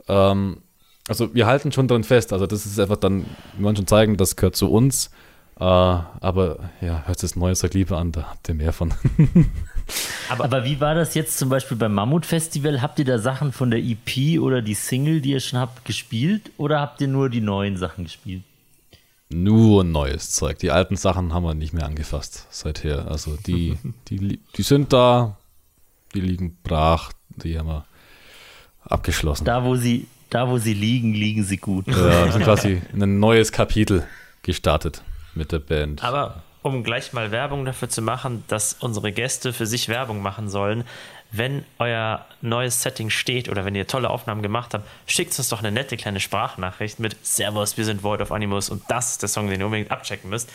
ähm, 0.09 0.59
also 1.09 1.35
wir 1.35 1.46
halten 1.46 1.72
schon 1.72 1.88
dran 1.88 2.05
fest. 2.05 2.33
Also 2.33 2.46
das 2.46 2.66
ist 2.66 2.79
einfach 2.79 2.96
dann, 2.96 3.24
wir 3.57 3.64
wollen 3.64 3.77
schon 3.77 3.87
zeigen, 3.87 4.16
das 4.16 4.37
gehört 4.37 4.57
zu 4.57 4.70
uns. 4.70 5.11
Äh, 5.59 5.64
aber 5.64 6.70
ja, 6.81 7.03
hört 7.07 7.18
sich 7.18 7.31
das 7.31 7.37
neue 7.37 7.55
Zeug 7.55 7.74
lieber 7.74 7.96
an, 7.96 8.12
da 8.12 8.29
habt 8.31 8.48
ihr 8.48 8.55
mehr 8.55 8.72
von. 8.72 8.94
aber, 10.29 10.44
aber, 10.44 10.64
wie 10.64 10.81
war 10.81 10.94
das 10.94 11.14
jetzt 11.14 11.37
zum 11.37 11.48
Beispiel 11.48 11.77
beim 11.77 11.94
Mammut-Festival? 11.94 12.81
Habt 12.81 13.01
ihr 13.01 13.05
da 13.05 13.18
Sachen 13.18 13.53
von 13.53 13.70
der 13.70 13.81
EP 13.81 14.38
oder 14.40 14.62
die 14.62 14.74
Single, 14.74 15.20
die 15.20 15.31
ihr 15.31 15.40
schon 15.40 15.59
habt, 15.59 15.85
gespielt? 15.85 16.53
Oder 16.59 16.81
habt 16.81 17.01
ihr 17.01 17.09
nur 17.09 17.29
die 17.29 17.40
neuen 17.40 17.77
Sachen 17.77 18.05
gespielt? 18.05 18.44
Nur 19.31 19.85
neues 19.85 20.31
Zeug. 20.31 20.59
Die 20.59 20.71
alten 20.71 20.97
Sachen 20.97 21.35
haben 21.35 21.45
wir 21.45 21.55
nicht 21.55 21.75
mehr 21.75 21.85
angefasst 21.85 22.47
seither. 22.51 23.09
Also 23.09 23.37
die, 23.47 23.79
die, 24.09 24.41
die 24.57 24.62
sind 24.62 24.93
da, 24.93 25.37
die 26.14 26.21
liegen 26.21 26.57
brach, 26.62 27.12
die 27.37 27.59
haben 27.59 27.69
wir 27.69 27.85
abgeschlossen. 28.85 29.45
Da, 29.45 29.64
wo 29.64 29.77
sie, 29.77 30.07
da, 30.31 30.49
wo 30.49 30.59
sie 30.59 30.75
liegen, 30.75 31.12
liegen 31.12 31.45
sie 31.45 31.59
gut. 31.59 31.87
Ja, 31.87 32.25
wir 32.25 32.33
sind 32.33 32.45
quasi 32.45 32.81
in 32.93 33.03
ein 33.03 33.21
neues 33.21 33.53
Kapitel 33.53 34.07
gestartet 34.43 35.03
mit 35.35 35.53
der 35.53 35.59
Band. 35.59 36.03
Aber 36.03 36.43
um 36.62 36.83
gleich 36.83 37.12
mal 37.12 37.31
Werbung 37.31 37.64
dafür 37.64 37.88
zu 37.88 38.03
machen, 38.03 38.45
dass 38.49 38.75
unsere 38.75 39.12
Gäste 39.12 39.53
für 39.53 39.67
sich 39.67 39.88
Werbung 39.88 40.23
machen 40.23 40.49
sollen, 40.49 40.85
wenn 41.31 41.64
euer 41.79 42.25
neues 42.41 42.83
Setting 42.83 43.11
steht 43.11 43.49
oder 43.49 43.64
wenn 43.64 43.75
ihr 43.75 43.87
tolle 43.87 44.11
Aufnahmen 44.11 44.43
gemacht 44.43 44.75
habt, 44.75 44.88
schickt 45.07 45.38
uns 45.38 45.49
doch 45.49 45.59
eine 45.59 45.71
nette 45.71 45.97
kleine 45.97 46.21
Sprachnachricht 46.21 47.01
mit 47.01 47.17
Servus, 47.25 47.77
wir 47.77 47.85
sind 47.85 48.03
Void 48.03 48.21
of 48.21 48.33
Animus 48.33 48.71
und 48.71 48.83
das 48.88 49.12
ist 49.12 49.23
der 49.23 49.29
Song, 49.29 49.49
den 49.49 49.61
ihr 49.61 49.67
unbedingt 49.67 49.91
abchecken 49.91 50.31
müsst. 50.31 50.51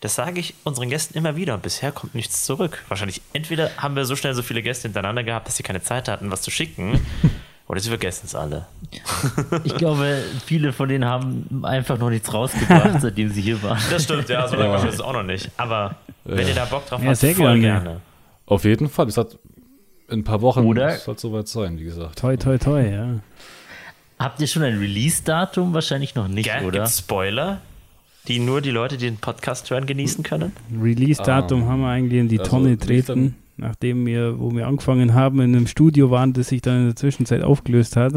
Das 0.00 0.14
sage 0.14 0.40
ich 0.40 0.54
unseren 0.64 0.90
Gästen 0.90 1.16
immer 1.16 1.36
wieder 1.36 1.54
und 1.54 1.62
bisher 1.62 1.92
kommt 1.92 2.14
nichts 2.14 2.44
zurück. 2.44 2.82
Wahrscheinlich 2.88 3.22
entweder 3.32 3.70
haben 3.76 3.96
wir 3.96 4.04
so 4.04 4.16
schnell 4.16 4.34
so 4.34 4.42
viele 4.42 4.62
Gäste 4.62 4.88
hintereinander 4.88 5.24
gehabt, 5.24 5.46
dass 5.46 5.56
sie 5.56 5.62
keine 5.62 5.82
Zeit 5.82 6.08
hatten, 6.08 6.30
was 6.30 6.42
zu 6.42 6.50
schicken. 6.50 7.04
Oder 7.66 7.80
sie 7.80 7.88
vergessen 7.88 8.26
es 8.26 8.34
alle. 8.34 8.66
Ich 9.64 9.74
glaube, 9.76 10.22
viele 10.44 10.74
von 10.74 10.86
denen 10.86 11.06
haben 11.06 11.64
einfach 11.64 11.96
noch 11.96 12.10
nichts 12.10 12.30
rausgebracht, 12.32 13.00
seitdem 13.00 13.30
sie 13.30 13.40
hier 13.40 13.62
waren. 13.62 13.80
Das 13.90 14.04
stimmt, 14.04 14.28
ja, 14.28 14.46
so 14.46 14.56
lange 14.56 14.74
ja. 14.74 14.84
ist 14.84 14.94
es 14.94 15.00
auch 15.00 15.14
noch 15.14 15.22
nicht. 15.22 15.50
Aber 15.56 15.94
wenn 16.24 16.40
ja. 16.40 16.48
ihr 16.48 16.54
da 16.54 16.66
Bock 16.66 16.86
drauf 16.86 17.00
ja, 17.00 17.08
habt, 17.08 17.16
sehr 17.16 17.34
voll 17.34 17.58
gerne. 17.58 17.82
gerne. 17.84 18.00
Auf 18.44 18.64
jeden 18.64 18.90
Fall. 18.90 19.08
Es 19.08 19.16
hat 19.16 19.38
in 20.08 20.20
ein 20.20 20.24
paar 20.24 20.42
Wochen 20.42 20.60
Oder 20.66 20.96
soll 20.96 21.14
es 21.14 21.20
soweit 21.20 21.48
sein, 21.48 21.78
wie 21.78 21.84
gesagt. 21.84 22.18
Toi, 22.18 22.36
toi, 22.36 22.58
toi, 22.58 22.80
ja. 22.88 23.20
Habt 24.18 24.40
ihr 24.40 24.46
schon 24.46 24.62
ein 24.62 24.78
Release-Datum? 24.78 25.74
Wahrscheinlich 25.74 26.14
noch 26.14 26.28
nicht, 26.28 26.50
Gell? 26.50 26.64
oder? 26.64 26.80
Gibt's 26.80 26.98
Spoiler, 26.98 27.60
die 28.28 28.38
nur 28.38 28.60
die 28.60 28.70
Leute, 28.70 28.96
die 28.96 29.06
den 29.06 29.18
Podcast 29.18 29.70
hören, 29.70 29.86
genießen 29.86 30.22
können? 30.22 30.52
Release-Datum 30.80 31.64
ah. 31.64 31.66
haben 31.66 31.80
wir 31.80 31.88
eigentlich 31.88 32.20
in 32.20 32.28
die 32.28 32.38
also, 32.38 32.50
Tonne 32.50 32.78
treten 32.78 33.36
nachdem 33.56 34.06
wir, 34.06 34.38
wo 34.38 34.50
wir 34.52 34.66
angefangen 34.66 35.14
haben, 35.14 35.40
in 35.40 35.54
einem 35.54 35.66
Studio 35.66 36.10
waren, 36.10 36.32
das 36.32 36.48
sich 36.48 36.62
dann 36.62 36.80
in 36.80 36.86
der 36.86 36.96
Zwischenzeit 36.96 37.42
aufgelöst 37.42 37.96
hat. 37.96 38.14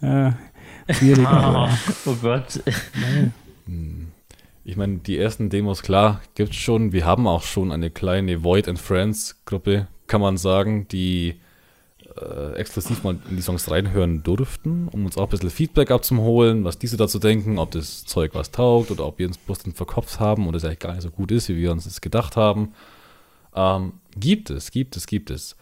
ja, 0.00 0.38
schwierig. 0.90 1.26
Oh, 1.28 1.68
oh 2.06 2.16
Gott. 2.20 2.60
Ich 4.64 4.76
meine, 4.76 4.98
die 4.98 5.18
ersten 5.18 5.50
Demos, 5.50 5.82
klar, 5.82 6.20
gibt 6.34 6.50
es 6.50 6.56
schon. 6.56 6.92
Wir 6.92 7.04
haben 7.04 7.26
auch 7.26 7.42
schon 7.42 7.72
eine 7.72 7.90
kleine 7.90 8.44
Void 8.44 8.68
and 8.68 8.78
Friends 8.78 9.40
Gruppe, 9.44 9.88
kann 10.08 10.20
man 10.20 10.36
sagen, 10.36 10.88
die 10.88 11.36
äh, 12.20 12.54
exklusiv 12.54 13.02
mal 13.04 13.18
in 13.28 13.36
die 13.36 13.42
Songs 13.42 13.70
reinhören 13.70 14.22
durften, 14.22 14.88
um 14.88 15.04
uns 15.04 15.16
auch 15.16 15.24
ein 15.24 15.28
bisschen 15.30 15.50
Feedback 15.50 15.90
abzuholen, 15.90 16.64
was 16.64 16.78
diese 16.78 16.96
dazu 16.96 17.18
denken, 17.18 17.58
ob 17.58 17.70
das 17.70 18.04
Zeug 18.04 18.34
was 18.34 18.50
taugt 18.50 18.90
oder 18.90 19.06
ob 19.06 19.18
wir 19.18 19.26
uns 19.26 19.38
bloß 19.38 19.60
den 19.60 19.72
verkopft 19.72 20.20
haben 20.20 20.46
und 20.46 20.54
es 20.54 20.64
eigentlich 20.64 20.78
gar 20.78 20.92
nicht 20.92 21.02
so 21.02 21.10
gut 21.10 21.30
ist, 21.30 21.48
wie 21.48 21.56
wir 21.56 21.72
uns 21.72 21.84
das 21.84 22.00
gedacht 22.00 22.36
haben. 22.36 22.72
Ähm, 23.54 23.94
gibt 24.16 24.50
es, 24.50 24.70
gibt 24.70 24.96
es, 24.96 25.06
gibt 25.06 25.30
es. 25.30 25.56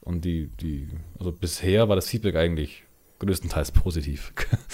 Und 0.00 0.24
die, 0.24 0.48
die, 0.60 0.88
also 1.18 1.32
bisher 1.32 1.88
war 1.88 1.96
das 1.96 2.08
Feedback 2.08 2.36
eigentlich 2.36 2.84
größtenteils 3.20 3.70
positiv. 3.72 4.32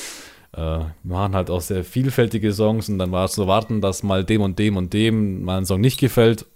äh, 0.52 0.58
wir 0.60 0.94
machen 1.02 1.34
halt 1.34 1.50
auch 1.50 1.60
sehr 1.60 1.84
vielfältige 1.84 2.52
Songs 2.52 2.88
und 2.88 2.98
dann 2.98 3.12
war 3.12 3.26
es 3.26 3.32
zu 3.32 3.46
warten, 3.46 3.80
dass 3.80 4.02
mal 4.02 4.24
dem 4.24 4.40
und 4.40 4.58
dem 4.58 4.76
und 4.76 4.92
dem 4.92 5.42
mal 5.42 5.58
ein 5.58 5.66
Song 5.66 5.80
nicht 5.80 6.00
gefällt. 6.00 6.46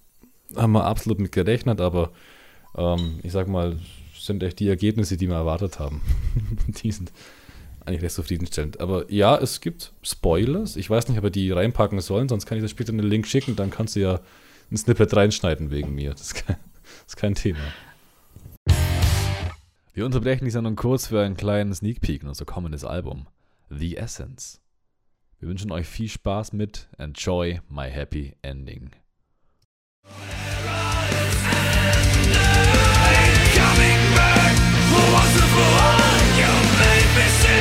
Haben 0.56 0.72
wir 0.72 0.84
absolut 0.84 1.18
mit 1.18 1.32
gerechnet, 1.32 1.80
aber 1.80 2.10
ähm, 2.76 3.18
ich 3.22 3.32
sag 3.32 3.48
mal, 3.48 3.78
sind 4.14 4.42
echt 4.42 4.60
die 4.60 4.68
Ergebnisse, 4.68 5.16
die 5.16 5.28
wir 5.28 5.36
erwartet 5.36 5.78
haben. 5.78 6.00
die 6.82 6.92
sind 6.92 7.12
eigentlich 7.84 8.02
recht 8.02 8.14
zufriedenstellend. 8.14 8.80
Aber 8.80 9.10
ja, 9.10 9.36
es 9.36 9.60
gibt 9.60 9.92
Spoilers. 10.02 10.76
Ich 10.76 10.88
weiß 10.88 11.08
nicht, 11.08 11.18
ob 11.18 11.24
wir 11.24 11.30
die 11.30 11.50
reinpacken 11.50 12.00
sollen, 12.00 12.28
sonst 12.28 12.46
kann 12.46 12.56
ich 12.58 12.62
das 12.62 12.70
später 12.70 12.90
in 12.90 12.98
den 12.98 13.08
Link 13.08 13.26
schicken, 13.26 13.56
dann 13.56 13.70
kannst 13.70 13.96
du 13.96 14.00
ja 14.00 14.20
ein 14.70 14.76
Snippet 14.76 15.14
reinschneiden 15.14 15.70
wegen 15.70 15.94
mir. 15.94 16.10
Das 16.12 16.22
ist 16.22 16.34
kein, 16.34 16.56
das 16.82 17.08
ist 17.08 17.16
kein 17.16 17.34
Thema. 17.34 17.60
Wir 19.94 20.06
unterbrechen 20.06 20.46
die 20.46 20.50
Sendung 20.50 20.76
kurz 20.76 21.08
für 21.08 21.22
einen 21.22 21.36
kleinen 21.36 21.74
Sneak 21.74 22.00
Peek 22.00 22.22
in 22.22 22.28
unser 22.28 22.46
kommendes 22.46 22.84
Album, 22.84 23.26
The 23.68 23.96
Essence. 23.96 24.60
Wir 25.38 25.48
wünschen 25.48 25.72
euch 25.72 25.86
viel 25.86 26.08
Spaß 26.08 26.52
mit 26.52 26.88
Enjoy 26.98 27.60
My 27.68 27.90
Happy 27.90 28.36
Ending. 28.42 28.92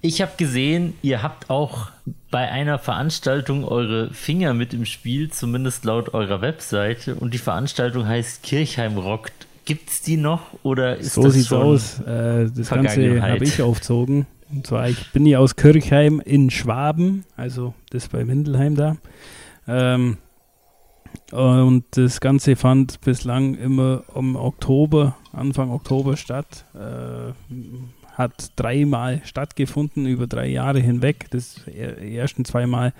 ich 0.00 0.22
habe 0.22 0.32
gesehen, 0.36 0.94
ihr 1.02 1.22
habt 1.22 1.50
auch 1.50 1.90
bei 2.30 2.50
einer 2.50 2.78
Veranstaltung 2.78 3.64
eure 3.64 4.12
Finger 4.12 4.54
mit 4.54 4.72
im 4.74 4.84
Spiel, 4.84 5.30
zumindest 5.30 5.84
laut 5.84 6.14
eurer 6.14 6.40
Webseite. 6.40 7.14
Und 7.14 7.34
die 7.34 7.38
Veranstaltung 7.38 8.06
heißt 8.06 8.42
Kirchheim 8.42 8.96
rockt. 8.98 9.46
Gibt 9.64 9.90
es 9.90 10.00
die 10.00 10.16
noch 10.16 10.42
oder 10.62 10.96
ist 10.96 11.14
so 11.14 11.24
das 11.24 11.34
sieht's 11.34 11.48
schon 11.48 11.62
aus. 11.62 12.00
Äh, 12.00 12.50
das 12.54 12.70
Ganze 12.70 13.20
habe 13.20 13.44
ich 13.44 13.60
aufzogen. 13.60 14.26
Und 14.50 14.66
zwar, 14.66 14.88
ich 14.88 15.12
bin 15.12 15.26
ja 15.26 15.40
aus 15.40 15.56
Kirchheim 15.56 16.20
in 16.24 16.48
Schwaben, 16.48 17.24
also 17.36 17.74
das 17.90 18.08
bei 18.08 18.26
Windelheim 18.26 18.76
da. 18.76 18.96
Ähm, 19.66 20.16
Und 21.30 21.84
das 21.90 22.20
Ganze 22.20 22.56
fand 22.56 23.02
bislang 23.02 23.54
immer 23.54 24.04
im 24.14 24.36
Oktober, 24.36 25.16
Anfang 25.32 25.70
Oktober 25.70 26.16
statt. 26.16 26.64
Äh, 26.74 27.32
hat 28.18 28.50
dreimal 28.56 29.20
stattgefunden 29.24 30.06
über 30.06 30.26
drei 30.26 30.48
Jahre 30.48 30.80
hinweg. 30.80 31.26
Das 31.30 31.62
die 31.66 32.16
ersten 32.16 32.44
zwei 32.44 32.66
Mal 32.66 32.92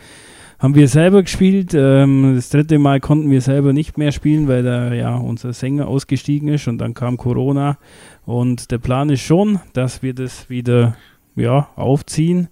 haben 0.60 0.74
wir 0.76 0.86
selber 0.88 1.22
gespielt. 1.22 1.74
Ähm, 1.74 2.34
das 2.36 2.50
dritte 2.50 2.78
Mal 2.78 3.00
konnten 3.00 3.30
wir 3.30 3.40
selber 3.40 3.72
nicht 3.72 3.98
mehr 3.98 4.12
spielen, 4.12 4.46
weil 4.46 4.62
da 4.62 4.94
ja 4.94 5.16
unser 5.16 5.52
Sänger 5.52 5.88
ausgestiegen 5.88 6.48
ist 6.48 6.68
und 6.68 6.78
dann 6.78 6.94
kam 6.94 7.16
Corona. 7.16 7.78
Und 8.26 8.70
der 8.70 8.78
Plan 8.78 9.10
ist 9.10 9.22
schon, 9.22 9.60
dass 9.72 10.02
wir 10.02 10.14
das 10.14 10.48
wieder 10.48 10.96
ja, 11.34 11.68
aufziehen. 11.74 12.48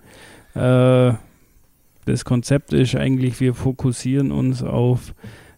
Äh, 0.55 1.12
das 2.05 2.25
Konzept 2.25 2.73
ist 2.73 2.95
eigentlich, 2.95 3.41
wir 3.41 3.55
fokussieren 3.55 4.31
uns 4.33 4.62
auf 4.62 5.14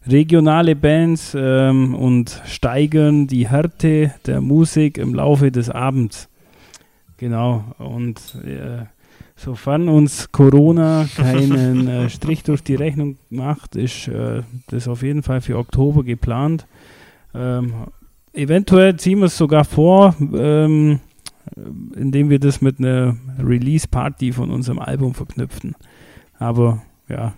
regionale 0.06 0.74
Bands 0.76 1.36
ähm, 1.38 1.94
und 1.94 2.42
steigern 2.46 3.26
die 3.26 3.48
Härte 3.48 4.14
der 4.26 4.40
Musik 4.40 4.96
im 4.96 5.14
Laufe 5.14 5.50
des 5.50 5.68
Abends. 5.68 6.28
Genau, 7.18 7.64
und 7.78 8.36
äh, 8.44 8.86
sofern 9.34 9.88
uns 9.88 10.30
Corona 10.30 11.06
keinen 11.16 11.88
äh, 11.88 12.10
Strich 12.10 12.44
durch 12.44 12.62
die 12.62 12.76
Rechnung 12.76 13.18
macht, 13.28 13.74
ist 13.74 14.06
äh, 14.06 14.42
das 14.68 14.86
auf 14.86 15.02
jeden 15.02 15.24
Fall 15.24 15.40
für 15.40 15.58
Oktober 15.58 16.04
geplant. 16.04 16.66
Ähm, 17.34 17.74
eventuell 18.32 18.96
ziehen 18.96 19.18
wir 19.18 19.26
es 19.26 19.36
sogar 19.36 19.64
vor, 19.64 20.14
ähm, 20.32 21.00
indem 21.96 22.30
wir 22.30 22.38
das 22.38 22.60
mit 22.60 22.78
einer 22.78 23.16
Release-Party 23.38 24.32
von 24.32 24.52
unserem 24.52 24.78
Album 24.78 25.14
verknüpfen. 25.14 25.74
Aber 26.38 26.82
ja, 27.08 27.34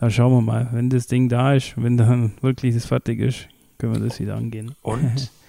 da 0.00 0.10
schauen 0.10 0.32
wir 0.32 0.40
mal. 0.42 0.68
Wenn 0.72 0.90
das 0.90 1.06
Ding 1.06 1.28
da 1.28 1.54
ist, 1.54 1.74
wenn 1.76 1.96
dann 1.96 2.32
wirklich 2.40 2.74
das 2.74 2.86
fertig 2.86 3.20
ist, 3.20 3.48
können 3.78 3.94
wir 3.94 4.00
das 4.00 4.18
wieder 4.18 4.34
angehen. 4.34 4.74
Und? 4.82 5.30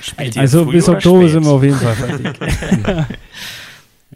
Spielt 0.00 0.36
also 0.36 0.64
bis 0.66 0.88
Oktober 0.88 1.28
sind 1.28 1.44
wir 1.44 1.50
auf 1.52 1.62
jeden 1.62 1.76
Fall 1.78 1.94
fertig. 1.94 2.28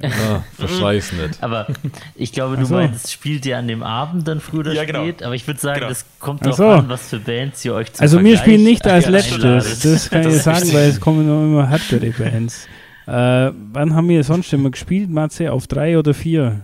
Ja, 0.00 0.44
verschleiß 0.54 1.12
nicht. 1.14 1.38
Aber 1.42 1.66
ich 2.14 2.30
glaube, 2.30 2.56
du 2.56 2.64
so. 2.64 2.74
meinst, 2.76 3.10
spielt 3.10 3.44
ihr 3.46 3.58
an 3.58 3.66
dem 3.66 3.82
Abend 3.82 4.28
dann 4.28 4.38
früher 4.38 4.60
oder 4.60 4.72
Ja, 4.72 4.84
genau. 4.84 5.02
spät? 5.02 5.24
Aber 5.24 5.34
ich 5.34 5.44
würde 5.48 5.58
sagen, 5.58 5.80
Genau. 5.80 5.88
das 5.88 6.04
kommt 6.20 6.42
darauf 6.44 6.56
so. 6.56 6.68
an, 6.68 6.88
was 6.88 7.08
für 7.08 7.18
Bands 7.18 7.64
ihr 7.64 7.74
euch 7.74 7.92
zum 7.92 8.02
Also 8.04 8.22
wir 8.22 8.36
spielen 8.38 8.62
nicht 8.62 8.86
als 8.86 9.06
Ja, 9.06 9.10
letztes, 9.10 9.80
das 9.80 10.08
kann 10.10 10.22
Das 10.22 10.36
ich 10.36 10.42
sagen, 10.42 10.58
richtig. 10.58 10.74
weil 10.76 10.88
es 10.90 11.00
kommen 11.00 11.26
noch 11.26 11.42
immer 11.42 11.68
härtere 11.68 12.10
Bands. 12.12 12.68
Äh, 13.08 13.50
wann 13.72 13.94
haben 13.96 14.08
wir 14.08 14.22
sonst 14.22 14.52
immer 14.52 14.70
gespielt, 14.70 15.10
Matze? 15.10 15.50
Auf 15.52 15.66
drei 15.66 15.98
oder 15.98 16.14
vier? 16.14 16.60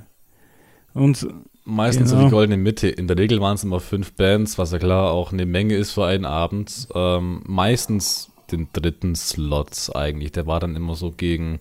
Und 0.93 1.27
Meistens 1.65 2.11
so 2.11 2.17
Genau. 2.17 2.29
die 2.29 2.33
goldene 2.35 2.57
Mitte. 2.59 2.89
In 2.89 3.09
der 3.09 3.17
Regel 3.19 3.41
waren 3.41 3.55
es 3.55 3.65
immer 3.65 3.81
fünf 3.81 4.13
Bands, 4.13 4.59
was 4.59 4.71
ja 4.73 4.79
klar 4.79 5.11
auch 5.11 5.33
eine 5.33 5.47
Menge 5.47 5.75
ist 5.75 5.93
für 5.93 6.05
einen 6.05 6.27
Abend. 6.27 6.87
Ähm, 6.95 7.43
meistens 7.47 8.31
den 8.57 8.69
dritten 8.73 9.15
Slots 9.15 9.91
eigentlich. 9.91 10.33
Der 10.33 10.47
war 10.47 10.61
dann 10.61 10.77
immer 10.77 10.95
so 10.95 11.11
gegen 11.11 11.61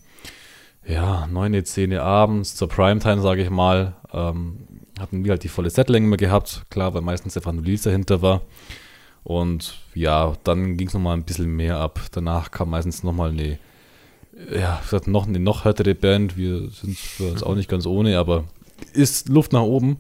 ja, 0.88 1.28
9, 1.28 1.64
10 1.64 1.94
abends 1.98 2.56
zur 2.56 2.68
Primetime, 2.68 3.22
sage 3.22 3.44
ich 3.44 3.50
mal. 3.50 3.96
Ähm, 4.12 4.68
hatten 5.00 5.24
wir 5.24 5.32
halt 5.32 5.44
die 5.44 5.50
volle 5.50 5.70
Setlänge 5.70 6.08
immer 6.08 6.18
gehabt. 6.18 6.66
Klar, 6.70 6.94
weil 6.94 7.02
meistens 7.02 7.36
einfach 7.38 7.52
ein 7.52 7.60
Release 7.60 7.90
dahinter 7.90 8.22
war. 8.22 8.42
Und 9.24 9.80
ja, 9.96 10.34
dann 10.44 10.78
ging 10.78 10.88
es 10.88 10.94
nochmal 10.94 11.16
ein 11.16 11.24
bisschen 11.24 11.56
mehr 11.56 11.78
ab. 11.78 12.00
Danach 12.12 12.52
kam 12.52 12.70
meistens 12.70 13.04
nochmal 13.04 13.30
eine, 13.30 13.58
ja, 14.54 14.82
noch 15.06 15.28
eine 15.28 15.40
noch 15.40 15.66
härtere 15.66 15.96
Band. 15.96 16.38
Wir 16.38 16.70
sind 16.70 16.98
uns 17.20 17.44
auch 17.44 17.56
nicht 17.56 17.70
ganz 17.70 17.86
ohne, 17.86 18.18
aber 18.18 18.44
ist 18.94 19.30
Luft 19.30 19.54
nach 19.54 19.62
oben. 19.62 19.98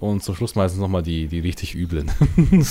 Und 0.00 0.22
zum 0.22 0.36
Schluss 0.36 0.54
meistens 0.54 0.80
nochmal 0.80 1.02
die, 1.02 1.26
die 1.26 1.40
richtig 1.40 1.74
üblen. 1.74 2.08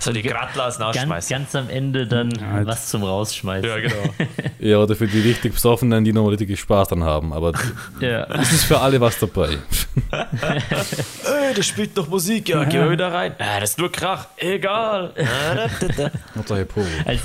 So 0.00 0.12
die 0.12 0.22
Gradlasen 0.22 0.80
Ganz, 0.80 0.96
ausschmeißen. 0.96 1.36
ganz 1.36 1.54
am 1.54 1.70
Ende 1.70 2.06
dann 2.08 2.30
Ja, 2.32 2.66
was 2.66 2.88
zum 2.88 3.04
Rausschmeißen. 3.04 3.68
Ja, 3.68 3.78
genau. 3.78 4.14
ja, 4.58 4.78
oder 4.78 4.96
für 4.96 5.06
die 5.06 5.20
richtig 5.20 5.52
Besoffenen, 5.54 6.04
die 6.04 6.12
nochmal 6.12 6.30
richtig 6.34 6.58
Spaß 6.58 6.88
dann 6.88 7.04
haben. 7.04 7.32
Aber 7.32 7.52
Ja. 8.00 8.24
es 8.40 8.52
ist 8.52 8.64
für 8.64 8.80
alle 8.80 9.00
was 9.00 9.18
dabei. 9.20 9.58
Ey, 10.10 11.54
das 11.56 11.66
spielt 11.66 11.96
doch 11.96 12.08
Musik, 12.08 12.48
ja, 12.48 12.64
geh 12.64 12.90
wieder 12.90 13.12
rein. 13.12 13.34
Ah, 13.38 13.60
das 13.60 13.70
ist 13.70 13.78
nur 13.78 13.92
Krach, 13.92 14.26
egal. 14.38 15.12
Ah, 15.16 15.54
da, 15.54 15.68
da, 15.86 15.86
da. 16.08 16.10
Hauptsache 16.36 16.64
Pogo. 16.64 16.86
Als, 17.04 17.20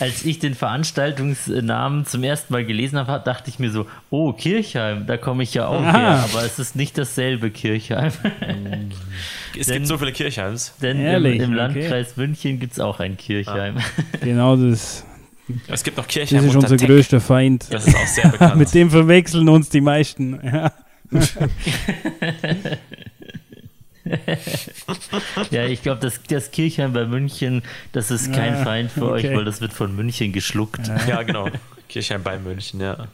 als 0.00 0.24
ich 0.24 0.38
den 0.38 0.54
Veranstaltungsnamen 0.54 2.06
zum 2.06 2.24
ersten 2.24 2.52
Mal 2.52 2.64
gelesen 2.64 2.98
habe, 2.98 3.22
dachte 3.24 3.50
ich 3.50 3.58
mir 3.58 3.70
so, 3.70 3.86
oh, 4.10 4.32
Kirchheim, 4.32 5.06
da 5.06 5.16
komme 5.16 5.42
ich 5.42 5.54
ja 5.54 5.66
auch 5.68 5.80
Aha. 5.82 5.98
her. 5.98 6.24
Aber 6.32 6.44
es 6.44 6.58
ist 6.58 6.74
nicht 6.76 6.96
dasselbe 6.98 7.50
Kirchheim. 7.50 8.12
Es 9.58 9.66
Denn- 9.66 9.74
gibt 9.78 9.88
so 9.88 9.98
viele 9.98 10.12
Kirchheims. 10.12 10.74
Denn 10.80 10.96
im, 11.00 11.04
Ehrlich? 11.04 11.40
im 11.40 11.50
Okay. 11.50 11.54
Landkreis 11.56 12.16
München 12.16 12.60
gibt 12.60 12.74
es 12.74 12.78
auch 12.80 13.00
ein 13.00 13.16
Kirchheim. 13.16 13.78
genau 14.20 14.54
das, 14.56 15.04
Es 15.66 15.82
gibt 15.82 15.96
noch 15.96 16.04
das 16.06 16.14
Kirchheim 16.14 16.38
ist 16.46 16.54
unter 16.54 16.58
unser 16.70 16.76
Tech. 16.76 16.86
größter 16.86 17.20
Feind. 17.20 17.66
Das 17.70 17.84
ist 17.86 17.96
auch 17.96 18.06
sehr 18.06 18.28
bekannt. 18.32 18.56
Mit 18.56 18.72
dem 18.72 18.90
verwechseln 18.90 19.48
uns 19.48 19.68
die 19.68 19.80
meisten. 19.80 20.38
Ja. 24.10 24.36
Ja, 25.50 25.64
ich 25.66 25.82
glaube, 25.82 26.00
das, 26.00 26.20
das 26.28 26.50
Kirchheim 26.50 26.92
bei 26.92 27.04
München, 27.04 27.62
das 27.92 28.10
ist 28.10 28.32
kein 28.32 28.54
Ah, 28.54 28.64
Feind 28.64 28.90
für 28.92 29.06
okay. 29.12 29.28
euch, 29.30 29.36
weil 29.36 29.44
das 29.44 29.60
wird 29.60 29.72
von 29.72 29.94
München 29.94 30.32
geschluckt. 30.32 30.80
Ja, 31.06 31.22
genau. 31.22 31.48
Kirchheim 31.88 32.22
bei 32.22 32.38
München, 32.38 32.80
ja. 32.80 33.06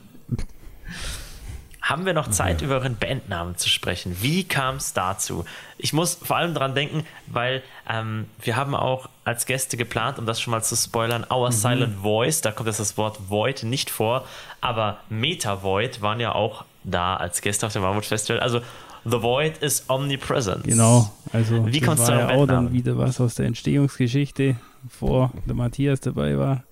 Haben 1.83 2.05
wir 2.05 2.15
noch 2.15 2.31
Zeit, 2.31 2.63
über 2.63 2.75
euren 2.75 2.97
Bandnamen 2.97 3.57
zu 3.57 3.69
sprechen? 3.69 4.17
Wie 4.21 4.43
kam 4.43 4.77
es 4.77 4.93
dazu? 4.93 5.45
Ich 5.79 5.93
muss 5.93 6.15
vor 6.21 6.37
allem 6.37 6.53
dran 6.53 6.75
denken, 6.75 7.07
weil 7.29 7.63
ähm, 7.89 8.27
wir 8.43 8.57
haben 8.57 8.75
auch 8.75 9.09
als 9.25 9.47
Gäste 9.47 9.77
geplant, 9.77 10.19
um 10.19 10.27
das 10.27 10.41
schon 10.41 10.51
mal 10.51 10.63
zu 10.65 10.75
spoilern, 10.75 11.25
Our 11.31 11.53
Silent 11.53 11.95
Voice, 12.03 12.41
da 12.41 12.51
kommt 12.51 12.67
jetzt 12.67 12.81
das 12.81 12.97
Wort 12.97 13.29
Void 13.31 13.63
nicht 13.63 13.89
vor, 13.91 14.27
aber 14.61 14.99
Meta 15.11 15.63
Void 15.63 16.03
waren 16.03 16.19
ja 16.19 16.33
auch 16.35 16.65
da 16.83 17.17
als 17.17 17.41
Gäste 17.41 17.67
auf 17.67 17.73
dem 17.73 17.83
Mammut 17.83 18.05
Festival. 18.07 18.41
Also 18.41 18.63
The 19.09 19.23
Void 19.23 19.59
is 19.63 19.85
omnipresent. 19.89 20.65
Genau, 20.65 21.11
also 21.33 21.67
Wie 21.67 21.81
das 21.81 21.99
war 21.99 22.19
ja 22.19 22.29
auch 22.31 22.47
dann 22.47 22.73
wieder 22.73 22.99
was 22.99 23.21
aus 23.21 23.35
der 23.37 23.47
Entstehungsgeschichte, 23.47 24.57
vor 24.89 25.33
der 25.47 25.55
Matthias 25.55 26.01
dabei 26.01 26.37
war. 26.39 26.65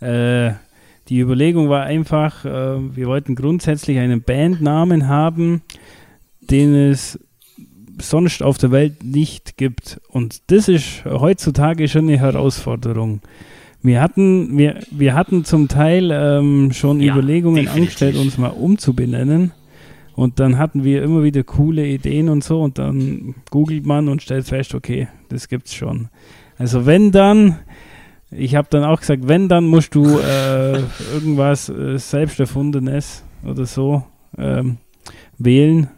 Äh, 0.00 0.54
die 1.08 1.18
Überlegung 1.18 1.68
war 1.68 1.84
einfach, 1.84 2.44
äh, 2.44 2.96
wir 2.96 3.06
wollten 3.06 3.34
grundsätzlich 3.34 3.98
einen 3.98 4.22
Bandnamen 4.22 5.08
haben, 5.08 5.62
den 6.40 6.74
es 6.74 7.18
sonst 8.00 8.42
auf 8.42 8.58
der 8.58 8.70
Welt 8.70 9.02
nicht 9.02 9.56
gibt. 9.56 10.00
Und 10.08 10.42
das 10.50 10.68
ist 10.68 11.04
heutzutage 11.04 11.88
schon 11.88 12.08
eine 12.08 12.18
Herausforderung. 12.18 13.20
Wir 13.82 14.00
hatten, 14.00 14.56
wir, 14.58 14.80
wir 14.90 15.14
hatten 15.14 15.44
zum 15.44 15.68
Teil 15.68 16.10
ähm, 16.12 16.72
schon 16.72 17.00
Ja, 17.00 17.12
Überlegungen 17.14 17.56
definitiv. 17.64 17.82
angestellt, 17.82 18.16
uns 18.16 18.36
mal 18.38 18.48
umzubenennen. 18.48 19.52
Und 20.14 20.40
dann 20.40 20.58
hatten 20.58 20.84
wir 20.84 21.02
immer 21.02 21.22
wieder 21.22 21.44
coole 21.44 21.86
Ideen 21.86 22.28
und 22.28 22.44
so. 22.44 22.60
Und 22.60 22.78
dann 22.78 23.34
googelt 23.50 23.86
man 23.86 24.08
und 24.08 24.22
stellt 24.22 24.46
fest, 24.46 24.74
okay, 24.74 25.08
das 25.28 25.48
gibt's 25.48 25.74
schon. 25.74 26.08
Also 26.58 26.84
wenn 26.86 27.10
dann, 27.10 27.58
ich 28.30 28.54
habe 28.54 28.68
dann 28.70 28.84
auch 28.84 29.00
gesagt, 29.00 29.28
wenn 29.28 29.48
dann 29.48 29.64
musst 29.64 29.94
du 29.94 30.18
äh, 30.18 30.78
irgendwas 31.14 31.68
äh, 31.68 31.98
selbst 31.98 32.38
erfundenes 32.40 33.24
oder 33.44 33.64
so 33.64 34.04
ähm, 34.36 34.76
wählen, 35.38 35.88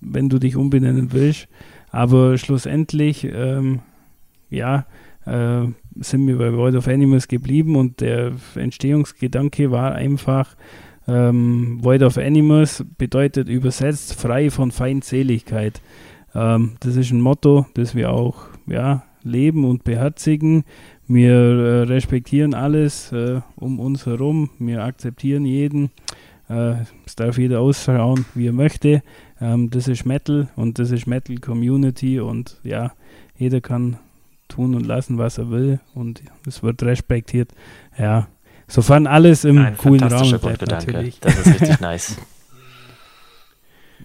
wenn 0.00 0.28
du 0.28 0.38
dich 0.38 0.56
umbenennen 0.56 1.12
willst. 1.12 1.48
Aber 1.90 2.38
schlussendlich, 2.38 3.24
ähm, 3.24 3.80
ja, 4.48 4.86
äh, 5.26 5.66
sind 5.96 6.26
wir 6.26 6.38
bei 6.38 6.52
Void 6.52 6.74
of 6.74 6.88
Animals 6.88 7.28
geblieben 7.28 7.76
und 7.76 8.00
der 8.00 8.32
Entstehungsgedanke 8.54 9.70
war 9.70 9.94
einfach, 9.94 10.56
ähm, 11.06 11.78
Void 11.82 12.02
of 12.02 12.18
Animals 12.18 12.84
bedeutet 12.98 13.48
übersetzt 13.48 14.14
frei 14.14 14.50
von 14.50 14.70
Feindseligkeit. 14.70 15.80
Ähm, 16.34 16.72
das 16.80 16.96
ist 16.96 17.10
ein 17.10 17.20
Motto, 17.20 17.66
das 17.74 17.94
wir 17.94 18.12
auch 18.12 18.44
ja, 18.66 19.04
leben 19.22 19.64
und 19.64 19.84
beherzigen. 19.84 20.64
Wir 21.08 21.32
äh, 21.32 21.82
respektieren 21.82 22.54
alles 22.54 23.12
äh, 23.12 23.40
um 23.56 23.80
uns 23.80 24.06
herum. 24.06 24.50
Wir 24.58 24.84
akzeptieren 24.84 25.44
jeden. 25.44 25.90
Äh, 26.48 26.74
es 27.06 27.16
darf 27.16 27.38
jeder 27.38 27.60
ausschauen, 27.60 28.26
wie 28.34 28.48
er 28.48 28.52
möchte. 28.52 29.02
Ähm, 29.40 29.70
das 29.70 29.88
ist 29.88 30.06
Metal 30.06 30.48
und 30.56 30.78
das 30.78 30.90
ist 30.90 31.06
Metal 31.06 31.36
Community 31.38 32.20
und 32.20 32.60
ja, 32.62 32.92
jeder 33.36 33.60
kann 33.60 33.96
tun 34.48 34.74
und 34.74 34.86
lassen, 34.86 35.16
was 35.16 35.38
er 35.38 35.50
will 35.50 35.80
und 35.94 36.22
es 36.46 36.62
wird 36.62 36.82
respektiert. 36.82 37.52
Ja, 37.96 38.28
sofern 38.70 39.06
alles 39.06 39.44
im 39.44 39.58
Ein 39.58 39.76
coolen 39.76 40.02
Rahmen 40.02 40.30
bleibt 40.30 40.42
Grundgedanke. 40.42 40.92
natürlich. 40.92 41.20
Das 41.20 41.38
ist 41.38 41.46
richtig 41.60 41.80
nice. 41.80 42.16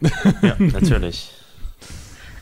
ja, 0.41 0.55
natürlich. 0.59 1.31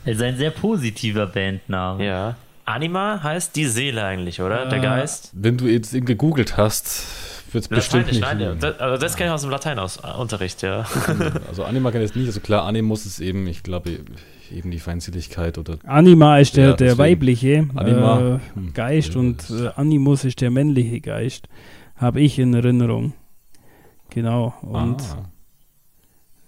Also 0.05 0.23
ein 0.23 0.37
sehr 0.37 0.51
positiver 0.51 1.27
Bandname. 1.27 2.05
Ja. 2.05 2.35
Anima 2.65 3.21
heißt 3.21 3.55
die 3.55 3.65
Seele 3.65 4.03
eigentlich, 4.03 4.41
oder? 4.41 4.65
Der 4.67 4.79
Äh, 4.79 4.81
Geist? 4.81 5.31
Wenn 5.33 5.57
du 5.57 5.65
jetzt 5.67 5.93
eben 5.93 6.05
gegoogelt 6.05 6.55
hast, 6.57 7.05
würde 7.51 7.63
es 7.63 7.67
bestimmt 7.67 8.11
Lateinisch, 8.11 8.39
nicht 8.39 8.49
nein, 8.51 8.57
das, 8.59 8.79
also 8.79 8.97
das 9.01 9.15
kenne 9.15 9.29
ich 9.29 9.33
aus 9.33 9.41
dem 9.41 9.49
Lateinunterricht, 9.51 10.61
ja. 10.61 10.85
Also 11.49 11.63
Anima 11.65 11.91
kann 11.91 12.01
ich 12.01 12.07
jetzt 12.07 12.15
nicht, 12.15 12.25
also 12.27 12.39
klar, 12.39 12.65
Animus 12.65 13.05
ist 13.05 13.19
eben, 13.19 13.45
ich 13.47 13.63
glaube, 13.63 13.99
eben 14.51 14.71
die 14.71 14.79
Feindseligkeit 14.79 15.57
oder 15.57 15.77
Anima 15.85 16.39
ist 16.39 16.55
der, 16.57 16.69
Ja, 16.69 16.73
der 16.73 16.97
weibliche 16.97 17.67
Anima. 17.75 18.19
äh, 18.19 18.39
Hm. 18.55 18.73
Geist 18.73 19.13
Ja, 19.13 19.19
und 19.19 19.43
äh, 19.49 19.69
Animus 19.75 20.23
ist 20.23 20.39
der 20.41 20.49
männliche 20.49 21.01
Geist. 21.01 21.47
Habe 21.95 22.21
ich 22.21 22.39
in 22.39 22.53
Erinnerung. 22.53 23.13
Genau. 24.09 24.53
Und 24.61 25.01
ah, 25.01 25.29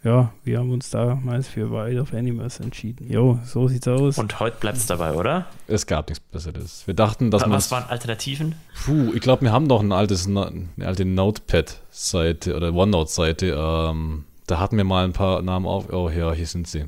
ja, 0.05 0.31
wir 0.43 0.59
haben 0.59 0.71
uns 0.71 0.91
damals 0.91 1.47
für 1.47 1.71
Wild 1.71 1.99
of 1.99 2.13
Animals 2.13 2.59
entschieden. 2.59 3.11
Jo, 3.11 3.39
so 3.43 3.67
sieht's 3.67 3.87
aus. 3.87 4.19
Und 4.19 4.39
heute 4.39 4.57
bleibt 4.59 4.77
es 4.77 4.85
dabei, 4.85 5.13
oder? 5.13 5.47
es 5.67 5.87
gab 5.87 6.09
nichts 6.09 6.23
Besseres. 6.23 6.85
Wir 6.85 6.93
dachten, 6.93 7.31
dass 7.31 7.41
man 7.41 7.53
Was 7.53 7.71
waren 7.71 7.85
Alternativen? 7.89 8.53
Puh, 8.85 9.13
ich 9.15 9.21
glaube, 9.21 9.41
wir 9.41 9.51
haben 9.51 9.67
doch 9.67 9.81
ein 9.81 9.91
altes, 9.91 10.27
eine 10.27 10.67
alte 10.79 11.05
Notepad-Seite 11.05 12.55
oder 12.55 12.71
OneNote-Seite. 12.71 13.55
Ähm, 13.57 14.25
da 14.45 14.59
hatten 14.59 14.77
wir 14.77 14.83
mal 14.83 15.05
ein 15.05 15.13
paar 15.13 15.41
Namen 15.41 15.65
auf. 15.65 15.91
Oh 15.91 16.07
ja, 16.09 16.31
hier 16.33 16.45
sind 16.45 16.67
sie. 16.67 16.85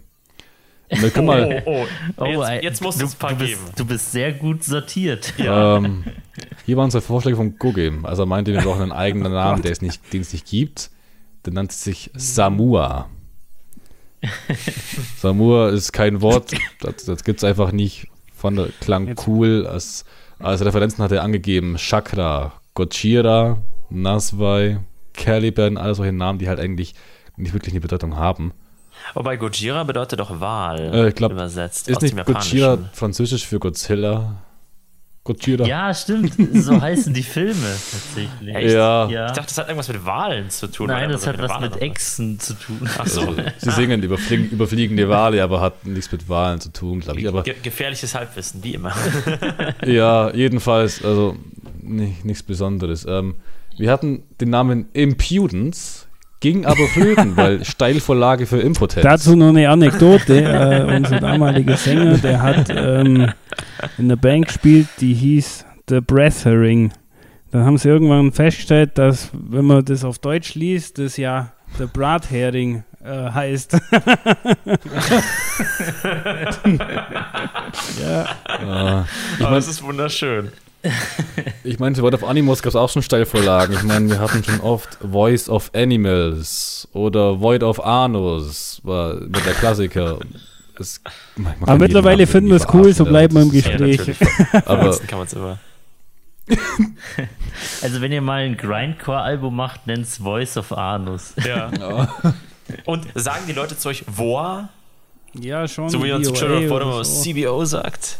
Wir 0.90 1.10
können 1.10 1.28
mal, 1.28 1.64
oh, 1.66 1.86
Oh, 2.18 2.26
jetzt, 2.26 2.64
jetzt 2.64 2.82
muss 2.82 2.98
du, 2.98 3.06
es 3.06 3.14
ein 3.16 3.20
paar 3.20 3.32
du 3.34 3.38
bist, 3.40 3.50
geben. 3.52 3.72
Du 3.76 3.86
bist 3.86 4.12
sehr 4.12 4.32
gut 4.34 4.64
sortiert. 4.64 5.34
Ja. 5.38 5.78
ähm, 5.78 6.06
hier 6.66 6.78
waren 6.78 6.86
unsere 6.86 7.02
Vorschläge 7.02 7.36
von 7.36 7.58
Google. 7.58 8.00
Also 8.04 8.24
er 8.24 8.26
meinte, 8.26 8.54
wir 8.54 8.62
brauchen 8.62 8.84
einen 8.84 8.92
eigenen 8.94 9.34
Namen, 9.34 9.62
der 9.62 9.72
es 9.72 9.82
nicht, 9.82 10.14
den 10.14 10.22
es 10.22 10.32
nicht 10.32 10.46
gibt. 10.48 10.90
Der 11.46 11.54
nannte 11.54 11.76
sich 11.76 12.10
Samua. 12.16 13.10
Samua 15.18 15.70
ist 15.70 15.92
kein 15.94 16.22
Wort, 16.22 16.52
das, 16.82 17.06
das 17.06 17.24
gibt 17.24 17.40
es 17.40 17.44
einfach 17.44 17.72
nicht. 17.72 18.08
Fand 18.36 18.60
klang 18.80 19.08
Jetzt- 19.08 19.28
cool. 19.28 19.66
Als, 19.68 20.06
als 20.40 20.64
Referenzen 20.64 21.04
hat 21.04 21.12
er 21.12 21.24
angegeben 21.24 21.76
Chakra, 21.78 22.54
Gojira, 22.76 23.58
Naswai, 23.90 24.80
Caliban, 25.14 25.78
alle 25.78 25.96
solche 25.96 26.14
Namen, 26.14 26.40
die 26.40 26.48
halt 26.48 26.60
eigentlich 26.60 26.94
nicht 27.36 27.54
wirklich 27.54 27.74
eine 27.74 27.82
Bedeutung 27.82 28.16
haben. 28.16 28.54
Wobei 29.14 29.38
Gojira 29.38 29.84
bedeutet 29.84 30.20
doch 30.20 30.40
Wahl 30.40 30.80
Äh, 30.94 31.10
ich 31.10 31.16
glaub, 31.16 31.32
übersetzt 31.32 31.88
Ist 31.88 31.98
aus 31.98 32.04
nicht 32.04 32.26
Gojira 32.26 32.78
französisch 32.94 33.46
für 33.46 33.60
Godzilla? 33.60 34.36
Gojira? 35.28 35.66
Ja, 35.66 35.94
stimmt. 35.94 36.34
So 36.54 36.80
heißen 36.82 37.14
die 37.14 37.24
Filme 37.24 37.54
tatsächlich. 37.92 38.56
Echt? 38.56 38.74
Ja. 38.74 39.10
Ja. 39.10 39.26
Ich 39.28 39.34
dachte, 39.34 39.48
das 39.48 39.58
hat 39.58 39.68
irgendwas 39.68 39.90
mit 39.90 40.06
Wahlen 40.06 40.50
zu 40.50 40.68
tun. 40.68 40.88
Nein, 40.88 41.10
das 41.10 41.24
immer 41.24 41.38
hat 41.38 41.50
was 41.50 41.60
mit 41.60 41.82
Echsen 41.82 42.40
zu 42.40 42.54
tun. 42.54 42.90
Ach 42.98 43.06
so. 43.06 43.22
Also, 43.22 43.42
sie 43.58 43.72
singen 43.72 44.02
überfliegen, 44.02 44.50
überfliegende 44.50 45.10
Wale, 45.10 45.44
aber 45.44 45.60
hat 45.60 45.86
nichts 45.86 46.12
mit 46.12 46.30
Wahlen 46.30 46.62
zu 46.62 46.72
tun, 46.72 47.02
glaube 47.02 47.20
ich. 47.20 47.28
Aber 47.28 47.44
Ge 47.44 47.56
gefährliches 47.62 48.16
Halbwissen, 48.16 48.64
wie 48.64 48.76
immer. 48.76 48.94
ja, 49.86 50.34
jedenfalls, 50.34 51.04
also 51.04 51.36
nicht, 51.82 52.24
nichts 52.24 52.44
Besonderes. 52.44 53.06
Ähm, 53.08 53.36
wir 53.78 53.92
hatten 53.92 54.24
den 54.40 54.50
Namen 54.50 54.88
Impudence, 54.94 56.07
ging 56.40 56.66
aber 56.66 56.88
flöten, 56.88 57.36
weil 57.36 57.64
Steilvorlage 57.66 58.46
für 58.46 58.60
Impotenz. 58.60 59.04
Dazu 59.04 59.36
noch 59.36 59.50
eine 59.50 59.70
Anekdote. 59.70 60.42
äh, 60.44 60.96
unser 60.96 61.20
damaliger 61.20 61.78
Sänger, 61.78 62.18
der 62.18 62.42
hat 62.42 62.70
ähm, 62.70 63.32
in 63.98 64.10
der 64.10 64.16
Band 64.16 64.48
gespielt, 64.48 64.88
die 65.00 65.14
hieß 65.14 65.66
The 65.90 66.02
Breathering. 66.02 66.92
Dann 67.52 67.64
haben 67.66 67.78
sie 67.78 67.88
irgendwann 67.90 68.32
festgestellt, 68.32 68.98
dass, 68.98 69.30
wenn 69.34 69.66
man 69.66 69.84
das 69.86 70.04
auf 70.04 70.20
Deutsch 70.20 70.56
liest, 70.56 71.00
das 71.00 71.18
ja 71.18 71.54
The 71.78 71.86
Brathering 71.92 72.84
äh, 73.04 73.32
heißt. 73.32 73.74
ja, 78.02 78.26
Ah, 78.46 79.06
ich 79.06 79.42
Aber 79.42 79.44
meine, 79.44 79.56
das 79.56 79.68
ist 79.68 79.84
wunderschön. 79.84 80.52
ich 81.64 81.80
mein, 81.80 81.96
für 81.96 82.02
Wort 82.02 82.14
of 82.14 82.24
Animals 82.24 82.62
gab 82.62 82.70
es 82.70 82.76
auch 82.76 82.90
schon 82.90 83.02
Steilvorlagen. 83.02 83.76
Ich 83.76 83.84
meine, 83.84 84.10
wir 84.10 84.20
hatten 84.20 84.44
schon 84.44 84.60
oft 84.62 84.98
Voice 85.02 85.50
of 85.50 85.72
Animals 85.74 86.88
oder 86.94 87.40
Void 87.42 87.64
of 87.64 87.80
Anus, 87.80 88.82
war 88.84 89.16
mit 89.16 89.46
der 89.46 89.54
Klassiker. 89.54 90.20
Es, 90.80 91.02
man 91.36 91.56
aber 91.62 91.78
mittlerweile 91.80 92.28
finden 92.28 92.50
wir 92.50 92.58
es 92.58 92.68
cool, 92.74 92.94
so 92.94 93.04
bleiben 93.06 93.34
wir 93.36 93.42
im 93.42 93.48
Ja, 93.52 93.62
Gespräch. 93.62 93.98
natürlich. 93.98 94.18
Aber 94.54 94.80
Ansonsten 94.80 95.08
kann 95.08 95.18
man 95.20 95.28
es 95.28 95.34
immer. 95.34 95.60
Also 97.82 98.02
wenn 98.02 98.12
ihr 98.12 98.22
mal 98.22 98.44
ein 98.46 98.56
Grindcore-Album 98.56 99.56
macht, 99.56 99.88
nennt's 99.88 100.18
Voice 100.18 100.56
of 100.58 100.72
Anus. 100.72 101.34
Ja. 101.46 101.72
Und 102.86 103.08
sagen 103.16 103.46
die 103.48 103.54
Leute 103.54 103.76
zu 103.78 103.90
euch 103.90 104.04
Voa, 104.08 104.70
ja, 105.34 105.68
schon. 105.68 105.90
so 105.90 106.04
wie 106.04 106.12
uns 106.12 106.28
VOA 106.30 106.36
Children 106.38 106.82
of 106.84 107.06
so. 107.06 107.24
CBO 107.24 107.66
sagt? 107.66 108.20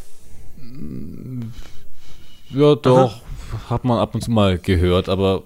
Ja, 2.52 2.76
doch. 2.76 3.22
Hat 3.70 3.86
man 3.86 4.00
ab 4.00 4.14
und 4.16 4.22
zu 4.22 4.32
mal 4.32 4.58
gehört, 4.58 5.08
aber 5.10 5.44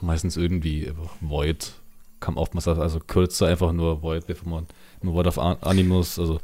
meistens 0.00 0.36
irgendwie 0.36 0.92
Void. 1.20 1.72
Kam 2.18 2.36
oftmals 2.36 2.66
als- 2.68 2.78
also 2.78 3.00
kürzer, 3.00 3.46
einfach 3.46 3.72
nur 3.72 4.02
Void, 4.02 4.26
bevor 4.26 4.48
man 4.48 4.66
nur 5.02 5.14
Void 5.14 5.26
of 5.26 5.38
An- 5.38 5.56
Animus, 5.62 6.18
also 6.18 6.40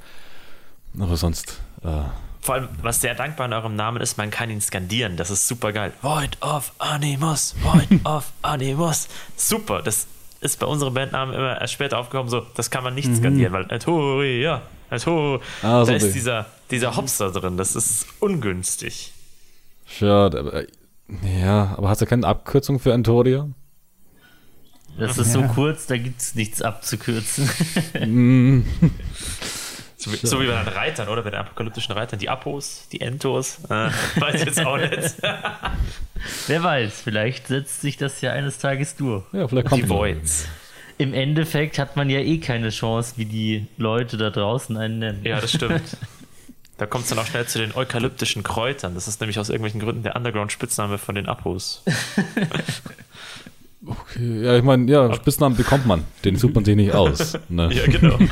aber 0.99 1.17
sonst, 1.17 1.61
äh, 1.83 2.03
Vor 2.41 2.55
allem, 2.55 2.69
was 2.81 3.01
sehr 3.01 3.15
dankbar 3.17 3.47
an 3.47 3.53
eurem 3.53 3.75
Namen 3.77 4.01
ist, 4.01 4.17
man 4.17 4.31
kann 4.31 4.49
ihn 4.51 4.61
skandieren. 4.61 5.17
Das 5.17 5.31
ist 5.31 5.49
super 5.49 5.73
geil. 5.73 5.93
Void 6.01 6.41
of 6.41 6.73
Animus, 6.79 7.55
Void 7.61 7.89
of 8.07 8.31
Animus. 8.43 9.09
Super, 9.37 9.83
das 9.83 10.07
ist 10.41 10.61
bei 10.61 10.67
unserem 10.67 10.95
Bandnamen 10.95 11.35
immer 11.35 11.61
erst 11.61 11.73
später 11.73 11.99
aufgekommen, 11.99 12.31
so, 12.31 12.47
das 12.55 12.71
kann 12.71 12.85
man 12.85 12.95
nicht 12.95 13.15
skandieren, 13.17 13.53
weil 13.53 13.65
Altoria, 13.67 14.63
Alto, 14.89 15.41
Ah, 15.63 15.85
so 15.85 15.91
da 15.91 15.97
ist 15.97 16.07
die- 16.09 16.13
dieser, 16.13 16.47
dieser 16.71 16.97
Hops 16.97 17.19
da 17.19 17.31
drin, 17.31 17.57
das 17.57 17.75
ist 17.75 18.07
ungünstig. 18.21 19.13
Schade, 19.87 20.39
aber 20.41 20.55
äh, 20.55 20.67
ja, 21.41 21.75
aber 21.77 21.89
hast 21.89 22.01
du 22.01 22.07
keine 22.07 22.27
Abkürzung 22.27 22.79
für 22.79 22.93
Antoria? 22.93 23.49
Das 24.99 25.19
ist 25.19 25.33
so 25.33 25.43
kurz, 25.43 25.87
da 25.87 25.97
gibt's 25.99 26.35
nichts 26.35 26.63
abzukürzen. 26.63 27.49
Mm, 28.01 28.63
So 30.07 30.13
wie, 30.13 30.17
so 30.27 30.41
wie 30.41 30.47
bei 30.47 30.63
den 30.63 30.73
Reitern, 30.73 31.09
oder? 31.09 31.23
Bei 31.23 31.31
den 31.31 31.41
apokalyptischen 31.41 31.93
Reitern, 31.93 32.19
die 32.19 32.29
Apos, 32.29 32.87
die 32.93 33.01
Entos, 33.01 33.59
äh, 33.65 33.71
weiß 34.21 34.35
ich 34.35 34.45
jetzt 34.45 34.65
auch 34.65 34.77
nicht. 34.77 34.93
Wer 36.47 36.63
weiß, 36.63 37.01
vielleicht 37.01 37.49
setzt 37.49 37.81
sich 37.81 37.97
das 37.97 38.21
ja 38.21 38.33
eines 38.33 38.59
Tages 38.59 38.95
durch. 38.97 39.25
ja, 39.33 39.49
vielleicht 39.49 39.69
kommt 39.69 39.83
Die 39.83 39.89
Voids. 39.89 40.47
Im 40.99 41.13
Endeffekt 41.13 41.79
hat 41.79 41.97
man 41.97 42.09
ja 42.09 42.21
eh 42.21 42.39
keine 42.39 42.71
Chance, 42.71 43.15
wie 43.17 43.25
die 43.25 43.67
Leute 43.79 44.17
da 44.17 44.31
draußen 44.31 44.77
einen 44.77 44.99
nennen. 44.99 45.25
Ja, 45.25 45.41
das 45.41 45.53
stimmt. 45.53 45.97
Da 46.79 46.87
kommt 46.87 47.05
es 47.05 47.11
dann 47.11 47.19
auch 47.19 47.27
schnell 47.27 47.47
zu 47.47 47.59
den 47.59 47.75
eukalyptischen 47.75 48.43
Kräutern. 48.43 48.95
Das 48.95 49.09
ist 49.09 49.21
nämlich 49.21 49.39
aus 49.39 49.49
irgendwelchen 49.49 49.81
Gründen 49.81 50.03
der 50.03 50.15
Underground-Spitzname 50.17 50.99
von 50.99 51.15
den 51.15 51.27
Apos. 51.27 51.83
Okay, 53.89 54.43
ja, 54.43 54.57
ich 54.57 54.65
meine, 54.65 54.91
ja, 54.91 55.15
Spitznamen 55.15 55.57
bekommt 55.57 55.87
man, 55.87 56.03
den 56.25 56.37
sucht 56.37 56.57
man 56.57 56.65
sich 56.65 56.75
nicht 56.75 56.93
aus. 56.93 57.39
Ne? 57.49 57.71
Ja, 57.73 57.87
genau. 57.87 58.19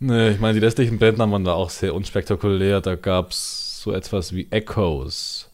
Nee, 0.00 0.30
ich 0.30 0.38
meine, 0.38 0.60
die 0.60 0.64
restlichen 0.64 0.98
Bandnamen 0.98 1.32
waren 1.32 1.44
da 1.44 1.54
auch 1.54 1.70
sehr 1.70 1.92
unspektakulär. 1.92 2.80
Da 2.80 2.94
gab 2.94 3.30
es 3.30 3.80
so 3.82 3.92
etwas 3.92 4.32
wie 4.32 4.46
Echoes, 4.50 5.50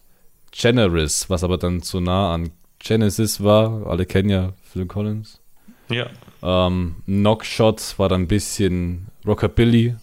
Generis, 0.50 1.30
was 1.30 1.42
aber 1.42 1.56
dann 1.56 1.80
zu 1.80 2.00
nah 2.00 2.34
an 2.34 2.50
Genesis 2.78 3.42
war. 3.42 3.86
Alle 3.86 4.04
kennen 4.04 4.28
ja 4.28 4.52
Phil 4.70 4.84
Collins. 4.84 5.40
Ja. 5.88 6.08
Ähm, 6.42 6.96
Knockshot 7.06 7.98
war 7.98 8.10
dann 8.10 8.22
ein 8.22 8.28
bisschen 8.28 9.06
Rockabilly, 9.26 9.96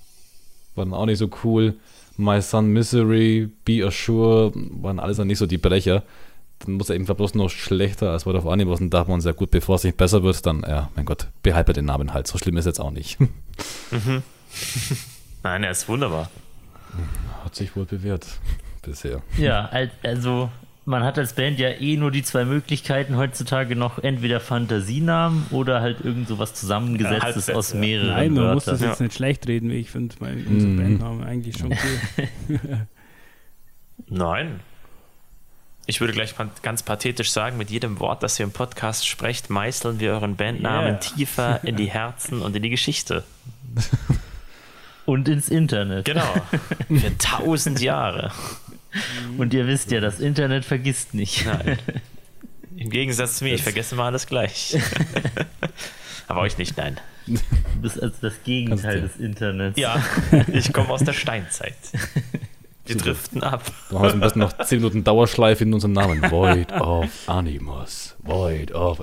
war 0.76 0.86
dann 0.86 0.93
auch 0.93 1.05
nicht 1.05 1.17
so 1.19 1.30
cool. 1.43 1.76
My 2.17 2.41
Son 2.41 2.67
Misery, 2.72 3.49
Be 3.65 3.86
Assured, 3.86 4.53
waren 4.55 4.99
alles 4.99 5.17
dann 5.17 5.28
nicht 5.28 5.39
so 5.39 5.47
die 5.47 5.57
Brecher. 5.57 6.03
Dann 6.59 6.74
muss 6.76 6.89
er 6.89 6.95
eben 6.95 7.05
bloß 7.05 7.34
noch 7.36 7.49
schlechter 7.49 8.11
als 8.11 8.26
Word 8.28 8.36
of 8.36 8.45
Animus 8.45 8.82
und 8.82 8.91
dachte 8.93 9.09
man 9.09 9.22
sehr 9.22 9.34
gut, 9.34 9.49
bevor 9.49 9.76
es 9.78 9.84
nicht 9.84 9.97
besser 9.97 10.22
wird, 10.22 10.45
dann, 10.45 10.63
ja, 10.67 10.89
mein 10.95 11.05
Gott, 11.05 11.28
behalte 11.41 11.74
den 11.74 11.86
Namen 11.86 12.13
halt. 12.13 12.28
So 12.28 12.38
schlimm 12.38 12.57
ist 12.57 12.65
jetzt 12.65 12.80
auch 12.80 12.91
nicht. 12.91 13.17
Nein, 15.43 15.63
er 15.63 15.72
ist 15.72 15.88
wunderbar. 15.89 16.30
Hat 17.43 17.55
sich 17.55 17.76
wohl 17.76 17.86
bewährt 17.86 18.28
bisher. 18.84 19.22
Ja, 19.38 19.65
al- 19.65 19.91
also 20.03 20.49
man 20.86 21.03
hat 21.03 21.17
als 21.19 21.34
Band 21.34 21.59
ja 21.59 21.69
eh 21.69 21.95
nur 21.97 22.09
die 22.11 22.23
zwei 22.23 22.43
Möglichkeiten 22.43 23.15
heutzutage 23.15 23.75
noch, 23.75 23.99
entweder 23.99 24.39
Fantasienamen 24.39 25.45
oder 25.51 25.79
halt 25.82 26.01
irgend 26.03 26.27
sowas 26.27 26.53
zusammengesetztes 26.55 27.23
Halbsätze, 27.23 27.55
aus 27.55 27.73
ja. 27.73 27.79
mehreren 27.79 28.09
Nein, 28.09 28.34
man 28.34 28.53
muss 28.55 28.65
Wörtern. 28.67 28.79
das 28.82 28.89
jetzt 28.89 28.99
Ja. 28.99 29.03
nicht 29.05 29.15
schlecht 29.15 29.47
reden. 29.47 29.69
Ich 29.71 29.91
finde 29.91 30.15
mein- 30.19 30.45
unser 30.47 30.67
Mhm. 30.67 30.77
Bandname 30.77 31.25
eigentlich 31.25 31.57
schon 31.57 31.71
cool. 31.71 32.59
Nein. 34.07 34.59
Ich 35.88 35.99
würde 35.99 36.13
gleich 36.13 36.36
ganz 36.61 36.84
pathetisch 36.84 37.32
sagen, 37.32 37.57
mit 37.57 37.69
jedem 37.69 37.99
Wort, 37.99 38.23
das 38.23 38.39
ihr 38.39 38.43
im 38.45 38.51
Podcast 38.51 39.07
sprecht, 39.07 39.49
meißeln 39.49 39.99
wir 39.99 40.11
euren 40.13 40.36
Bandnamen 40.36 40.91
Yeah. 40.91 40.97
tiefer 40.99 41.59
in 41.63 41.75
die 41.75 41.89
Herzen 41.89 42.41
und 42.41 42.55
in 42.55 42.61
die 42.63 42.69
Geschichte. 42.69 43.23
Und 45.05 45.27
ins 45.27 45.49
Internet. 45.49 46.05
Genau. 46.05 46.34
Für 46.88 47.17
tausend 47.17 47.82
Jahre. 47.82 48.32
Und 49.37 49.53
ihr 49.53 49.67
wisst 49.67 49.91
ja, 49.91 49.99
das 49.99 50.19
Internet 50.19 50.65
vergisst 50.65 51.13
nicht. 51.13 51.45
Nein. 51.45 51.77
Im 52.77 52.89
Gegensatz 52.89 53.37
zu 53.37 53.43
mir, 53.43 53.53
ich 53.53 53.63
vergesse 53.63 53.95
mal 53.95 54.07
alles 54.07 54.25
gleich. 54.25 54.77
Aber 56.27 56.41
euch 56.41 56.57
nicht, 56.57 56.77
nein. 56.77 56.99
Du 57.27 57.37
bist 57.81 58.01
also 58.01 58.15
das 58.21 58.33
Gegenteil 58.43 59.01
des 59.01 59.17
Internets. 59.17 59.77
Ja, 59.79 60.03
ich 60.51 60.73
komme 60.73 60.89
aus 60.89 61.03
der 61.03 61.13
Steinzeit. 61.13 61.75
Wir 62.85 62.97
driften 62.97 63.43
ab. 63.43 63.71
Haben 63.91 64.03
wir 64.03 64.11
am 64.13 64.19
besten 64.21 64.39
noch 64.39 64.57
10 64.57 64.79
Minuten 64.79 65.03
Dauerschleife 65.03 65.63
in 65.63 65.73
unserem 65.73 65.93
Namen. 65.93 66.21
Void 66.31 66.71
of 66.71 67.09
Animus. 67.27 68.15
Void 68.23 68.71
of. 68.71 68.99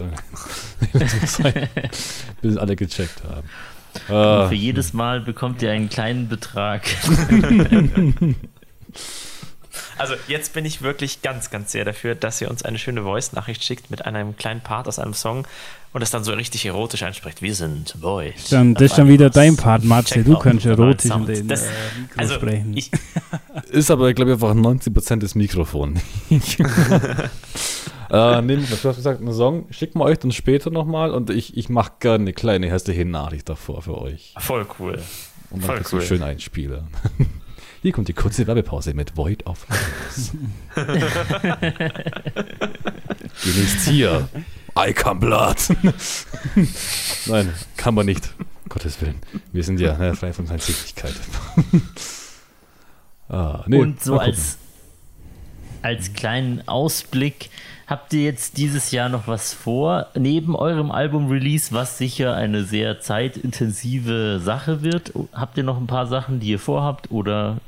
Bis 2.42 2.56
alle 2.56 2.74
gecheckt 2.74 3.22
haben. 3.24 3.48
Und 4.08 4.14
Ah, 4.14 4.48
für 4.48 4.54
jedes 4.54 4.92
Mal 4.92 5.20
bekommt 5.20 5.62
ihr 5.62 5.70
einen 5.70 5.88
kleinen 5.88 6.28
Betrag. 6.28 6.82
Also 9.98 10.14
jetzt 10.28 10.52
bin 10.52 10.64
ich 10.64 10.80
wirklich 10.82 11.22
ganz, 11.22 11.50
ganz 11.50 11.72
sehr 11.72 11.84
dafür, 11.84 12.14
dass 12.14 12.40
ihr 12.40 12.48
uns 12.50 12.62
eine 12.64 12.78
schöne 12.78 13.02
Voice-Nachricht 13.02 13.64
schickt 13.64 13.90
mit 13.90 14.04
einem 14.06 14.36
kleinen 14.36 14.60
Part 14.60 14.86
aus 14.88 14.98
einem 14.98 15.12
Song 15.14 15.46
und 15.92 16.02
es 16.02 16.10
dann 16.10 16.22
so 16.24 16.32
richtig 16.32 16.64
erotisch 16.66 17.02
einspricht. 17.02 17.42
Wir 17.42 17.54
sind 17.54 17.94
Void. 18.00 18.34
Dann, 18.50 18.74
das 18.74 18.82
ist 18.84 18.98
dann 18.98 19.08
wieder 19.08 19.30
dein 19.30 19.56
Part, 19.56 19.84
Matze. 19.84 20.22
Du 20.22 20.38
kannst 20.38 20.66
erotisch 20.66 21.10
in 21.10 21.26
den 21.26 21.48
Das- 21.48 21.64
äh, 21.64 21.70
Mikro 22.00 22.18
Also, 22.20 22.34
sprechen. 22.34 22.76
ich, 22.76 22.90
ist 23.70 23.90
aber, 23.90 24.12
glaube 24.14 24.30
ich, 24.32 24.34
einfach 24.34 24.54
90% 24.54 25.16
des 25.20 25.34
Mikrofon. 25.34 25.98
äh, 28.10 28.42
nehmen, 28.42 28.66
du 28.68 28.72
hast 28.88 28.96
gesagt, 28.96 29.20
einen 29.20 29.32
Song 29.32 29.66
schicken 29.70 29.98
wir 29.98 30.04
euch 30.04 30.18
dann 30.18 30.32
später 30.32 30.70
nochmal 30.70 31.10
und 31.12 31.30
ich, 31.30 31.56
ich 31.56 31.68
mache 31.68 31.92
gerne 32.00 32.22
eine 32.22 32.32
kleine 32.32 32.70
hässliche 32.70 33.04
Nachricht 33.04 33.48
davor 33.48 33.82
für 33.82 33.98
euch. 33.98 34.34
voll 34.38 34.66
cool. 34.78 34.98
Und 35.50 35.64
Voll 35.64 35.76
dann 35.76 35.84
cool. 35.92 36.00
cool. 36.00 36.06
schön 36.06 36.22
einspiele. 36.22 36.84
Hier 37.80 37.92
kommt 37.92 38.08
die 38.08 38.12
kurze 38.12 38.46
Werbepause 38.46 38.92
mit 38.92 39.16
Void 39.16 39.46
of 39.46 39.66
Animus. 39.68 40.32
Genießt 43.44 43.80
hier 43.88 44.28
I 44.76 44.92
Come 44.92 45.20
Blood. 45.20 45.56
Nein, 47.26 47.52
kann 47.76 47.94
man 47.94 48.06
nicht. 48.06 48.32
Gottes 48.68 49.00
Willen. 49.00 49.20
Wir 49.52 49.62
sind 49.62 49.78
ja 49.78 49.96
ne, 49.96 50.14
frei 50.14 50.32
von 50.32 50.46
Feindseligkeit. 50.46 51.14
ah, 53.28 53.62
nee, 53.66 53.78
Und 53.78 54.02
so 54.02 54.18
als, 54.18 54.58
als 55.82 56.12
kleinen 56.14 56.66
Ausblick, 56.66 57.48
habt 57.86 58.12
ihr 58.12 58.24
jetzt 58.24 58.56
dieses 58.56 58.90
Jahr 58.90 59.08
noch 59.08 59.28
was 59.28 59.54
vor, 59.54 60.08
neben 60.14 60.56
eurem 60.56 60.90
Album-Release, 60.90 61.72
was 61.72 61.96
sicher 61.96 62.34
eine 62.34 62.64
sehr 62.64 63.00
zeitintensive 63.00 64.40
Sache 64.40 64.82
wird? 64.82 65.12
Habt 65.32 65.56
ihr 65.56 65.64
noch 65.64 65.78
ein 65.78 65.86
paar 65.86 66.08
Sachen, 66.08 66.40
die 66.40 66.48
ihr 66.48 66.58
vorhabt 66.58 67.10
oder 67.10 67.58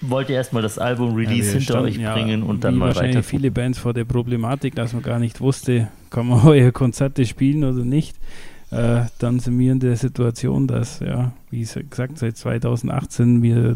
wollt 0.00 0.28
ihr 0.30 0.36
erstmal 0.36 0.62
das 0.62 0.78
Album-Release 0.78 1.52
wir 1.52 1.60
hinter 1.60 1.82
euch 1.82 1.94
standen 1.94 2.00
ja, 2.00 2.14
bringen 2.14 2.42
und 2.42 2.64
dann 2.64 2.76
mal 2.76 2.88
wahrscheinlich 2.88 3.16
weiter? 3.16 3.28
viele 3.28 3.50
Bands 3.50 3.78
vor 3.78 3.94
der 3.94 4.04
Problematik, 4.04 4.74
dass 4.74 4.92
man 4.92 5.02
gar 5.02 5.18
nicht 5.18 5.40
wusste, 5.40 5.88
kann 6.10 6.26
man 6.28 6.40
eure 6.46 6.72
Konzerte 6.72 7.26
spielen 7.26 7.64
oder 7.64 7.84
nicht. 7.84 8.16
Äh, 8.70 9.06
dann 9.18 9.40
sind 9.40 9.58
wir 9.58 9.72
in 9.72 9.80
der 9.80 9.96
Situation, 9.96 10.66
dass, 10.66 11.00
ja, 11.00 11.32
wie 11.50 11.60
gesagt, 11.60 12.18
seit 12.18 12.36
2018 12.36 13.42
wir 13.42 13.74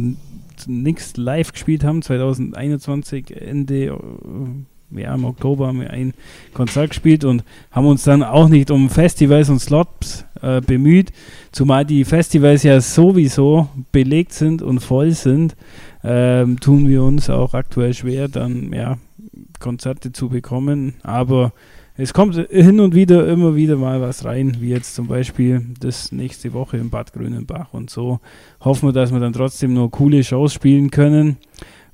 nichts 0.67 1.17
live 1.17 1.53
gespielt 1.53 1.83
haben. 1.83 2.03
2021 2.03 3.35
Ende, 3.35 3.87
äh, 3.87 5.01
ja, 5.01 5.15
im 5.15 5.25
Oktober 5.25 5.69
haben 5.69 5.81
wir 5.81 5.91
ein 5.91 6.13
Konzert 6.53 6.91
gespielt 6.91 7.25
und 7.25 7.43
haben 7.71 7.87
uns 7.87 8.05
dann 8.05 8.23
auch 8.23 8.49
nicht 8.49 8.71
um 8.71 8.91
Festivals 8.91 9.49
und 9.49 9.61
Slots 9.61 10.27
äh, 10.43 10.61
bemüht, 10.61 11.11
zumal 11.53 11.87
die 11.87 12.05
Festivals 12.05 12.63
ja 12.63 12.79
sowieso 12.81 13.69
belegt 13.93 14.35
sind 14.35 14.61
und 14.61 14.81
voll 14.81 15.13
sind 15.13 15.57
ähm, 16.05 16.59
tun 16.61 16.89
wir 16.89 17.03
uns 17.03 17.31
auch 17.31 17.55
aktuell 17.55 17.95
schwer, 17.95 18.29
dann 18.29 18.73
ja, 18.73 18.99
Konzerte 19.61 20.13
zu 20.13 20.29
bekommen. 20.29 20.95
Aber 21.03 21.53
es 21.97 22.15
kommt 22.15 22.35
hin 22.51 22.81
und 22.81 22.95
wieder 22.95 23.29
immer 23.29 23.55
wieder 23.55 23.77
mal 23.77 24.01
was 24.01 24.25
rein, 24.25 24.57
wie 24.61 24.71
jetzt 24.71 24.95
zum 24.95 25.09
Beispiel 25.09 25.65
das 25.79 26.11
nächste 26.11 26.53
Woche 26.53 26.79
in 26.79 26.91
Bad 26.91 27.13
Grönenbach. 27.13 27.73
Und 27.73 27.91
so 27.91 28.21
hoffen 28.61 28.89
wir, 28.89 28.93
dass 28.93 29.13
wir 29.13 29.21
dann 29.21 29.33
trotzdem 29.33 29.75
nur 29.75 29.91
coole 29.91 30.25
Shows 30.25 30.55
spielen 30.55 30.91
können. 30.91 31.37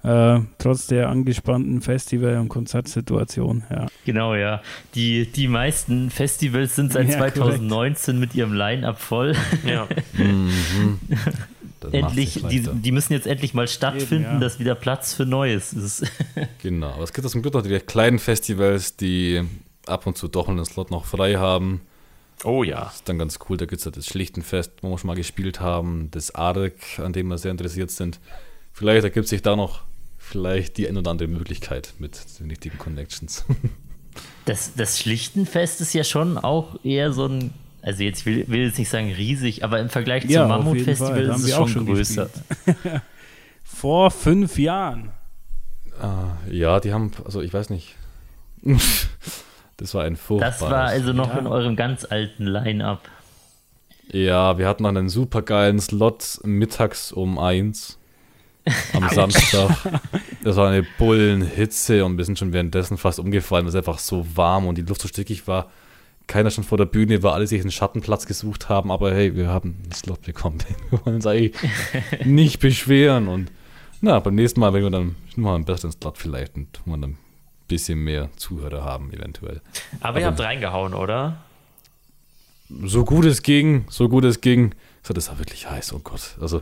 Äh, 0.05 0.39
trotz 0.59 0.87
der 0.87 1.09
angespannten 1.09 1.81
Festival- 1.81 2.39
und 2.39 2.49
Konzertsituation. 2.49 3.65
Ja. 3.69 3.87
Genau, 4.07 4.37
ja. 4.37 4.63
Die, 4.95 5.27
die 5.27 5.49
meisten 5.49 6.11
Festivals 6.11 6.77
sind 6.77 6.93
seit 6.93 7.09
Ja, 7.09 7.17
korrekt. 7.17 7.37
2019 7.39 8.21
mit 8.21 8.35
ihrem 8.37 8.53
Line-Up 8.53 8.99
voll. 8.99 9.35
Ja. 9.67 9.89
Mhm. 10.17 10.99
Macht 11.85 11.95
endlich, 11.95 12.43
die, 12.49 12.61
die 12.61 12.93
müssen 12.93 13.13
jetzt 13.13 13.27
endlich 13.27 13.55
mal 13.55 13.69
stattfinden, 13.69 14.25
Eben, 14.25 14.35
ja. 14.35 14.39
dass 14.41 14.59
wieder 14.59 14.75
Platz 14.75 15.15
für 15.15 15.27
Neues 15.27 15.73
ist. 15.73 16.05
Genau, 16.63 16.89
aber 16.89 17.05
es 17.05 17.13
gibt 17.13 17.29
zum 17.29 17.43
Glück 17.43 17.55
noch 17.55 17.63
die 17.63 17.79
kleinen 17.81 18.19
Festivals, 18.19 18.97
die 18.97 19.43
ab 19.87 20.07
und 20.07 20.17
zu 20.17 20.29
doch 20.29 20.49
einen 20.49 20.65
Slot 20.65 20.91
noch 20.91 21.05
frei 21.05 21.37
haben. 21.37 21.81
Oh 22.45 22.63
ja. 22.63 22.85
Das 22.85 22.97
ist 22.97 23.09
dann 23.09 23.19
ganz 23.19 23.39
cool. 23.49 23.57
Da 23.57 23.67
gibt 23.67 23.81
es 23.81 23.85
ja 23.85 23.91
das 23.91 24.07
Schlichtenfest, 24.07 24.73
wo 24.83 24.91
wir 24.91 24.99
schon 24.99 25.09
mal 25.09 25.17
gespielt 25.17 25.61
haben, 25.61 26.11
das 26.11 26.35
ARC, 26.35 26.99
an 26.99 27.13
dem 27.13 27.29
wir 27.29 27.39
sehr 27.39 27.51
interessiert 27.51 27.91
sind. 27.91 28.21
Vielleicht 28.73 29.05
ergibt 29.05 29.29
sich 29.29 29.43
da 29.43 29.57
noch 29.57 29.83
vielleicht 30.19 30.77
die 30.77 30.89
ein 30.89 30.97
oder 30.97 31.11
andere 31.11 31.29
Möglichkeit 31.29 31.95
mit 31.99 32.21
den 32.39 32.49
richtigen 32.51 32.79
Connections. 32.79 33.45
Das, 34.45 34.73
das 34.75 34.99
Schlichtenfest 34.99 35.81
ist 35.83 35.93
ja 35.93 36.03
schon 36.03 36.39
auch 36.39 36.83
eher 36.83 37.13
so 37.13 37.27
ein, 37.27 37.53
also 37.83 38.03
jetzt 38.03 38.27
will, 38.27 38.45
will 38.49 38.65
jetzt 38.67 38.79
nicht 38.79 38.89
sagen 38.89 39.13
riesig, 39.13 39.65
aber 39.65 39.79
im 39.81 39.89
Vergleich 39.89 40.25
Ja, 40.25 40.43
zum 40.43 40.51
jeden 40.51 40.65
Mammut-Festival 40.65 41.23
ist 41.23 41.37
es 41.37 41.47
wir 41.47 41.55
auch 41.61 41.69
schon 41.69 41.87
schon 41.87 41.95
größer. 41.95 42.29
Vor 43.65 44.11
fünf 44.11 44.59
Jahren. 44.59 45.11
ah, 46.01 46.37
ja, 46.51 46.81
die 46.81 46.93
haben, 46.93 47.13
also 47.25 47.41
ich 47.43 47.53
weiß 47.53 47.71
nicht. 47.71 47.95
das 49.77 49.95
war 49.95 50.05
ein 50.05 50.17
furchtbares. 50.17 50.59
Das 50.59 50.71
war 50.71 50.85
also 50.85 51.13
noch 51.13 51.33
Ja. 51.33 51.39
in 51.39 51.47
eurem 51.47 51.77
ganz 51.77 52.05
alten 52.05 52.47
Line-Up. 52.47 53.03
Ja, 54.11 54.57
wir 54.59 54.67
hatten 54.67 54.83
noch 54.85 54.89
einen 54.89 55.09
supergeilen 55.11 55.79
Slot 55.81 56.41
mittags 56.43 57.13
um 57.13 57.39
eins 57.39 57.99
am 58.95 59.09
Samstag. 59.11 59.71
Das 60.45 60.57
war 60.57 60.71
eine 60.71 60.87
Bullenhitze 60.99 62.05
und 62.05 62.17
wir 62.17 62.25
sind 62.25 62.39
schon 62.39 62.53
währenddessen 62.53 62.97
fast 62.97 63.19
umgefallen, 63.19 63.65
weil 63.65 63.71
es 63.71 63.75
einfach 63.75 63.99
so 63.99 64.25
warm 64.37 64.67
und 64.67 64.79
die 64.79 64.83
Luft 64.83 65.03
so 65.03 65.09
stickig 65.09 65.47
war. 65.49 65.71
Keiner 66.29 66.51
stand 66.53 66.67
vor 66.69 66.79
der 66.79 66.85
Bühne, 66.85 67.23
weil 67.25 67.33
alle 67.33 67.47
sich 67.49 67.61
einen 67.61 67.73
Schattenplatz 67.73 68.27
gesucht 68.27 68.69
haben, 68.69 68.93
aber 68.93 69.13
hey, 69.13 69.35
wir 69.35 69.49
haben 69.49 69.81
einen 69.83 69.93
Slot 69.93 70.23
bekommen. 70.23 70.59
Wir 70.91 71.05
wollen 71.05 71.17
uns 71.17 71.27
eigentlich 71.27 71.55
nicht 72.25 72.61
beschweren 72.61 73.27
und 73.29 73.51
na, 74.01 74.21
beim 74.21 74.37
nächsten 74.37 74.61
Mal 74.61 74.73
werden 74.73 74.85
wir 74.85 74.91
dann 74.91 75.17
mal 75.35 75.57
einen 75.57 75.65
besseren 75.65 75.91
Slot 75.91 76.19
vielleicht 76.19 76.55
und 76.55 76.69
wir 76.85 76.97
dann 76.99 77.11
ein 77.13 77.19
bisschen 77.67 77.99
mehr 77.99 78.29
Zuhörer 78.37 78.85
haben, 78.85 79.13
eventuell. 79.13 79.61
Aber 80.01 80.21
ihr 80.21 80.29
Aber- 80.29 80.37
habt 80.37 80.41
reingehauen, 80.47 80.95
oder? 80.95 81.39
So 82.85 83.05
gut 83.05 83.25
es 83.25 83.43
ging, 83.43 83.87
so 83.89 84.09
gut 84.09 84.25
es 84.25 84.41
ging. 84.41 84.75
So, 85.03 85.15
das 85.15 85.29
war 85.31 85.39
wirklich 85.39 85.69
heiß, 85.69 85.95
oh 85.95 86.01
Gott. 86.01 86.37
Also, 86.41 86.61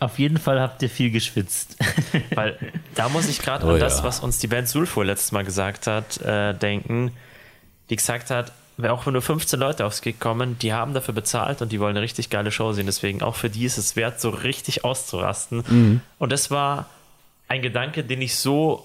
Auf 0.00 0.18
jeden 0.18 0.36
Fall 0.36 0.60
habt 0.60 0.82
ihr 0.82 0.90
viel 0.90 1.10
geschwitzt. 1.10 1.76
Weil 2.34 2.58
da 2.94 3.08
muss 3.08 3.28
ich 3.28 3.38
gerade 3.40 3.66
Oh 3.66 3.70
an 3.70 3.80
das, 3.80 3.98
ja. 3.98 4.04
was 4.04 4.20
uns 4.20 4.38
die 4.38 4.46
Band 4.48 4.68
Sulfur 4.68 5.04
letztes 5.06 5.32
Mal 5.32 5.44
gesagt 5.44 5.86
hat, 5.86 6.18
äh, 6.20 6.52
denken. 6.54 7.12
Die 7.88 7.96
gesagt 7.96 8.30
hat, 8.30 8.52
auch 8.84 9.06
wenn 9.06 9.14
nur 9.14 9.22
15 9.22 9.58
Leute 9.58 9.86
aufs 9.86 10.02
Gig 10.02 10.20
kommen, 10.20 10.58
die 10.58 10.72
haben 10.72 10.92
dafür 10.92 11.14
bezahlt 11.14 11.62
und 11.62 11.72
die 11.72 11.80
wollen 11.80 11.96
eine 11.96 12.02
richtig 12.02 12.30
geile 12.30 12.50
Show 12.50 12.72
sehen. 12.72 12.86
Deswegen 12.86 13.22
auch 13.22 13.34
für 13.34 13.48
die 13.48 13.64
ist 13.64 13.78
es 13.78 13.96
wert, 13.96 14.20
so 14.20 14.30
richtig 14.30 14.84
auszurasten. 14.84 15.64
Mhm. 15.66 16.00
Und 16.18 16.32
das 16.32 16.50
war 16.50 16.86
ein 17.48 17.62
Gedanke, 17.62 18.04
den 18.04 18.20
ich 18.20 18.36
so 18.36 18.84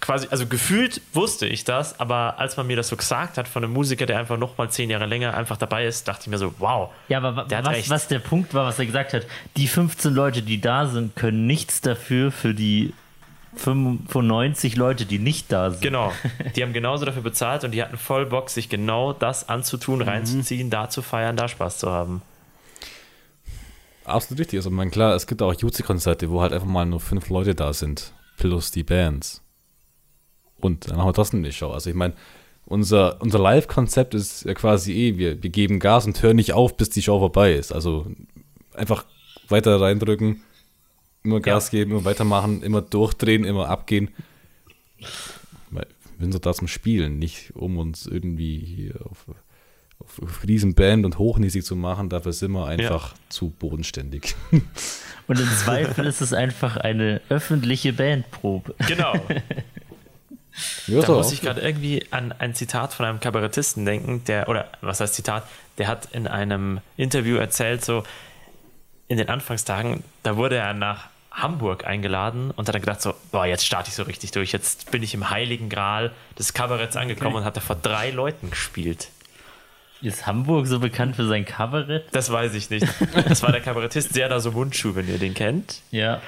quasi, 0.00 0.26
also 0.30 0.46
gefühlt 0.46 1.00
wusste 1.12 1.46
ich 1.46 1.64
das, 1.64 2.00
aber 2.00 2.38
als 2.38 2.56
man 2.56 2.66
mir 2.66 2.76
das 2.76 2.88
so 2.88 2.96
gesagt 2.96 3.38
hat 3.38 3.48
von 3.48 3.64
einem 3.64 3.72
Musiker, 3.72 4.06
der 4.06 4.18
einfach 4.18 4.38
noch 4.38 4.58
mal 4.58 4.68
zehn 4.70 4.90
Jahre 4.90 5.06
länger 5.06 5.34
einfach 5.34 5.56
dabei 5.56 5.86
ist, 5.86 6.08
dachte 6.08 6.22
ich 6.22 6.28
mir 6.28 6.38
so, 6.38 6.54
wow. 6.58 6.90
Ja, 7.08 7.18
aber 7.22 7.44
Der 7.44 7.64
was, 7.64 7.88
was 7.90 8.08
der 8.08 8.18
Punkt 8.18 8.54
war, 8.54 8.66
was 8.66 8.78
er 8.78 8.86
gesagt 8.86 9.12
hat, 9.12 9.26
die 9.56 9.68
15 9.68 10.12
Leute, 10.12 10.42
die 10.42 10.60
da 10.60 10.86
sind, 10.86 11.16
können 11.16 11.46
nichts 11.46 11.80
dafür 11.80 12.32
für 12.32 12.54
die 12.54 12.92
95 13.56 14.76
Leute, 14.76 15.06
die 15.06 15.18
nicht 15.18 15.50
da 15.52 15.70
sind. 15.70 15.82
Genau. 15.82 16.12
Die 16.56 16.62
haben 16.62 16.72
genauso 16.72 17.04
dafür 17.04 17.22
bezahlt 17.22 17.64
und 17.64 17.72
die 17.72 17.82
hatten 17.82 17.96
voll 17.96 18.26
Bock, 18.26 18.50
sich 18.50 18.68
genau 18.68 19.12
das 19.12 19.48
anzutun, 19.48 20.02
reinzuziehen, 20.02 20.70
da 20.70 20.88
zu 20.88 21.02
feiern, 21.02 21.36
da 21.36 21.48
Spaß 21.48 21.78
zu 21.78 21.90
haben. 21.90 22.22
absolut 24.04 24.40
richtig. 24.40 24.58
Also, 24.58 24.70
ich 24.70 24.76
meine, 24.76 24.90
klar, 24.90 25.14
es 25.14 25.26
gibt 25.26 25.42
auch 25.42 25.54
Jutzi-Konzerte, 25.54 26.30
wo 26.30 26.40
halt 26.42 26.52
einfach 26.52 26.66
mal 26.66 26.84
nur 26.84 27.00
fünf 27.00 27.28
Leute 27.28 27.54
da 27.54 27.72
sind, 27.72 28.12
plus 28.36 28.70
die 28.70 28.84
Bands. 28.84 29.42
Und 30.60 30.90
dann 30.90 30.98
haben 30.98 31.08
wir 31.08 31.12
trotzdem 31.12 31.40
eine 31.40 31.52
Show. 31.52 31.70
Also, 31.70 31.90
ich 31.90 31.96
meine, 31.96 32.14
unser, 32.66 33.20
unser 33.20 33.38
Live-Konzept 33.38 34.14
ist 34.14 34.44
ja 34.44 34.54
quasi 34.54 34.92
eh, 34.92 35.18
wir, 35.18 35.42
wir 35.42 35.50
geben 35.50 35.80
Gas 35.80 36.06
und 36.06 36.22
hören 36.22 36.36
nicht 36.36 36.52
auf, 36.52 36.76
bis 36.76 36.90
die 36.90 37.02
Show 37.02 37.18
vorbei 37.18 37.54
ist. 37.54 37.72
Also, 37.72 38.06
einfach 38.74 39.04
weiter 39.48 39.80
reindrücken, 39.80 40.42
immer 41.24 41.40
Gas 41.40 41.70
geben, 41.70 41.92
immer 41.92 42.04
weitermachen, 42.04 42.62
immer 42.62 42.82
durchdrehen, 42.82 43.44
immer 43.44 43.68
abgehen. 43.68 44.10
Weil 45.70 45.86
Wir 46.18 46.24
sind 46.24 46.32
so 46.32 46.38
da 46.38 46.52
zum 46.52 46.68
Spielen, 46.68 47.18
nicht 47.18 47.52
um 47.56 47.78
uns 47.78 48.06
irgendwie 48.06 48.58
hier 48.58 48.94
auf, 49.06 49.24
auf, 49.98 50.22
auf 50.22 50.44
Riesenband 50.46 51.04
und 51.06 51.18
hochnäsig 51.18 51.64
zu 51.64 51.76
machen. 51.76 52.10
Dafür 52.10 52.32
sind 52.32 52.52
wir 52.52 52.66
einfach 52.66 53.14
zu 53.30 53.50
bodenständig. 53.50 54.36
Und 55.26 55.40
im 55.40 55.48
Zweifel 55.48 56.04
ist 56.04 56.20
es 56.20 56.34
einfach 56.34 56.76
eine 56.76 57.22
öffentliche 57.30 57.92
Bandprobe. 57.94 58.74
Genau. 58.86 59.14
Ja, 60.86 61.00
Da 61.00 61.14
muss 61.14 61.32
ich 61.32 61.40
gerade 61.40 61.60
irgendwie 61.62 62.06
an 62.12 62.30
ein 62.30 62.54
Zitat 62.54 62.92
von 62.92 63.04
einem 63.06 63.18
Kabarettisten 63.18 63.84
denken, 63.84 64.22
der, 64.28 64.48
oder 64.48 64.70
was 64.82 65.00
heißt 65.00 65.12
Zitat, 65.12 65.48
der 65.78 65.88
hat 65.88 66.12
in 66.12 66.28
einem 66.28 66.78
Interview 66.96 67.38
erzählt, 67.38 67.84
so 67.84 68.04
in 69.08 69.18
den 69.18 69.28
Anfangstagen, 69.28 70.04
da 70.22 70.36
wurde 70.36 70.54
er 70.54 70.72
nach 70.72 71.08
Hamburg 71.34 71.84
eingeladen 71.84 72.52
und 72.52 72.68
hat 72.68 72.74
dann 72.74 72.82
gedacht 72.82 73.02
so, 73.02 73.14
boah, 73.32 73.44
jetzt 73.44 73.66
starte 73.66 73.88
ich 73.88 73.94
so 73.94 74.04
richtig 74.04 74.30
durch. 74.30 74.52
Jetzt 74.52 74.90
bin 74.90 75.02
ich 75.02 75.14
im 75.14 75.30
heiligen 75.30 75.68
Gral 75.68 76.12
des 76.38 76.54
Kabaretts 76.54 76.96
angekommen 76.96 77.36
und 77.36 77.44
hat 77.44 77.56
da 77.56 77.60
vor 77.60 77.76
drei 77.76 78.10
Leuten 78.10 78.50
gespielt. 78.50 79.08
Ist 80.00 80.26
Hamburg 80.26 80.66
so 80.66 80.80
bekannt 80.80 81.16
für 81.16 81.26
sein 81.26 81.44
Kabarett? 81.44 82.04
Das 82.12 82.30
weiß 82.30 82.54
ich 82.54 82.70
nicht. 82.70 82.86
Das 83.28 83.42
war 83.42 83.52
der 83.52 83.60
Kabarettist 83.60 84.12
Serdar 84.12 84.40
so 84.40 84.52
Mundschuh, 84.52 84.94
wenn 84.94 85.08
ihr 85.08 85.18
den 85.18 85.34
kennt. 85.34 85.80
Ja. 85.90 86.20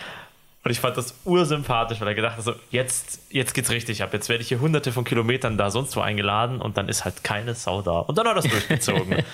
Und 0.65 0.73
ich 0.73 0.81
fand 0.81 0.97
das 0.97 1.15
ursympathisch, 1.25 2.01
weil 2.01 2.09
er 2.09 2.15
gedacht 2.15 2.39
hat, 2.39 2.43
so, 2.43 2.55
jetzt, 2.71 3.21
jetzt 3.31 3.55
geht's 3.55 3.71
richtig 3.71 4.03
ab. 4.03 4.13
Jetzt 4.13 4.29
werde 4.29 4.43
ich 4.43 4.49
hier 4.49 4.61
hunderte 4.61 4.91
von 4.91 5.05
Kilometern 5.05 5.57
da 5.57 5.71
sonst 5.71 5.95
wo 5.95 6.01
eingeladen 6.01 6.61
und 6.61 6.77
dann 6.77 6.89
ist 6.89 7.05
halt 7.05 7.23
keine 7.23 7.55
Sau 7.55 7.83
da. 7.83 8.01
Und 8.01 8.19
dann 8.19 8.27
hat 8.27 8.35
er 8.35 8.43
das 8.43 8.51
durchgezogen. 8.51 9.13
und 9.13 9.25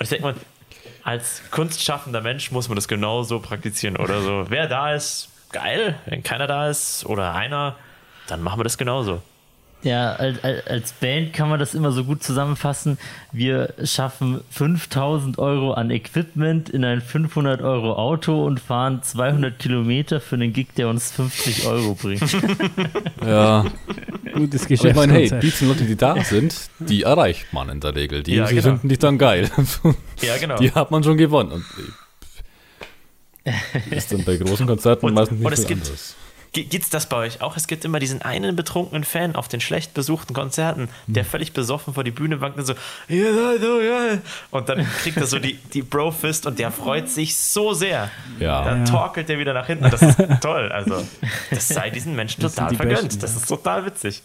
ich 0.00 0.08
denke 0.10 0.24
mal, 0.24 0.34
als 1.04 1.42
kunstschaffender 1.50 2.20
Mensch 2.20 2.50
muss 2.50 2.68
man 2.68 2.76
das 2.76 2.88
genau 2.88 3.22
so 3.22 3.40
praktizieren 3.40 3.96
oder 3.96 4.20
so. 4.20 4.46
Wer 4.48 4.68
da 4.68 4.94
ist, 4.94 5.28
geil. 5.52 5.98
Wenn 6.06 6.22
keiner 6.22 6.46
da 6.46 6.68
ist 6.68 7.04
oder 7.06 7.34
einer, 7.34 7.76
dann 8.26 8.42
machen 8.42 8.58
wir 8.60 8.64
das 8.64 8.78
genauso. 8.78 9.22
Ja, 9.84 10.12
als, 10.14 10.38
als 10.68 10.92
Band 10.92 11.32
kann 11.32 11.48
man 11.48 11.58
das 11.58 11.74
immer 11.74 11.90
so 11.90 12.04
gut 12.04 12.22
zusammenfassen. 12.22 12.98
Wir 13.32 13.74
schaffen 13.82 14.40
5000 14.50 15.38
Euro 15.38 15.72
an 15.72 15.90
Equipment 15.90 16.68
in 16.68 16.84
ein 16.84 17.00
500 17.00 17.62
Euro 17.62 17.94
Auto 17.94 18.44
und 18.46 18.60
fahren 18.60 19.02
200 19.02 19.58
Kilometer 19.58 20.20
für 20.20 20.36
einen 20.36 20.52
Gig, 20.52 20.68
der 20.76 20.88
uns 20.88 21.10
50 21.10 21.66
Euro 21.66 21.94
bringt. 21.94 22.22
Ja, 23.26 23.64
Gutes 24.34 24.68
ich 24.68 24.94
meine, 24.94 25.12
hey, 25.12 25.32
die 25.40 25.52
zehn 25.52 25.68
Leute, 25.68 25.84
die 25.84 25.94
da 25.96 26.22
sind, 26.24 26.54
die 26.80 27.02
erreicht 27.02 27.52
man 27.52 27.68
in 27.68 27.80
der 27.80 27.94
Regel. 27.94 28.22
Die, 28.22 28.34
Ja, 28.34 28.46
genau. 28.46 28.62
finden 28.62 28.88
dich 28.88 28.98
dann 28.98 29.18
geil. 29.18 29.50
Ja, 30.20 30.36
genau. 30.38 30.56
Die 30.58 30.72
hat 30.72 30.90
man 30.90 31.04
schon 31.04 31.16
gewonnen. 31.16 31.52
Und 31.52 31.64
äh, 33.44 33.52
ist 33.96 34.12
dann 34.12 34.24
bei 34.24 34.36
großen 34.36 34.66
Konzerten 34.66 35.06
Und- 35.06 35.14
meistens 35.14 35.38
nicht 35.38 35.46
und 35.46 35.52
es 35.52 35.58
viel 35.60 35.68
gibt- 35.68 35.82
anderes. 35.82 36.16
Ge- 36.52 36.64
Gibt's 36.64 36.90
das 36.90 37.06
bei 37.06 37.16
euch 37.16 37.40
auch? 37.40 37.56
Es 37.56 37.66
gibt 37.66 37.84
immer 37.84 37.98
diesen 37.98 38.20
einen 38.22 38.54
betrunkenen 38.56 39.04
Fan 39.04 39.36
auf 39.36 39.48
den 39.48 39.60
schlecht 39.60 39.94
besuchten 39.94 40.34
Konzerten, 40.34 40.88
der 41.06 41.24
völlig 41.24 41.52
besoffen 41.54 41.94
vor 41.94 42.04
die 42.04 42.10
Bühne 42.10 42.40
wankt 42.42 42.58
und 42.58 42.66
so, 42.66 42.74
ja, 43.08 43.58
so, 43.58 43.80
ja. 43.80 44.18
Und 44.50 44.68
dann 44.68 44.86
kriegt 45.02 45.16
er 45.16 45.26
so 45.26 45.38
die, 45.38 45.54
die 45.54 45.80
Bro-Fist 45.82 46.46
und 46.46 46.58
der 46.58 46.70
freut 46.70 47.08
sich 47.08 47.36
so 47.38 47.72
sehr. 47.72 48.10
Ja. 48.38 48.64
Dann 48.64 48.84
Ja. 48.86 48.92
torkelt 48.92 49.30
er 49.30 49.38
wieder 49.38 49.54
nach 49.54 49.66
hinten. 49.66 49.90
Das 49.90 50.02
ist 50.02 50.18
toll. 50.42 50.70
Also, 50.70 51.02
das 51.50 51.68
sei 51.68 51.88
diesen 51.90 52.14
Menschen 52.14 52.42
Das 52.42 52.54
total 52.54 52.70
die 52.70 52.76
vergönnt. 52.76 53.02
Besten, 53.04 53.20
das 53.20 53.34
ist 53.36 53.48
total 53.48 53.86
witzig. 53.86 54.20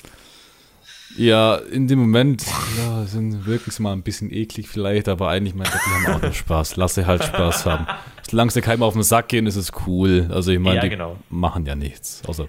Ja, 1.15 1.55
in 1.55 1.87
dem 1.87 1.99
Moment 1.99 2.43
ja, 2.77 3.05
sind 3.05 3.43
sie 3.43 3.81
mal 3.81 3.93
ein 3.93 4.03
bisschen 4.03 4.31
eklig 4.31 4.67
vielleicht, 4.67 5.07
aber 5.07 5.29
eigentlich 5.29 5.55
meint 5.55 5.69
er, 5.73 5.79
die 5.79 6.05
haben 6.05 6.15
auch 6.15 6.21
nur 6.21 6.33
Spaß. 6.33 6.75
Lass 6.75 6.95
sie 6.95 7.05
halt 7.05 7.23
Spaß 7.23 7.65
haben. 7.65 7.87
Solange 8.29 8.51
sie 8.51 8.61
keinem 8.61 8.83
auf 8.83 8.93
den 8.93 9.03
Sack 9.03 9.29
gehen, 9.29 9.47
ist 9.47 9.55
es 9.55 9.71
cool. 9.87 10.29
Also 10.31 10.51
ich 10.51 10.59
meine, 10.59 10.75
Ja, 10.75 10.81
die 10.81 10.89
genau. 10.89 11.17
machen 11.29 11.65
ja 11.65 11.75
nichts, 11.75 12.21
außer 12.27 12.47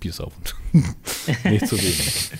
Bier 0.00 0.12
saufen. 0.12 0.42
nicht 1.44 1.66
zu 1.68 1.76
wenig. 1.78 2.30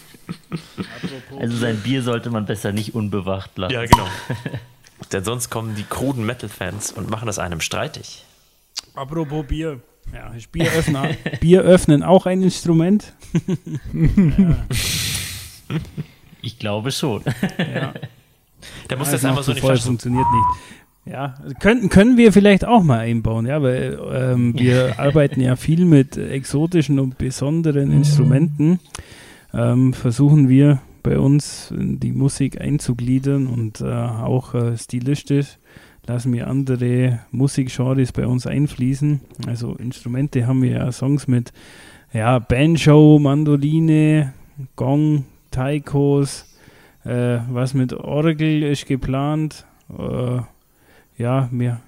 Also 1.39 1.57
sein 1.57 1.76
Bier 1.78 2.03
sollte 2.03 2.30
man 2.30 2.47
besser 2.47 2.72
nicht 2.72 2.95
unbewacht 2.95 3.57
lassen. 3.59 3.74
Ja, 3.74 3.84
genau. 3.84 4.09
Denn 5.12 5.22
sonst 5.22 5.51
kommen 5.51 5.74
die 5.76 5.84
kruden 5.84 6.24
Metal-Fans 6.24 6.93
und 6.93 7.11
machen 7.11 7.26
das 7.26 7.39
einem 7.39 7.61
streitig. 7.61 8.24
Apropos 8.95 9.47
Bier. 9.47 9.80
Ja, 10.14 10.32
ist 10.32 10.53
Bieröffner, 10.53 11.11
Bier 11.41 11.62
öffnen 11.62 12.03
auch 12.05 12.26
ein 12.26 12.41
Instrument? 12.43 13.12
Ich 16.42 16.58
glaube 16.58 16.92
schon. 16.92 17.22
Ja. 17.58 17.92
Der 18.90 18.96
muss 18.96 19.12
Ja, 19.12 19.18
noch 19.18 19.24
einmal 19.24 19.42
so 19.42 19.52
nicht 19.52 19.60
voll, 19.60 19.76
funktioniert 19.76 20.26
nicht. 20.32 21.12
Ja, 21.12 21.34
also 21.40 21.54
könnten, 21.60 21.88
können 21.88 22.16
wir 22.16 22.32
vielleicht 22.32 22.64
auch 22.64 22.82
mal 22.82 22.98
einbauen, 22.98 23.46
ja, 23.46 23.62
weil 23.62 23.98
ähm, 24.12 24.58
wir 24.58 24.94
arbeiten 24.98 25.40
ja 25.40 25.54
viel 25.54 25.84
mit 25.84 26.16
exotischen 26.16 26.98
und 26.98 27.16
besonderen 27.18 27.92
Instrumenten. 27.92 28.80
Ähm, 29.54 29.92
versuchen 29.92 30.48
wir 30.48 30.80
bei 31.04 31.18
uns 31.18 31.70
in 31.70 32.00
die 32.00 32.10
Musik 32.10 32.60
einzugliedern 32.60 33.46
und 33.46 33.80
äh, 33.80 33.84
auch 33.84 34.54
äh, 34.54 34.76
stilistisch 34.76 35.58
lassen 36.06 36.32
wir 36.32 36.48
andere 36.48 37.20
Musikgenres 37.30 38.12
bei 38.12 38.26
uns 38.26 38.46
einfließen. 38.46 39.20
Also 39.46 39.74
Instrumente 39.74 40.46
haben 40.46 40.62
wir 40.62 40.70
ja 40.70 40.92
Songs 40.92 41.28
mit 41.28 41.52
ja, 42.12 42.38
Banjo, 42.38 43.18
Mandoline, 43.20 44.32
Gong, 44.76 45.24
Taikos, 45.57 46.44
äh, 47.04 47.38
was 47.48 47.72
mit 47.72 47.94
Orgel 47.94 48.62
ist 48.62 48.84
geplant. 48.84 49.64
Äh, 49.88 50.40
ja, 51.16 51.48
mir. 51.50 51.80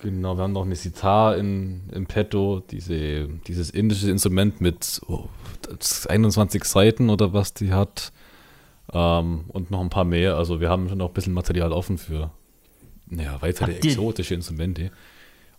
Genau, 0.00 0.36
wir 0.38 0.44
haben 0.44 0.52
noch 0.52 0.64
eine 0.64 0.76
Sitar 0.76 1.36
in, 1.36 1.90
im 1.92 2.06
Petto, 2.06 2.62
diese, 2.70 3.28
dieses 3.46 3.68
indische 3.68 4.10
Instrument 4.10 4.62
mit 4.62 5.02
oh, 5.08 5.28
21 6.08 6.64
Seiten 6.64 7.10
oder 7.10 7.34
was 7.34 7.52
die 7.52 7.70
hat. 7.70 8.12
Ähm, 8.90 9.44
und 9.48 9.70
noch 9.70 9.82
ein 9.82 9.90
paar 9.90 10.04
mehr. 10.04 10.36
Also 10.36 10.60
wir 10.60 10.70
haben 10.70 10.88
schon 10.88 10.98
noch 10.98 11.08
ein 11.08 11.14
bisschen 11.14 11.34
Material 11.34 11.72
offen 11.72 11.98
für 11.98 12.30
ja, 13.10 13.42
weitere 13.42 13.72
exotische 13.72 14.34
Instrumente. 14.34 14.90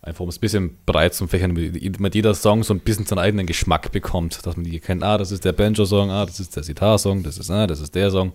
Einfach 0.00 0.20
um 0.20 0.28
es 0.28 0.36
ein 0.36 0.40
bisschen 0.40 0.78
breit 0.86 1.14
zu 1.14 1.26
fächern, 1.26 1.54
damit 1.54 2.14
jeder 2.14 2.34
Song 2.34 2.62
so 2.62 2.72
ein 2.72 2.80
bisschen 2.80 3.04
seinen 3.04 3.18
eigenen 3.18 3.46
Geschmack 3.46 3.90
bekommt. 3.90 4.46
Dass 4.46 4.56
man 4.56 4.64
die 4.64 4.78
kennt, 4.78 5.02
ah, 5.02 5.18
das 5.18 5.32
ist 5.32 5.44
der 5.44 5.52
Banjo-Song, 5.52 6.10
ah, 6.10 6.24
das 6.24 6.38
ist 6.38 6.54
der 6.54 6.62
Sitar-Song, 6.62 7.24
das 7.24 7.38
ist, 7.38 7.50
ah, 7.50 7.66
das 7.66 7.80
ist 7.80 7.94
der 7.94 8.10
Song. 8.10 8.32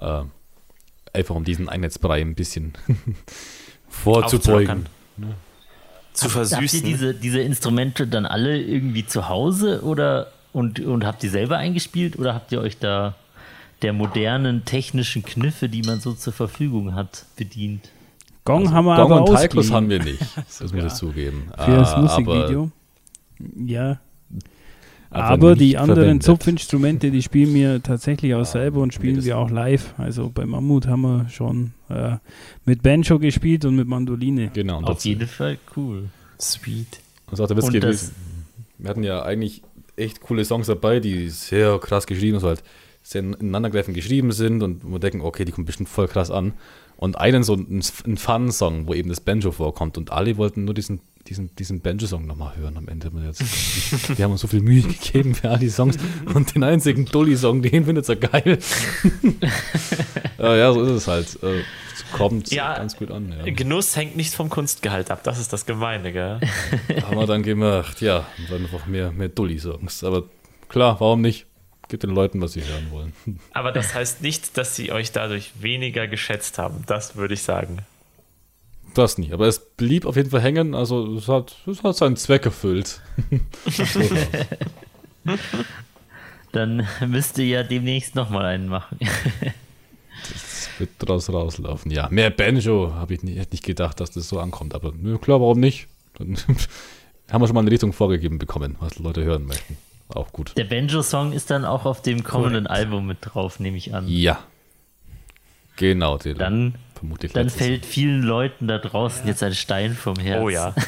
Ähm, 0.00 0.30
einfach 1.12 1.36
um 1.36 1.44
diesen 1.44 1.68
Einheitsbrei 1.68 2.20
ein 2.20 2.34
bisschen 2.34 2.72
vorzubeugen. 3.88 4.86
Aufzulockern. 5.16 5.36
Zu 6.12 6.24
Habt 6.24 6.34
ihr 6.34 6.46
versüßen. 6.46 6.84
diese, 6.84 7.14
diese 7.14 7.40
Instrumente 7.40 8.06
dann 8.06 8.26
alle 8.26 8.60
irgendwie 8.60 9.06
zu 9.06 9.28
Hause 9.28 9.82
oder 9.82 10.32
und, 10.52 10.78
und 10.80 11.04
habt 11.04 11.24
ihr 11.24 11.30
selber 11.30 11.58
eingespielt 11.58 12.18
oder 12.18 12.34
habt 12.34 12.52
ihr 12.52 12.60
euch 12.60 12.78
da 12.78 13.16
der 13.82 13.92
modernen 13.92 14.64
technischen 14.64 15.24
Kniffe, 15.24 15.68
die 15.68 15.82
man 15.82 16.00
so 16.00 16.12
zur 16.12 16.32
Verfügung 16.32 16.94
hat, 16.94 17.26
bedient? 17.36 17.90
Gong 18.44 18.72
haben 18.72 18.84
wir 18.86 18.92
Also 18.92 19.02
Gong 19.08 19.12
aber 19.18 19.28
und 19.30 19.36
ausgeliehen 19.36 19.72
haben 19.72 19.88
wir 19.88 20.02
nicht. 20.04 20.20
Das 20.60 20.72
muss 20.72 20.84
ich 20.84 20.92
zugeben. 20.94 21.44
für 21.64 21.70
das 21.76 21.92
Ah, 21.94 22.00
Musikvideo. 22.02 22.70
Ja, 23.66 23.98
aber 25.10 25.54
die 25.54 25.76
anderen 25.78 26.00
verwendet. 26.00 26.22
Zupfinstrumente, 26.24 27.10
die 27.10 27.22
spielen 27.22 27.54
wir 27.54 27.82
tatsächlich 27.82 28.34
auch 28.34 28.44
selber 28.44 28.80
und 28.80 28.92
spielen 28.92 29.22
wir 29.24 29.38
auch 29.38 29.48
live. 29.50 29.94
Also 29.96 30.30
bei 30.34 30.44
Mammut 30.44 30.86
haben 30.88 31.02
wir 31.02 31.28
schon 31.28 31.72
äh, 31.88 32.16
mit 32.64 32.82
Banjo 32.82 33.18
gespielt 33.20 33.64
und 33.64 33.76
mit 33.76 33.86
Mandoline. 33.86 34.50
Genau. 34.52 34.78
Und 34.78 34.84
Auf 34.84 34.94
dazu- 34.96 35.08
jeden 35.08 35.28
Fall 35.28 35.58
cool. 35.76 36.08
Sweet. 36.40 37.00
Das 37.26 37.34
ist 37.38 37.40
auch 37.40 37.46
der 37.46 37.56
Witz 37.56 37.70
gewesen. 37.70 38.12
Wir 38.78 38.90
hatten 38.90 39.04
ja 39.04 39.22
eigentlich 39.22 39.62
echt 39.96 40.20
coole 40.20 40.44
Songs 40.44 40.66
dabei, 40.66 40.98
die 40.98 41.28
sehr 41.28 41.78
krass 41.78 42.06
geschrieben 42.06 42.40
sind, 42.40 42.48
halt 42.48 42.64
sehr 43.04 43.20
ineinandergreifend 43.22 43.94
geschrieben 43.94 44.32
sind 44.32 44.62
und 44.64 44.82
wir 44.84 44.98
denken, 44.98 45.20
okay, 45.20 45.44
die 45.44 45.52
kommen 45.52 45.64
bestimmt 45.66 45.88
voll 45.88 46.08
krass 46.08 46.30
an. 46.32 46.54
Und 47.04 47.18
einen 47.18 47.42
so 47.42 47.52
einen, 47.52 47.82
einen 48.06 48.16
Fun-Song, 48.16 48.86
wo 48.86 48.94
eben 48.94 49.10
das 49.10 49.20
Banjo 49.20 49.52
vorkommt 49.52 49.98
und 49.98 50.10
alle 50.10 50.38
wollten 50.38 50.64
nur 50.64 50.72
diesen, 50.72 51.00
diesen, 51.26 51.54
diesen 51.56 51.82
Banjo-Song 51.82 52.24
nochmal 52.24 52.56
hören 52.56 52.78
am 52.78 52.88
Ende. 52.88 53.12
Wir, 53.12 53.26
jetzt, 53.26 53.42
wir 54.16 54.24
haben 54.24 54.32
uns 54.32 54.40
so 54.40 54.48
viel 54.48 54.62
Mühe 54.62 54.80
gegeben 54.80 55.34
für 55.34 55.50
all 55.50 55.58
die 55.58 55.68
Songs 55.68 55.98
und 56.32 56.54
den 56.54 56.62
einzigen 56.62 57.04
Dully-Song, 57.04 57.60
den 57.60 57.84
findet 57.84 58.08
er 58.08 58.16
geil. 58.16 58.58
ja, 60.38 60.56
ja, 60.56 60.72
so 60.72 60.82
ist 60.82 60.90
es 60.92 61.06
halt. 61.06 61.42
Äh, 61.42 61.60
es 61.92 62.10
kommt 62.10 62.50
Ja, 62.50 62.74
ganz 62.74 62.96
gut 62.96 63.10
an. 63.10 63.34
Ja. 63.44 63.52
Genuss 63.52 63.94
hängt 63.96 64.16
nicht 64.16 64.32
vom 64.32 64.48
Kunstgehalt 64.48 65.10
ab. 65.10 65.22
Das 65.24 65.38
ist 65.38 65.52
das 65.52 65.66
Gemeine, 65.66 66.10
gell? 66.10 66.40
haben 67.02 67.18
wir 67.18 67.26
dann 67.26 67.42
gemacht, 67.42 68.00
ja, 68.00 68.24
und 68.38 68.50
dann 68.50 68.62
einfach 68.62 68.86
mehr, 68.86 69.12
mehr 69.12 69.28
Dulli-Songs. 69.28 70.04
Aber 70.04 70.22
klar, 70.70 70.98
warum 71.00 71.20
nicht? 71.20 71.44
Gibt 71.88 72.02
den 72.02 72.10
Leuten, 72.10 72.40
was 72.40 72.54
sie 72.54 72.62
hören 72.62 72.90
wollen. 72.90 73.12
Aber 73.52 73.72
das 73.72 73.94
heißt 73.94 74.22
nicht, 74.22 74.56
dass 74.56 74.74
sie 74.74 74.92
euch 74.92 75.12
dadurch 75.12 75.52
weniger 75.60 76.06
geschätzt 76.06 76.58
haben. 76.58 76.84
Das 76.86 77.16
würde 77.16 77.34
ich 77.34 77.42
sagen. 77.42 77.78
Das 78.94 79.18
nie. 79.18 79.32
Aber 79.32 79.46
es 79.46 79.58
blieb 79.58 80.06
auf 80.06 80.16
jeden 80.16 80.30
Fall 80.30 80.40
hängen, 80.40 80.74
also 80.74 81.16
es 81.16 81.28
hat, 81.28 81.56
es 81.66 81.82
hat 81.82 81.96
seinen 81.96 82.16
Zweck 82.16 82.46
erfüllt. 82.46 83.00
Dann 86.52 86.86
müsst 87.06 87.36
ihr 87.38 87.46
ja 87.46 87.62
demnächst 87.64 88.14
nochmal 88.14 88.44
einen 88.44 88.68
machen. 88.68 88.98
Es 90.32 90.68
wird 90.78 90.90
draus 90.98 91.32
rauslaufen. 91.32 91.90
Ja, 91.90 92.08
mehr 92.10 92.30
Banjo 92.30 92.94
habe 92.94 93.14
ich 93.14 93.24
nicht, 93.24 93.38
hätte 93.38 93.52
nicht 93.52 93.64
gedacht, 93.64 94.00
dass 94.00 94.12
das 94.12 94.28
so 94.28 94.38
ankommt. 94.38 94.74
Aber 94.74 94.92
nö, 94.96 95.18
klar, 95.18 95.40
warum 95.40 95.58
nicht? 95.58 95.88
Dann 96.16 96.36
haben 97.30 97.42
wir 97.42 97.48
schon 97.48 97.54
mal 97.54 97.60
eine 97.60 97.72
Richtung 97.72 97.92
vorgegeben 97.92 98.38
bekommen, 98.38 98.76
was 98.78 99.00
Leute 99.00 99.24
hören 99.24 99.46
möchten. 99.46 99.76
Auch 100.08 100.32
gut. 100.32 100.52
Der 100.56 100.64
Banjo-Song 100.64 101.32
ist 101.32 101.50
dann 101.50 101.64
auch 101.64 101.84
auf 101.86 102.02
dem 102.02 102.22
kommenden 102.24 102.66
Album 102.66 103.06
mit 103.06 103.18
drauf, 103.22 103.58
nehme 103.60 103.76
ich 103.76 103.94
an. 103.94 104.06
Ja. 104.06 104.38
Genau, 105.76 106.18
den 106.18 106.38
Dann, 106.38 106.74
vermutlich 106.94 107.32
dann 107.32 107.44
letztes- 107.44 107.62
fällt 107.66 107.86
vielen 107.86 108.22
Leuten 108.22 108.68
da 108.68 108.78
draußen 108.78 109.26
jetzt 109.26 109.42
ein 109.42 109.54
Stein 109.54 109.94
vom 109.94 110.16
Herz. 110.16 110.42
Oh 110.42 110.48
ja. 110.48 110.74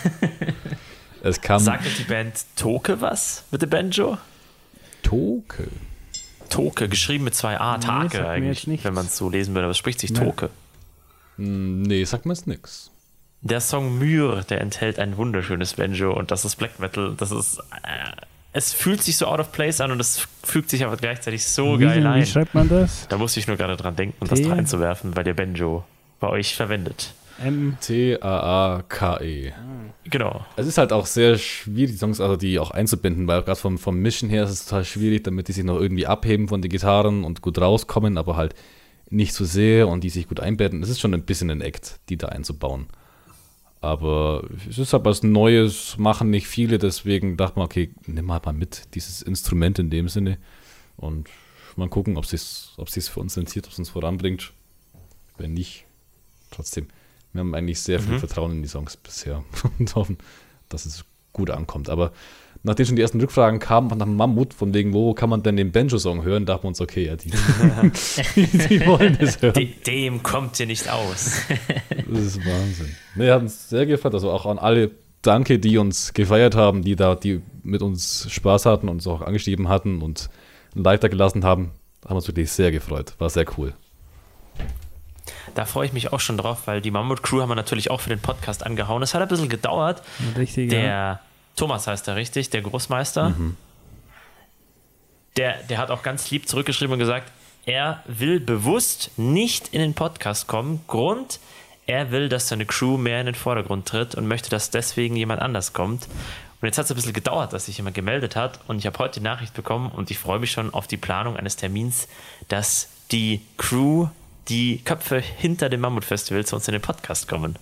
Es 1.22 1.40
kam 1.40 1.58
Sagt 1.58 1.84
euch 1.84 1.96
die 1.96 2.04
Band 2.04 2.44
Toke 2.54 3.00
was 3.00 3.44
mit 3.50 3.60
dem 3.60 3.70
Banjo? 3.70 4.16
Toke. 5.02 5.66
Toke, 6.50 6.88
geschrieben 6.88 7.24
mit 7.24 7.34
zwei 7.34 7.58
A, 7.58 7.78
Nee, 7.78 7.84
Take 7.84 8.18
jetzt 8.18 8.26
eigentlich, 8.26 8.84
wenn 8.84 8.94
man 8.94 9.06
es 9.06 9.16
so 9.16 9.28
lesen 9.28 9.52
würde. 9.54 9.64
Aber 9.64 9.72
es 9.72 9.78
spricht 9.78 9.98
sich 9.98 10.10
Nee. 10.12 10.20
Toke. 10.20 10.50
Hm, 11.36 11.82
Nee, 11.82 12.04
sagt 12.04 12.26
mir 12.26 12.32
es 12.32 12.46
nix. 12.46 12.92
der 13.40 13.60
Song 13.60 13.98
Myr, 13.98 14.42
der 14.48 14.60
enthält 14.60 15.00
ein 15.00 15.16
wunderschönes 15.16 15.74
Banjo 15.74 16.12
und 16.16 16.30
das 16.30 16.44
ist 16.44 16.56
Black 16.56 16.78
Metal. 16.78 17.14
Das 17.16 17.32
ist. 17.32 17.58
Äh, 17.82 18.12
es 18.56 18.72
fühlt 18.72 19.02
sich 19.02 19.18
so 19.18 19.26
out 19.26 19.38
of 19.38 19.52
place 19.52 19.82
an 19.82 19.90
und 19.90 20.00
es 20.00 20.26
fügt 20.42 20.70
sich 20.70 20.82
aber 20.82 20.96
gleichzeitig 20.96 21.44
so 21.44 21.78
wie, 21.78 21.84
geil 21.84 22.02
wie 22.02 22.06
ein. 22.06 22.26
schreibt 22.26 22.54
man 22.54 22.68
das? 22.70 23.06
Da 23.08 23.18
musste 23.18 23.38
ich 23.38 23.46
nur 23.46 23.58
gerade 23.58 23.76
dran 23.76 23.96
denken, 23.96 24.26
das 24.26 24.40
T. 24.40 24.48
reinzuwerfen, 24.48 25.14
weil 25.14 25.26
ihr 25.26 25.34
Banjo 25.34 25.84
bei 26.20 26.28
euch 26.28 26.54
verwendet. 26.54 27.12
M. 27.44 27.76
T-A-A-K-E. 27.82 29.52
Genau. 30.04 30.46
Es 30.56 30.66
ist 30.66 30.78
halt 30.78 30.94
auch 30.94 31.04
sehr 31.04 31.36
schwierig, 31.36 31.90
die 31.90 31.98
Songs, 31.98 32.18
also 32.18 32.36
die 32.36 32.58
auch 32.58 32.70
einzubinden, 32.70 33.26
weil 33.26 33.42
gerade 33.42 33.60
vom, 33.60 33.76
vom 33.76 33.98
Mischen 33.98 34.30
her 34.30 34.44
ist 34.44 34.50
es 34.50 34.64
total 34.64 34.86
schwierig, 34.86 35.24
damit 35.24 35.48
die 35.48 35.52
sich 35.52 35.64
noch 35.64 35.78
irgendwie 35.78 36.06
abheben 36.06 36.48
von 36.48 36.62
den 36.62 36.70
Gitarren 36.70 37.24
und 37.24 37.42
gut 37.42 37.58
rauskommen, 37.58 38.16
aber 38.16 38.36
halt 38.36 38.54
nicht 39.10 39.34
zu 39.34 39.44
sehr 39.44 39.86
und 39.86 40.02
die 40.02 40.08
sich 40.08 40.28
gut 40.28 40.40
einbetten. 40.40 40.82
Es 40.82 40.88
ist 40.88 41.00
schon 41.00 41.12
ein 41.12 41.24
bisschen 41.24 41.50
ein 41.50 41.60
Act, 41.60 42.00
die 42.08 42.16
da 42.16 42.28
einzubauen. 42.28 42.86
Aber 43.86 44.44
es 44.68 44.78
ist 44.78 44.92
halt 44.92 45.04
was 45.04 45.22
Neues, 45.22 45.96
machen 45.98 46.30
nicht 46.30 46.46
viele, 46.46 46.78
deswegen 46.78 47.36
dachte 47.36 47.58
man, 47.58 47.66
okay, 47.66 47.90
nimm 48.06 48.30
halt 48.32 48.44
mal 48.44 48.52
mit, 48.52 48.94
dieses 48.94 49.22
Instrument 49.22 49.78
in 49.78 49.90
dem 49.90 50.08
Sinne. 50.08 50.38
Und 50.96 51.28
mal 51.76 51.88
gucken, 51.88 52.16
ob 52.16 52.24
es 52.24 52.74
ob 52.76 52.90
sich's 52.90 53.08
für 53.08 53.20
uns 53.20 53.36
rentiert, 53.36 53.66
ob 53.66 53.72
es 53.72 53.78
uns 53.78 53.90
voranbringt. 53.90 54.52
Wenn 55.38 55.54
nicht, 55.54 55.84
trotzdem. 56.50 56.88
Wir 57.32 57.40
haben 57.40 57.54
eigentlich 57.54 57.80
sehr 57.80 58.00
viel 58.00 58.14
Mhm. 58.14 58.18
Vertrauen 58.18 58.52
in 58.52 58.62
die 58.62 58.68
Songs 58.68 58.96
bisher 58.96 59.44
und 59.78 59.94
hoffen, 59.94 60.18
dass 60.68 60.86
es 60.86 61.04
gut 61.32 61.50
ankommt. 61.50 61.90
Aber 61.90 62.12
nachdem 62.62 62.86
schon 62.86 62.96
die 62.96 63.02
ersten 63.02 63.20
Rückfragen 63.20 63.60
kamen 63.60 63.88
nach 63.88 64.06
dem 64.06 64.16
Mammut, 64.16 64.54
von 64.54 64.72
wegen, 64.74 64.92
wo 64.92 65.14
kann 65.14 65.30
man 65.30 65.42
denn 65.42 65.56
den 65.56 65.72
Banjo-Song 65.72 66.22
hören, 66.24 66.46
dachten 66.46 66.64
wir 66.64 66.68
uns, 66.68 66.80
okay, 66.80 67.06
ja, 67.06 67.16
die, 67.16 67.30
die 68.36 68.86
wollen 68.86 69.16
es 69.20 69.40
hören. 69.40 69.54
De 69.54 69.66
dem 69.86 70.22
kommt 70.22 70.58
ihr 70.60 70.66
nicht 70.66 70.88
aus. 70.88 71.42
Das 72.08 72.20
ist 72.20 72.46
Wahnsinn. 72.46 72.94
Wir 73.16 73.32
haben 73.32 73.46
uns 73.46 73.68
sehr 73.68 73.84
gefreut. 73.84 74.14
Also 74.14 74.30
auch 74.30 74.46
an 74.46 74.60
alle 74.60 74.92
Danke, 75.22 75.58
die 75.58 75.76
uns 75.76 76.14
gefeiert 76.14 76.54
haben, 76.54 76.82
die 76.82 76.94
da, 76.94 77.16
die 77.16 77.42
mit 77.64 77.82
uns 77.82 78.28
Spaß 78.30 78.64
hatten, 78.64 78.88
uns 78.88 79.08
auch 79.08 79.22
angeschrieben 79.22 79.68
hatten 79.68 80.02
und 80.02 80.30
ein 80.76 80.84
Like 80.84 81.00
da 81.00 81.08
gelassen 81.08 81.44
haben. 81.44 81.72
Haben 82.06 82.14
uns 82.14 82.28
wirklich 82.28 82.52
sehr 82.52 82.70
gefreut. 82.70 83.14
War 83.18 83.28
sehr 83.28 83.44
cool. 83.58 83.74
Da 85.56 85.64
freue 85.64 85.86
ich 85.86 85.92
mich 85.92 86.12
auch 86.12 86.20
schon 86.20 86.36
drauf, 86.36 86.66
weil 86.66 86.80
die 86.80 86.92
Mammut 86.92 87.24
Crew 87.24 87.40
haben 87.40 87.48
wir 87.48 87.56
natürlich 87.56 87.90
auch 87.90 88.00
für 88.00 88.10
den 88.10 88.20
Podcast 88.20 88.64
angehauen. 88.64 89.02
Es 89.02 89.14
hat 89.14 89.22
ein 89.22 89.28
bisschen 89.28 89.48
gedauert. 89.48 90.02
Richtig, 90.36 90.70
ja. 90.70 90.78
Der 90.78 91.20
Thomas 91.56 91.86
heißt 91.86 92.06
er 92.08 92.16
richtig, 92.16 92.50
der 92.50 92.62
Großmeister. 92.62 93.34
Der, 95.36 95.62
der 95.64 95.78
hat 95.78 95.90
auch 95.90 96.02
ganz 96.02 96.30
lieb 96.30 96.48
zurückgeschrieben 96.48 96.92
und 96.92 96.98
gesagt, 96.98 97.32
er 97.66 98.02
will 98.06 98.38
bewusst 98.40 99.10
nicht 99.16 99.68
in 99.68 99.80
den 99.80 99.94
Podcast 99.94 100.46
kommen. 100.46 100.82
Grund, 100.86 101.40
er 101.86 102.10
will, 102.10 102.28
dass 102.28 102.48
seine 102.48 102.66
Crew 102.66 102.96
mehr 102.96 103.20
in 103.20 103.26
den 103.26 103.34
Vordergrund 103.34 103.86
tritt 103.86 104.14
und 104.14 104.28
möchte, 104.28 104.50
dass 104.50 104.70
deswegen 104.70 105.16
jemand 105.16 105.40
anders 105.42 105.72
kommt. 105.72 106.06
Und 106.60 106.66
jetzt 106.66 106.78
hat 106.78 106.86
es 106.86 106.90
ein 106.90 106.96
bisschen 106.96 107.12
gedauert, 107.12 107.52
dass 107.52 107.66
sich 107.66 107.76
jemand 107.76 107.94
gemeldet 107.94 108.36
hat. 108.36 108.60
Und 108.66 108.78
ich 108.78 108.86
habe 108.86 108.98
heute 108.98 109.20
die 109.20 109.24
Nachricht 109.24 109.54
bekommen 109.54 109.90
und 109.90 110.10
ich 110.10 110.18
freue 110.18 110.38
mich 110.38 110.52
schon 110.52 110.72
auf 110.72 110.86
die 110.86 110.96
Planung 110.96 111.36
eines 111.36 111.56
Termins, 111.56 112.08
dass 112.48 112.88
die 113.10 113.40
Crew, 113.56 114.08
die 114.48 114.78
Köpfe 114.84 115.20
hinter 115.20 115.68
dem 115.68 115.80
Mammut-Festival 115.80 116.44
zu 116.44 116.56
uns 116.56 116.68
in 116.68 116.72
den 116.72 116.82
Podcast 116.82 117.28
kommen. 117.28 117.56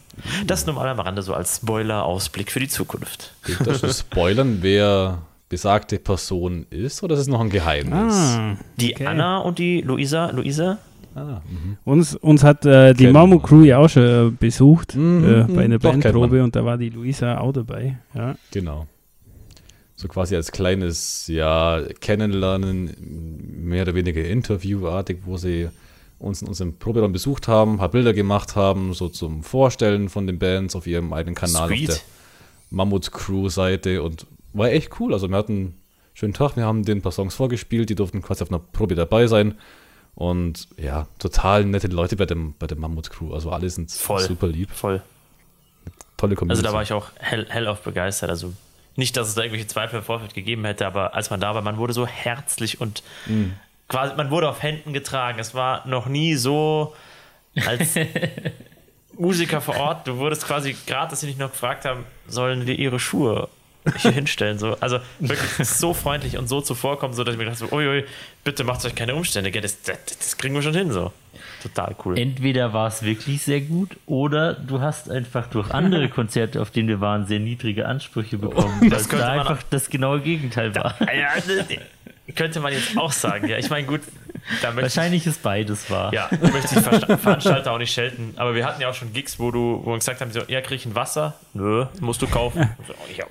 Das 0.46 0.66
nur 0.66 0.74
mal 0.74 0.88
am 0.88 1.00
Rande 1.00 1.22
so 1.22 1.34
als 1.34 1.56
Spoiler-Ausblick 1.56 2.50
für 2.52 2.60
die 2.60 2.68
Zukunft. 2.68 3.34
Geht 3.46 3.66
das 3.66 3.80
schon 3.80 3.90
spoilern, 3.92 4.58
wer 4.62 5.22
besagte 5.48 5.98
Person 5.98 6.66
ist 6.70 7.02
oder 7.02 7.14
ist 7.14 7.20
es 7.22 7.26
noch 7.28 7.40
ein 7.40 7.50
Geheimnis? 7.50 8.14
Ah, 8.14 8.56
Die 8.76 8.94
Okay. 8.94 9.06
Anna 9.06 9.38
und 9.38 9.58
die 9.58 9.80
Luisa, 9.80 10.30
Luisa, 10.30 10.78
Ah, 11.16 11.40
mhm. 11.48 11.76
uns, 11.84 12.16
uns 12.16 12.42
hat 12.42 12.66
äh, 12.66 12.92
die 12.92 13.06
Mamu. 13.06 13.38
Crew 13.38 13.62
ja 13.62 13.78
auch 13.78 13.88
schon 13.88 14.02
äh, 14.02 14.30
besucht 14.32 14.96
Mhm, 14.96 15.24
äh, 15.24 15.44
mhm, 15.44 15.54
bei 15.54 15.64
einer 15.64 15.78
doch, 15.78 15.92
kennt 15.92 16.02
Bandprobe 16.02 16.42
und 16.42 16.56
da 16.56 16.64
war 16.64 16.76
die 16.76 16.88
Luisa 16.88 17.38
auch 17.38 17.52
dabei. 17.52 17.98
Ja. 18.14 18.34
Genau. 18.50 18.88
So 19.94 20.08
quasi 20.08 20.34
als 20.34 20.50
kleines, 20.50 21.28
ja, 21.28 21.82
Kennenlernen, 22.00 22.96
mehr 23.64 23.82
oder 23.82 23.94
weniger 23.94 24.24
interviewartig, 24.24 25.18
wo 25.24 25.36
sie 25.36 25.68
uns 26.24 26.42
in 26.42 26.48
unserem 26.48 26.78
Proberaum 26.78 27.12
besucht 27.12 27.46
haben, 27.48 27.72
ein 27.72 27.78
paar 27.78 27.90
Bilder 27.90 28.12
gemacht 28.12 28.56
haben, 28.56 28.94
so 28.94 29.08
zum 29.08 29.42
Vorstellen 29.42 30.08
von 30.08 30.26
den 30.26 30.38
Bands 30.38 30.74
auf 30.74 30.86
ihrem 30.86 31.12
eigenen 31.12 31.34
Kanal 31.34 31.68
Sweet. 31.68 31.90
auf 31.90 31.96
der 31.96 32.04
Mammut 32.70 33.12
Crew 33.12 33.48
Seite 33.48 34.02
und 34.02 34.26
war 34.52 34.70
echt 34.70 34.98
cool. 35.00 35.12
Also 35.12 35.28
wir 35.28 35.36
hatten 35.36 35.52
einen 35.52 35.82
schönen 36.14 36.32
Tag, 36.34 36.56
wir 36.56 36.64
haben 36.64 36.82
ein 36.86 37.02
paar 37.02 37.12
Songs 37.12 37.34
vorgespielt, 37.34 37.90
die 37.90 37.94
durften 37.94 38.22
quasi 38.22 38.42
auf 38.42 38.50
einer 38.50 38.58
Probe 38.58 38.94
dabei 38.94 39.26
sein 39.26 39.54
und 40.14 40.68
ja, 40.76 41.06
total 41.18 41.64
nette 41.64 41.88
Leute 41.88 42.16
bei 42.16 42.24
dem 42.26 42.54
bei 42.58 42.66
der 42.66 42.78
Mammut 42.78 43.10
Crew. 43.10 43.32
Also 43.34 43.50
alle 43.50 43.68
sind 43.70 43.90
Voll. 43.90 44.20
super 44.20 44.46
lieb, 44.46 44.70
voll. 44.70 45.02
tolle 46.16 46.32
Also 46.32 46.40
Community. 46.40 46.62
da 46.64 46.72
war 46.72 46.82
ich 46.82 46.92
auch 46.92 47.08
hell, 47.18 47.46
hellauf 47.48 47.80
begeistert. 47.82 48.30
Also 48.30 48.52
nicht, 48.96 49.16
dass 49.16 49.26
es 49.28 49.34
da 49.34 49.42
irgendwelche 49.42 49.66
Zweifel 49.66 49.98
im 49.98 50.04
Vorfeld 50.04 50.34
gegeben 50.34 50.64
hätte, 50.64 50.86
aber 50.86 51.14
als 51.14 51.28
man 51.30 51.40
da 51.40 51.54
war, 51.54 51.62
man 51.62 51.76
wurde 51.78 51.92
so 51.92 52.06
herzlich 52.06 52.80
und 52.80 53.02
Mhm. 53.26 53.54
Quasi, 53.88 54.14
man 54.16 54.30
wurde 54.30 54.48
auf 54.48 54.62
Händen 54.62 54.92
getragen. 54.92 55.38
Es 55.38 55.54
war 55.54 55.86
noch 55.86 56.06
nie 56.06 56.34
so 56.34 56.94
als 57.66 57.94
Musiker 59.18 59.60
vor 59.60 59.76
Ort, 59.76 60.06
du 60.06 60.16
wurdest 60.16 60.46
quasi 60.46 60.76
gerade, 60.86 61.10
dass 61.10 61.20
sie 61.20 61.28
dich 61.28 61.38
noch 61.38 61.50
gefragt 61.50 61.84
haben, 61.84 62.04
sollen 62.26 62.66
wir 62.66 62.78
ihre 62.78 62.98
Schuhe 62.98 63.48
hier 63.98 64.12
hinstellen. 64.12 64.58
So. 64.58 64.76
Also 64.80 64.98
wirklich 65.20 65.68
so 65.68 65.94
freundlich 65.94 66.36
und 66.38 66.48
so 66.48 66.60
zuvorkommen, 66.60 67.14
so 67.14 67.22
dass 67.22 67.34
ich 67.34 67.38
mir 67.38 67.44
dachte, 67.44 67.58
so, 67.58 67.72
uiui, 67.72 68.04
bitte 68.42 68.64
macht 68.64 68.84
euch 68.84 68.94
keine 68.94 69.14
Umstände? 69.14 69.50
Das, 69.52 69.82
das, 69.82 69.98
das 70.06 70.36
kriegen 70.36 70.54
wir 70.54 70.62
schon 70.62 70.74
hin. 70.74 70.90
So. 70.90 71.12
Total 71.62 71.94
cool. 72.04 72.18
Entweder 72.18 72.72
war 72.72 72.88
es 72.88 73.02
wirklich 73.02 73.42
sehr 73.42 73.60
gut 73.60 73.96
oder 74.06 74.54
du 74.54 74.80
hast 74.80 75.10
einfach 75.10 75.46
durch 75.46 75.70
andere 75.70 76.08
Konzerte, 76.10 76.60
auf 76.60 76.70
denen 76.70 76.88
wir 76.88 77.00
waren, 77.00 77.26
sehr 77.26 77.40
niedrige 77.40 77.86
Ansprüche 77.86 78.38
bekommen. 78.38 78.80
Oh, 78.84 78.88
Das 78.88 79.08
könnte 79.08 79.24
da 79.26 79.32
einfach 79.32 79.62
das 79.70 79.88
genaue 79.90 80.20
Gegenteil 80.20 80.74
war. 80.74 80.94
Ja, 81.00 81.34
das 81.36 81.68
könnte 82.34 82.60
man 82.60 82.72
jetzt 82.72 82.96
auch 82.96 83.12
sagen. 83.12 83.48
Ja, 83.48 83.58
ich 83.58 83.70
meine, 83.70 83.86
gut, 83.86 84.00
Wahrscheinlich 84.74 85.26
ist 85.26 85.42
beides 85.42 85.90
wahr. 85.90 86.12
Ja, 86.12 86.28
möchte 86.30 86.78
ich 86.78 86.84
Versta- 86.86 87.16
Veranstalter 87.16 87.72
auch 87.72 87.78
nicht 87.78 87.92
schelten. 87.92 88.34
Aber 88.36 88.54
wir 88.54 88.66
hatten 88.66 88.80
ja 88.80 88.90
auch 88.90 88.94
schon 88.94 89.12
Gigs, 89.12 89.38
wo 89.38 89.50
du, 89.50 89.80
wo 89.84 89.92
wir 89.92 89.98
gesagt 89.98 90.20
haben, 90.20 90.32
so, 90.32 90.40
ja, 90.48 90.60
krieg 90.60 90.80
ich 90.80 90.86
ein 90.86 90.94
Wasser? 90.94 91.34
Nö, 91.54 91.86
musst 92.00 92.20
du 92.22 92.26
kaufen. 92.26 92.68
So, 92.86 92.94
ja. 93.16 93.24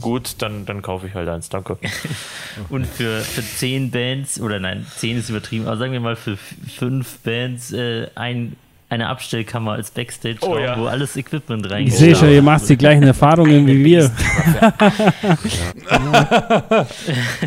Gut, 0.00 0.36
dann, 0.42 0.66
dann 0.66 0.82
kaufe 0.82 1.06
ich 1.06 1.14
halt 1.14 1.28
eins, 1.28 1.48
danke. 1.48 1.78
Und 2.70 2.86
für, 2.86 3.20
für 3.20 3.42
zehn 3.42 3.90
Bands, 3.90 4.40
oder 4.40 4.58
nein, 4.58 4.84
zehn 4.96 5.16
ist 5.18 5.28
übertrieben, 5.28 5.66
aber 5.66 5.76
sagen 5.76 5.92
wir 5.92 6.00
mal 6.00 6.16
für 6.16 6.36
fünf 6.36 7.18
Bands 7.18 7.72
äh, 7.72 8.08
ein, 8.16 8.56
eine 8.88 9.08
Abstellkammer 9.08 9.72
als 9.72 9.90
backstage 9.90 10.38
Oh 10.42 10.56
ja. 10.58 10.78
wo 10.78 10.86
alles 10.86 11.16
Equipment 11.16 11.66
Ich 11.66 11.72
reingeht. 11.72 11.94
sehe 11.94 12.14
schon, 12.14 12.30
ihr 12.30 12.42
macht 12.42 12.68
die 12.68 12.76
gleichen 12.76 13.02
Erfahrungen 13.02 13.66
wie 13.66 13.84
wir. 13.84 14.10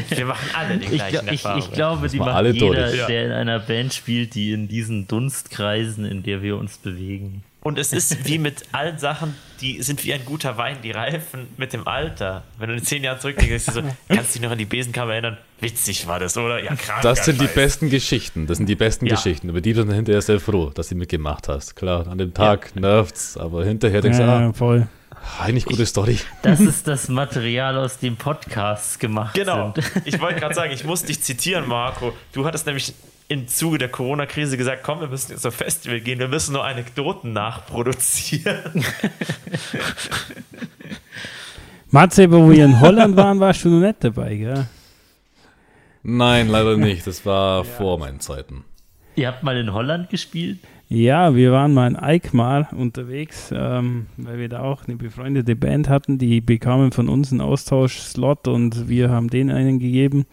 Wir 0.10 0.26
machen 0.26 0.50
alle 0.54 0.78
die 0.78 0.86
Ich, 0.86 0.92
gleichen 0.96 1.16
gla- 1.18 1.24
ich, 1.34 1.44
Erfahrungen. 1.44 1.64
ich 1.64 1.72
glaube, 1.72 2.08
die 2.10 2.18
macht 2.20 2.30
alle 2.32 2.50
jeder, 2.52 2.88
durch. 2.90 3.06
Der 3.08 3.26
in 3.26 3.32
einer 3.32 3.60
Band 3.60 3.94
spielt, 3.94 4.36
die 4.36 4.52
in 4.52 4.68
diesen 4.68 5.08
Dunstkreisen, 5.08 6.06
in 6.06 6.24
der 6.24 6.42
wir 6.42 6.58
uns 6.58 6.78
bewegen. 6.78 7.44
Und 7.62 7.78
es 7.78 7.92
ist 7.92 8.26
wie 8.26 8.38
mit 8.38 8.64
allen 8.72 8.98
Sachen, 9.00 9.36
die 9.60 9.84
sind 9.84 10.06
wie 10.06 10.14
ein 10.14 10.24
guter 10.24 10.58
Wein, 10.58 10.78
die 10.82 10.92
reifen 10.92 11.48
mit 11.58 11.74
dem 11.74 11.88
Alter. 11.90 12.44
Wenn 12.58 12.70
du 12.70 12.76
in 12.76 12.84
zehn 12.84 13.04
Jahren 13.04 13.20
zurückdenkst, 13.20 13.66
du 13.66 13.72
so, 13.74 13.82
kannst 14.08 14.30
du 14.36 14.40
dich 14.40 14.42
noch 14.42 14.52
an 14.52 14.58
die 14.58 14.66
Besenkammer 14.66 15.12
erinnern? 15.12 15.38
Witzig 15.60 16.08
war 16.08 16.20
das, 16.22 16.38
oder? 16.38 16.64
Ja, 16.64 16.74
krank. 16.76 17.02
Das 17.02 17.26
sind 17.26 17.42
die 17.42 17.48
besten 17.48 17.90
Geschichten. 17.90 18.48
Das 18.48 18.58
sind 18.58 18.68
die 18.68 18.76
besten 18.76 19.08
Ja. 19.08 19.16
Geschichten. 19.16 19.50
Über 19.50 19.60
die 19.60 19.74
bist 19.74 19.86
du 19.90 19.94
hinterher 19.94 20.22
sehr 20.22 20.40
froh, 20.40 20.70
dass 20.74 20.88
du 20.88 20.96
mitgemacht 20.96 21.50
hast. 21.50 21.76
Klar, 21.76 22.08
an 22.08 22.18
dem 22.18 22.34
Tag 22.34 22.74
nervt's, 22.78 23.36
aber 23.36 23.66
hinterher 23.66 24.00
denkst 24.00 24.20
du, 24.20 24.24
Ja, 24.24 24.48
ah, 24.50 24.54
voll. 24.54 24.88
eigentlich 25.42 25.66
gute 25.66 25.86
Story. 25.86 26.18
Das 26.44 26.62
ist 26.62 26.88
das 26.88 27.10
Material, 27.10 27.78
aus 27.78 27.98
dem 28.00 28.16
Podcasts 28.16 28.98
gemacht 29.00 29.34
Genau. 29.36 29.74
sind. 29.76 29.92
Ich 30.06 30.18
wollte 30.22 30.40
gerade 30.40 30.56
sagen, 30.56 30.72
ich 30.72 30.86
muss 30.86 31.04
dich 31.04 31.22
zitieren, 31.22 31.68
Marco. 31.68 32.14
Du 32.32 32.46
hattest 32.46 32.66
nämlich 32.66 32.94
im 33.30 33.48
Zuge 33.48 33.78
der 33.78 33.90
Corona-Krise 33.90 34.58
gesagt, 34.58 34.84
komm, 34.84 35.00
wir 35.02 35.08
müssen 35.08 35.32
jetzt 35.32 35.46
auf 35.46 35.54
Festival 35.54 36.02
gehen, 36.02 36.20
wir 36.20 36.28
müssen 36.28 36.54
nur 36.54 36.66
Anekdoten 36.66 37.32
nachproduzieren. 37.32 38.84
Matze, 41.92 42.24
aber 42.26 42.40
wo 42.40 42.52
wir 42.52 42.66
in 42.66 42.80
Holland 42.80 43.16
waren, 43.16 43.40
warst 43.40 43.64
du 43.64 43.70
noch 43.70 43.86
nicht 43.86 44.04
dabei, 44.04 44.36
gell? 44.36 44.68
Nein, 46.02 46.48
leider 46.48 46.76
nicht. 46.76 47.06
Das 47.06 47.26
war 47.26 47.64
vor 47.64 48.00
meinen 48.00 48.20
Zeiten. 48.20 48.66
Ihr 49.16 49.28
habt 49.28 49.44
mal 49.44 49.58
in 49.58 49.74
Holland 49.74 50.10
gespielt? 50.10 50.60
Ja, 50.92 51.36
wir 51.36 51.52
waren 51.52 51.76
mal 51.76 51.88
in 51.88 51.96
Eikmar 51.96 52.70
unterwegs, 52.76 53.54
ähm, 53.56 54.08
weil 54.18 54.40
wir 54.40 54.50
da 54.50 54.62
auch 54.62 54.88
eine 54.88 54.98
befreundete 54.98 55.56
Band 55.56 55.88
hatten, 55.88 56.18
die 56.18 56.42
bekamen 56.42 56.92
von 56.92 57.10
uns 57.10 57.32
einen 57.32 57.42
Austauschslot 57.42 58.48
und 58.48 58.90
wir 58.90 59.12
haben 59.12 59.28
denen 59.30 59.52
einen 59.52 59.78
gegeben. 59.78 60.26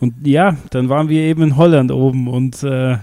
Und 0.00 0.26
ja, 0.26 0.56
dann 0.70 0.88
waren 0.88 1.08
wir 1.08 1.20
eben 1.22 1.42
in 1.44 1.56
Holland 1.56 1.92
oben 1.92 2.26
und 2.26 2.60
äh, 2.64 2.96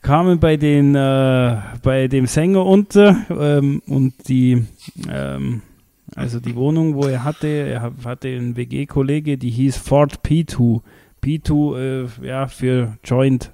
kamen 0.00 0.38
bei 0.40 0.56
den 0.56 0.94
äh, 0.94 1.56
bei 1.82 2.08
dem 2.08 2.24
Sänger 2.26 2.64
unter 2.64 3.14
ähm, 3.28 3.82
und 3.86 4.14
die 4.28 4.64
ähm, 5.10 5.60
also 6.16 6.40
die 6.40 6.56
Wohnung, 6.56 6.94
wo 6.94 7.02
er 7.06 7.22
hatte, 7.22 7.48
er 7.48 7.82
ha- 7.82 7.92
hatte 8.06 8.28
einen 8.28 8.56
WG-Kollege, 8.56 9.36
die 9.36 9.50
hieß 9.50 9.76
Fort 9.76 10.20
P2. 10.24 10.80
P2, 11.22 11.78
äh, 12.22 12.26
ja, 12.26 12.46
für 12.46 12.96
Joint 13.04 13.52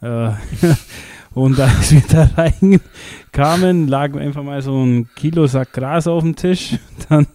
Äh, 0.00 0.30
und 1.38 1.58
als 1.60 1.92
wir 1.92 2.02
da 2.08 2.28
reinkamen, 2.36 3.88
lag 3.88 4.14
einfach 4.16 4.42
mal 4.42 4.60
so 4.60 4.84
ein 4.84 5.08
Kilo 5.14 5.46
Sack 5.46 5.72
Gras 5.72 6.06
auf 6.06 6.22
dem 6.22 6.34
Tisch. 6.34 6.76
Dann 7.08 7.26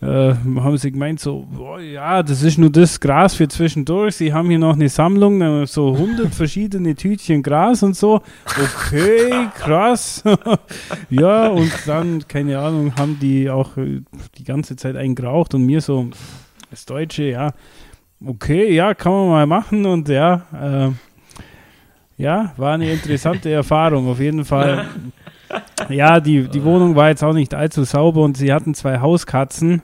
äh, 0.00 0.34
haben 0.34 0.76
sie 0.78 0.92
gemeint, 0.92 1.20
so, 1.20 1.46
boah, 1.50 1.80
ja, 1.80 2.22
das 2.22 2.42
ist 2.42 2.58
nur 2.58 2.70
das 2.70 2.98
Gras 2.98 3.34
für 3.34 3.48
zwischendurch. 3.48 4.16
Sie 4.16 4.32
haben 4.32 4.48
hier 4.48 4.58
noch 4.58 4.74
eine 4.74 4.88
Sammlung, 4.88 5.40
äh, 5.42 5.66
so 5.66 5.92
100 5.94 6.34
verschiedene 6.34 6.94
Tütchen 6.94 7.42
Gras 7.42 7.82
und 7.82 7.96
so. 7.96 8.22
Okay, 8.46 9.48
krass. 9.54 10.22
ja, 11.10 11.48
und 11.48 11.72
dann, 11.86 12.26
keine 12.26 12.58
Ahnung, 12.58 12.94
haben 12.96 13.18
die 13.20 13.50
auch 13.50 13.76
äh, 13.76 14.00
die 14.38 14.44
ganze 14.44 14.76
Zeit 14.76 14.96
einen 14.96 15.14
geraucht 15.14 15.54
und 15.54 15.64
mir 15.64 15.80
so, 15.80 16.08
das 16.70 16.84
Deutsche, 16.86 17.24
ja, 17.24 17.52
okay, 18.24 18.74
ja, 18.74 18.94
kann 18.94 19.12
man 19.12 19.28
mal 19.28 19.46
machen 19.46 19.86
und 19.86 20.08
ja, 20.08 20.46
äh, 20.52 20.90
ja, 22.16 22.52
war 22.56 22.74
eine 22.74 22.90
interessante 22.90 23.50
Erfahrung 23.50 24.08
auf 24.08 24.20
jeden 24.20 24.44
Fall. 24.44 24.86
Ja, 25.88 26.20
die, 26.20 26.48
die 26.48 26.64
Wohnung 26.64 26.96
war 26.96 27.08
jetzt 27.10 27.22
auch 27.22 27.32
nicht 27.32 27.54
allzu 27.54 27.84
sauber 27.84 28.22
und 28.22 28.36
sie 28.36 28.52
hatten 28.52 28.74
zwei 28.74 29.00
Hauskatzen, 29.00 29.82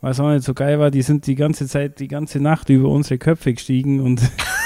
was 0.00 0.18
auch 0.18 0.30
nicht 0.30 0.44
so 0.44 0.54
geil 0.54 0.80
war. 0.80 0.90
Die 0.90 1.02
sind 1.02 1.26
die 1.26 1.34
ganze 1.34 1.66
Zeit, 1.66 2.00
die 2.00 2.08
ganze 2.08 2.40
Nacht 2.40 2.70
über 2.70 2.88
unsere 2.88 3.18
Köpfe 3.18 3.52
gestiegen 3.52 4.00
und 4.00 4.22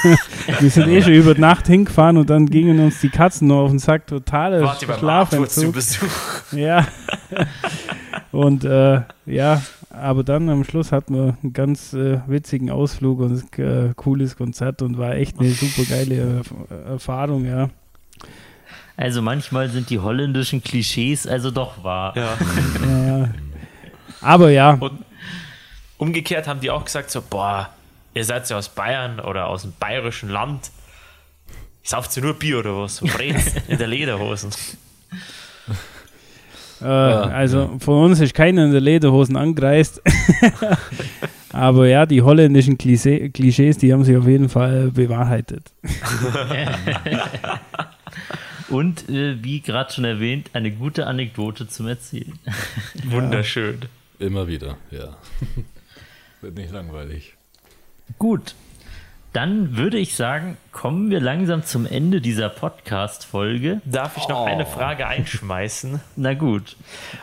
wir 0.59 0.69
sind 0.69 0.87
eh 0.87 1.01
schon 1.01 1.13
über 1.13 1.35
die 1.35 1.41
Nacht 1.41 1.67
hingefahren 1.67 2.17
und 2.17 2.29
dann 2.29 2.47
gingen 2.47 2.79
uns 2.79 3.01
die 3.01 3.09
Katzen 3.09 3.49
nur 3.49 3.59
auf 3.59 3.69
den 3.69 3.79
Sack. 3.79 4.07
Totaler 4.07 4.75
Schlafentzug. 4.97 5.75
Ja. 6.53 6.87
und 8.31 8.63
äh, 8.63 9.01
ja, 9.25 9.61
aber 9.99 10.23
dann 10.23 10.49
am 10.49 10.63
Schluss 10.63 10.91
hatten 10.91 11.15
wir 11.15 11.37
einen 11.41 11.53
ganz 11.53 11.93
äh, 11.93 12.19
witzigen 12.27 12.69
Ausflug 12.71 13.19
und 13.19 13.57
ein 13.59 13.89
äh, 13.89 13.93
cooles 13.95 14.35
Konzert 14.37 14.81
und 14.81 14.97
war 14.97 15.15
echt 15.15 15.39
eine 15.39 15.49
super 15.51 15.83
geile 15.89 16.41
Erf- 16.43 16.85
Erfahrung, 16.89 17.45
ja. 17.45 17.69
Also 18.97 19.21
manchmal 19.21 19.69
sind 19.69 19.89
die 19.89 19.99
holländischen 19.99 20.63
Klischees 20.63 21.27
also 21.27 21.51
doch 21.51 21.83
wahr. 21.83 22.13
Ja. 22.17 22.37
ja. 23.19 23.29
Aber 24.21 24.49
ja, 24.49 24.73
Und 24.75 25.03
umgekehrt 25.97 26.47
haben 26.47 26.59
die 26.61 26.71
auch 26.71 26.85
gesagt: 26.85 27.11
so, 27.11 27.21
boah, 27.21 27.69
ihr 28.13 28.23
seid 28.25 28.49
ja 28.49 28.57
aus 28.57 28.69
Bayern 28.69 29.19
oder 29.19 29.47
aus 29.47 29.63
dem 29.63 29.73
bayerischen 29.79 30.29
Land. 30.29 30.71
Sauft 31.83 32.15
ihr 32.17 32.23
nur 32.23 32.33
Bier 32.33 32.59
oder 32.59 32.77
was? 32.81 32.95
So 32.99 33.05
Brezen 33.05 33.61
in 33.67 33.77
der 33.77 33.87
Lederhosen. 33.87 34.49
Äh, 36.85 36.87
also 36.87 37.77
von 37.79 38.03
uns 38.05 38.19
ist 38.19 38.33
keiner 38.33 38.65
in 38.65 38.71
der 38.71 38.81
Lederhosen 38.81 39.35
angereist. 39.35 40.01
Aber 41.51 41.87
ja, 41.87 42.05
die 42.05 42.21
holländischen 42.21 42.77
Klischee, 42.77 43.29
Klischees, 43.29 43.77
die 43.77 43.93
haben 43.93 44.03
sich 44.03 44.17
auf 44.17 44.27
jeden 44.27 44.49
Fall 44.49 44.91
bewahrheitet. 44.91 45.71
Und 48.69 49.09
äh, 49.09 49.41
wie 49.43 49.61
gerade 49.61 49.93
schon 49.93 50.05
erwähnt, 50.05 50.49
eine 50.53 50.71
gute 50.71 51.07
Anekdote 51.07 51.67
zum 51.67 51.87
Erzählen. 51.87 52.37
Wunderschön. 53.05 53.79
Immer 54.19 54.47
wieder, 54.47 54.77
ja. 54.91 55.15
Wird 56.41 56.55
nicht 56.55 56.71
langweilig. 56.71 57.35
Gut, 58.19 58.53
dann 59.35 59.75
würde 59.75 59.97
ich 59.97 60.15
sagen, 60.15 60.55
kommen 60.71 61.09
wir 61.09 61.19
langsam 61.19 61.65
zum 61.65 61.85
Ende 61.85 62.21
dieser 62.21 62.47
Podcast-Folge. 62.47 63.81
Darf 63.83 64.15
ich 64.15 64.29
noch 64.29 64.45
eine 64.45 64.65
Frage 64.65 65.07
einschmeißen? 65.09 65.99
Na 66.15 66.33
gut, 66.35 66.77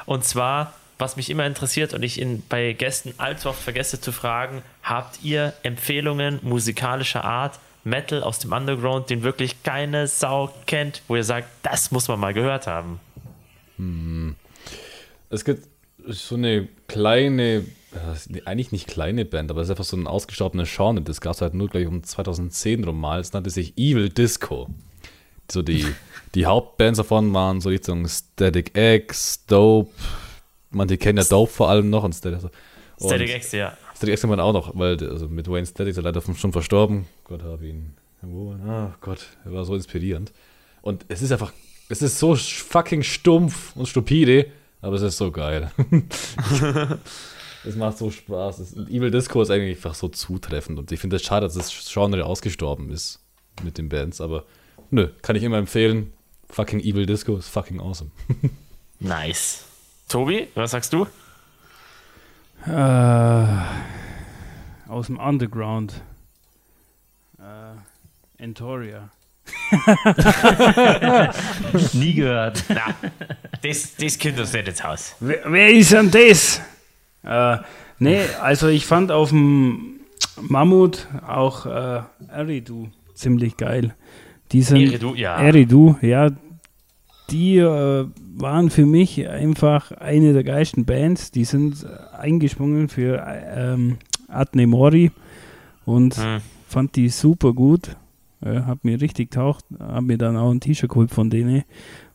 Und 0.05 0.23
zwar, 0.23 0.75
was 0.99 1.17
mich 1.17 1.31
immer 1.31 1.47
interessiert 1.47 1.95
und 1.95 2.03
ich 2.03 2.21
in, 2.21 2.43
bei 2.51 2.75
Gästen 2.75 3.15
allzu 3.17 3.49
oft 3.49 3.63
vergesse 3.63 3.99
zu 3.99 4.13
fragen, 4.13 4.63
habt 4.83 5.23
ihr 5.23 5.55
Empfehlungen 5.63 6.39
musikalischer 6.43 7.25
Art, 7.25 7.59
Metal 7.83 8.23
aus 8.23 8.39
dem 8.41 8.53
Underground, 8.53 9.09
den 9.09 9.23
wirklich 9.23 9.63
keine 9.63 10.07
Sau 10.07 10.53
kennt, 10.67 11.01
wo 11.09 11.17
ihr 11.17 11.25
sagt, 11.25 11.49
das 11.63 11.93
muss 11.93 12.09
man 12.09 12.21
mal 12.21 12.35
gehört 12.35 12.67
haben? 12.67 13.01
Es 15.31 15.47
gibt 15.47 15.67
so 16.07 16.35
eine 16.35 16.69
kleine, 16.89 17.65
eigentlich 18.45 18.73
nicht 18.73 18.87
kleine 18.87 19.25
Band, 19.25 19.51
aber 19.51 19.61
es 19.61 19.67
ist 19.67 19.73
einfach 19.73 19.85
so 19.85 19.97
ein 19.97 20.07
ausgestorbenes 20.07 20.75
Genre. 20.75 21.03
Das 21.03 21.21
gab 21.21 21.35
es 21.35 21.41
halt 21.41 21.55
nur, 21.55 21.69
glaube 21.69 21.83
ich, 21.83 21.89
um 21.89 22.03
2010 22.03 22.85
rum 22.85 23.01
mal. 23.01 23.21
Es 23.21 23.33
nannte 23.33 23.51
sich 23.51 23.77
Evil 23.77 24.09
Disco. 24.09 24.69
So 25.51 25.63
die, 25.63 25.87
die 26.35 26.47
Hauptbands 26.47 26.97
davon 26.97 27.33
waren 27.35 27.61
so 27.61 27.69
Richtung 27.69 28.09
Static 28.09 28.77
X, 28.77 29.45
Dope. 29.47 29.91
Manche 30.71 30.97
kennen 30.97 31.19
ja 31.19 31.25
Dope 31.25 31.53
vor 31.53 31.69
allem 31.69 31.91
noch 31.91 32.05
und 32.05 32.15
Static, 32.15 32.43
und 32.43 33.09
Static 33.09 33.35
X, 33.37 33.53
ja. 33.53 33.77
Static 33.95 34.15
X 34.15 34.23
kennt 34.23 34.31
man 34.31 34.41
auch 34.41 34.53
noch, 34.53 34.77
weil 34.77 34.97
also 35.09 35.29
mit 35.29 35.49
Wayne 35.49 35.67
Static 35.67 35.91
ist 35.91 35.99
er 35.99 36.05
leider 36.05 36.23
schon 36.23 36.53
verstorben. 36.53 37.07
Gott 37.25 37.43
habe 37.43 37.67
ihn. 37.67 37.95
Wo? 38.23 38.53
Ah, 38.67 38.95
Gott, 39.01 39.27
er 39.45 39.53
war 39.53 39.65
so 39.65 39.75
inspirierend. 39.75 40.33
Und 40.81 41.05
es 41.09 41.23
ist 41.23 41.33
einfach, 41.33 41.53
es 41.89 42.01
ist 42.01 42.19
so 42.19 42.35
fucking 42.37 43.03
stumpf 43.03 43.77
und 43.77 43.87
stupide, 43.87 44.47
aber 44.81 44.97
es 44.97 45.03
ist 45.03 45.19
so 45.19 45.31
geil. 45.31 45.71
es 47.65 47.77
macht 47.77 47.99
so 47.99 48.11
Spaß. 48.11 48.59
Es, 48.59 48.73
Evil 48.75 49.11
Disco 49.11 49.43
ist 49.43 49.51
eigentlich 49.51 49.77
einfach 49.77 49.95
so 49.95 50.09
zutreffend 50.09 50.79
und 50.79 50.91
ich 50.93 51.01
finde 51.01 51.17
es 51.17 51.23
schade, 51.23 51.47
dass 51.47 51.55
das 51.55 51.91
Genre 51.93 52.25
ausgestorben 52.25 52.91
ist 52.91 53.21
mit 53.63 53.79
den 53.79 53.89
Bands, 53.89 54.21
aber 54.21 54.45
nö, 54.91 55.09
kann 55.23 55.37
ich 55.37 55.43
immer 55.43 55.59
empfehlen. 55.59 56.13
Fucking 56.51 56.81
Evil 56.81 57.07
Disco 57.07 57.37
ist 57.37 57.49
fucking 57.49 57.81
awesome. 57.81 58.11
Nice. 59.01 59.65
Tobi, 60.09 60.47
was 60.55 60.71
sagst 60.71 60.93
du? 60.93 61.07
Äh, 62.67 63.47
aus 64.89 65.07
dem 65.07 65.19
Underground. 65.19 66.01
Äh, 67.41 68.41
Entoria. 68.41 69.11
nie 71.95 72.15
gehört. 72.15 72.63
Na, 72.69 72.95
das, 73.63 73.97
das 73.97 74.19
kommt 74.19 74.39
uns 74.39 74.53
nicht 74.53 74.69
ins 74.69 74.85
Haus. 74.85 75.17
Wer, 75.19 75.51
wer 75.51 75.71
ist 75.71 75.93
denn 75.93 76.11
das? 76.11 76.61
Äh, 77.25 77.59
nee, 77.99 78.21
also 78.41 78.69
ich 78.69 78.87
fand 78.87 79.13
auf 79.13 79.31
dem 79.31 80.01
Mammut 80.41 81.07
auch 81.27 81.67
äh, 81.67 82.03
Eridu 82.29 82.89
ziemlich 83.15 83.57
geil. 83.57 83.95
Die 84.53 84.63
sind, 84.63 84.83
Eridu, 84.83 85.15
ja. 85.15 85.37
Eridu, 85.37 85.97
ja. 86.03 86.31
Die 87.31 87.57
äh, 87.59 88.07
waren 88.37 88.71
für 88.71 88.85
mich 88.85 89.27
einfach 89.29 89.93
eine 89.93 90.33
der 90.33 90.45
geilsten 90.45 90.85
Bands. 90.85 91.31
Die 91.31 91.45
sind 91.45 91.87
eingesprungen 92.19 92.89
für 92.89 93.19
äh, 93.27 93.73
ähm, 93.75 93.99
Adne 94.29 94.67
Mori 94.67 95.11
und 95.85 96.17
Hm. 96.17 96.41
fand 96.69 96.97
die 96.97 97.09
super 97.09 97.53
gut. 97.53 97.97
Äh, 98.45 98.61
hab 98.63 98.85
mir 98.85 99.01
richtig 99.01 99.31
taucht, 99.31 99.65
hab 99.79 100.03
mir 100.03 100.19
dann 100.19 100.37
auch 100.37 100.51
ein 100.51 100.61
T-Shirt 100.61 100.91
geholt 100.91 101.11
von 101.13 101.31
denen. 101.31 101.63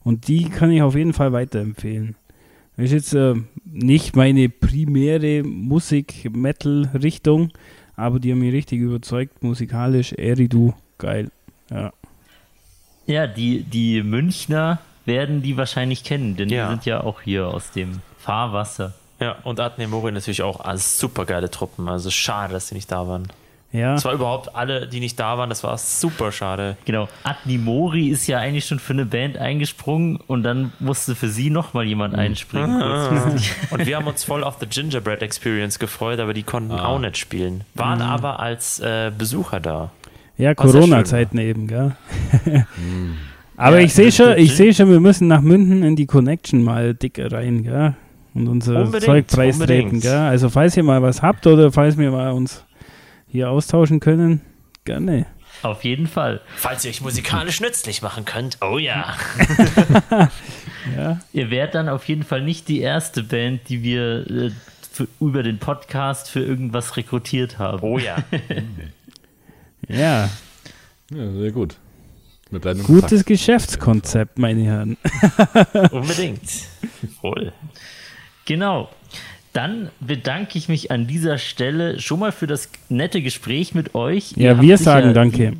Und 0.03 0.27
die 0.27 0.49
kann 0.49 0.71
ich 0.71 0.81
auf 0.81 0.95
jeden 0.95 1.13
Fall 1.13 1.31
weiterempfehlen. 1.31 2.15
Ist 2.75 2.91
jetzt 2.93 3.13
äh, 3.13 3.35
nicht 3.71 4.15
meine 4.15 4.49
primäre 4.49 5.43
Musik-Metal-Richtung, 5.43 7.51
aber 7.95 8.19
die 8.19 8.31
haben 8.31 8.39
mich 8.39 8.53
richtig 8.53 8.79
überzeugt, 8.79 9.43
musikalisch. 9.43 10.13
Eridu, 10.13 10.73
geil. 10.97 11.31
Ja. 11.69 11.91
Ja, 13.05 13.27
die, 13.27 13.63
die 13.63 14.03
Münchner 14.03 14.79
werden 15.05 15.41
die 15.41 15.55
wahrscheinlich 15.57 16.03
kennen, 16.03 16.35
denn 16.35 16.49
Ja. 16.49 16.67
die 16.67 16.73
sind 16.73 16.85
ja 16.85 17.01
auch 17.01 17.21
hier 17.21 17.47
aus 17.47 17.71
dem 17.71 17.99
Fahrwasser. 18.19 18.93
Ja, 19.19 19.37
und 19.43 19.59
Adne 19.59 19.87
Mori 19.87 20.11
natürlich 20.11 20.43
auch 20.43 20.59
als 20.59 20.99
super 20.99 21.25
geile 21.25 21.49
Truppen. 21.49 21.87
Also 21.87 22.11
schade, 22.11 22.53
dass 22.53 22.67
sie 22.67 22.75
nicht 22.75 22.91
da 22.91 23.07
waren. 23.07 23.27
Ja, 23.73 23.95
Es 23.95 24.05
war 24.05 24.13
überhaupt 24.13 24.55
alle, 24.55 24.87
die 24.87 25.01
nicht 25.01 25.19
da 25.19 25.37
waren, 25.37 25.49
das 25.49 25.61
war 25.63 25.77
super 25.77 26.31
schade. 26.31 26.77
Genau. 26.85 27.09
Adni 27.23 27.57
Mori 27.57 28.07
ist 28.07 28.25
ja 28.25 28.39
eigentlich 28.39 28.65
schon 28.65 28.79
für 28.79 28.93
eine 28.93 29.05
Band 29.05 29.37
eingesprungen 29.37 30.19
und 30.27 30.43
dann 30.43 30.71
musste 30.79 31.15
für 31.15 31.27
sie 31.27 31.49
nochmal 31.49 31.83
jemand 31.85 32.15
einspringen. 32.15 32.79
kurzfristig. 32.79 33.53
Und 33.71 33.85
wir 33.85 33.97
haben 33.97 34.07
uns 34.07 34.23
voll 34.23 34.43
auf 34.45 34.55
The 34.61 34.67
Gingerbread 34.67 35.21
Experience 35.21 35.79
gefreut, 35.79 36.19
aber 36.21 36.33
die 36.33 36.43
konnten 36.43 36.71
auch 36.71 36.97
nicht 36.99 37.17
spielen. 37.17 37.65
Waren 37.75 38.01
aber 38.01 38.39
als 38.39 38.79
äh, 38.79 39.11
Besucher 39.15 39.59
da. 39.59 39.91
ja 40.37 40.55
Corona-Zeiten 40.55 41.37
eben, 41.37 41.67
gell? 41.67 41.95
aber 43.57 43.79
Ja, 43.79 43.85
ich 43.85 43.93
sehe 43.93 44.05
das 44.07 44.15
schon, 44.15 44.37
ich 44.37 44.55
sehe 44.55 44.73
schon, 44.73 44.89
wir 44.89 44.99
müssen 44.99 45.27
nach 45.27 45.41
München 45.41 45.83
in 45.83 45.95
die 45.95 46.05
Connection 46.05 46.63
mal 46.63 46.93
dick 46.93 47.19
rein, 47.19 47.63
gell? 47.63 47.95
Und 48.33 48.47
unser 48.47 48.81
Unbedingt, 48.83 49.03
Zeug 49.03 49.27
preistreten, 49.27 49.61
unbedingt. 49.85 50.03
gell? 50.03 50.15
Also 50.15 50.49
falls 50.49 50.77
ihr 50.77 50.83
mal 50.83 51.01
was 51.01 51.21
habt 51.23 51.47
oder 51.47 51.71
falls 51.71 51.97
wir 51.97 52.11
mal 52.11 52.31
uns 52.31 52.63
hier 53.27 53.49
austauschen 53.49 53.99
können, 53.99 54.41
gerne. 54.85 55.25
Auf 55.63 55.83
jeden 55.83 56.07
Fall. 56.07 56.41
Falls 56.55 56.85
ihr 56.85 56.91
euch 56.91 57.01
musikalisch 57.01 57.61
nützlich 57.61 58.01
machen 58.01 58.25
könnt. 58.25 58.57
Oh 58.61 58.77
ja. 58.77 59.15
Ja, 60.95 61.19
Ihr 61.33 61.49
wärt 61.49 61.75
dann 61.75 61.89
auf 61.89 62.07
jeden 62.07 62.23
Fall 62.23 62.41
nicht 62.41 62.67
die 62.67 62.79
erste 62.79 63.23
Band, 63.23 63.69
die 63.69 63.83
wir 63.83 64.29
äh, 64.29 64.51
für, 64.91 65.07
über 65.19 65.43
den 65.43 65.59
Podcast 65.59 66.29
für 66.29 66.39
irgendwas 66.39 66.97
rekrutiert 66.97 67.59
haben. 67.59 67.79
Oh 67.81 67.99
ja. 67.99 68.17
ja. 69.87 70.29
Ja, 71.09 71.31
sehr 71.33 71.51
gut. 71.51 71.77
Wir 72.49 72.59
bleiben 72.59 72.79
im 72.79 72.85
Gutes 72.85 73.25
Geschäftskonzept, 73.25 74.39
meine 74.39 74.63
Herren. 74.63 74.97
Unbedingt. 75.91 76.41
Wohl. 77.21 77.51
Genau. 78.45 78.89
Dann 79.57 79.89
bedanke 79.99 80.55
ich 80.59 80.69
mich 80.69 80.91
an 80.91 81.07
dieser 81.07 81.39
Stelle 81.39 81.99
schon 81.99 82.19
mal 82.19 82.31
für 82.31 82.45
das 82.45 82.69
nette 82.89 83.23
Gespräch 83.23 83.73
mit 83.73 83.95
euch. 83.95 84.33
Ja, 84.35 84.61
wir 84.61 84.77
sagen 84.77 85.15
danke. 85.15 85.53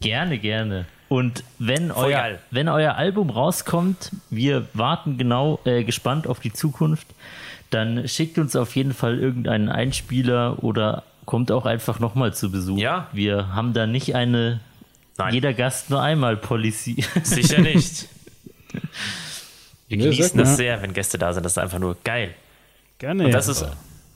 Gerne, 0.00 0.38
gerne. 0.38 0.86
Und 1.10 1.44
wenn 1.58 1.90
Voll 1.90 2.06
euer, 2.06 2.18
geil. 2.18 2.38
wenn 2.50 2.70
euer 2.70 2.94
Album 2.94 3.28
rauskommt, 3.28 4.12
wir 4.30 4.64
warten 4.72 5.18
genau 5.18 5.60
äh, 5.66 5.84
gespannt 5.84 6.26
auf 6.26 6.40
die 6.40 6.54
Zukunft, 6.54 7.06
dann 7.68 8.08
schickt 8.08 8.38
uns 8.38 8.56
auf 8.56 8.74
jeden 8.76 8.94
Fall 8.94 9.18
irgendeinen 9.18 9.68
Einspieler 9.68 10.64
oder 10.64 11.02
kommt 11.26 11.52
auch 11.52 11.66
einfach 11.66 12.00
nochmal 12.00 12.32
zu 12.32 12.50
Besuch. 12.50 12.78
Ja. 12.78 13.08
Wir 13.12 13.54
haben 13.54 13.74
da 13.74 13.86
nicht 13.86 14.14
eine 14.14 14.60
Nein. 15.18 15.34
jeder 15.34 15.52
Gast 15.52 15.90
nur 15.90 16.00
einmal 16.00 16.38
Policy. 16.38 17.04
Sicher 17.24 17.60
nicht. 17.60 18.08
Wir 19.88 19.98
genießen 19.98 20.38
das 20.38 20.56
sehr, 20.56 20.80
wenn 20.80 20.94
Gäste 20.94 21.18
da 21.18 21.34
sind. 21.34 21.44
Das 21.44 21.52
ist 21.52 21.58
einfach 21.58 21.78
nur 21.78 21.98
geil. 22.02 22.34
Gerne. 22.98 23.26
Und 23.26 23.32
das 23.32 23.48
ist, 23.48 23.66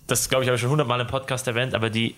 das 0.07 0.28
glaube 0.28 0.45
ich, 0.45 0.49
habe 0.49 0.57
ich 0.57 0.61
schon 0.61 0.70
hundertmal 0.70 1.01
im 1.01 1.07
Podcast 1.07 1.47
erwähnt, 1.47 1.74
aber 1.74 1.91
die 1.91 2.14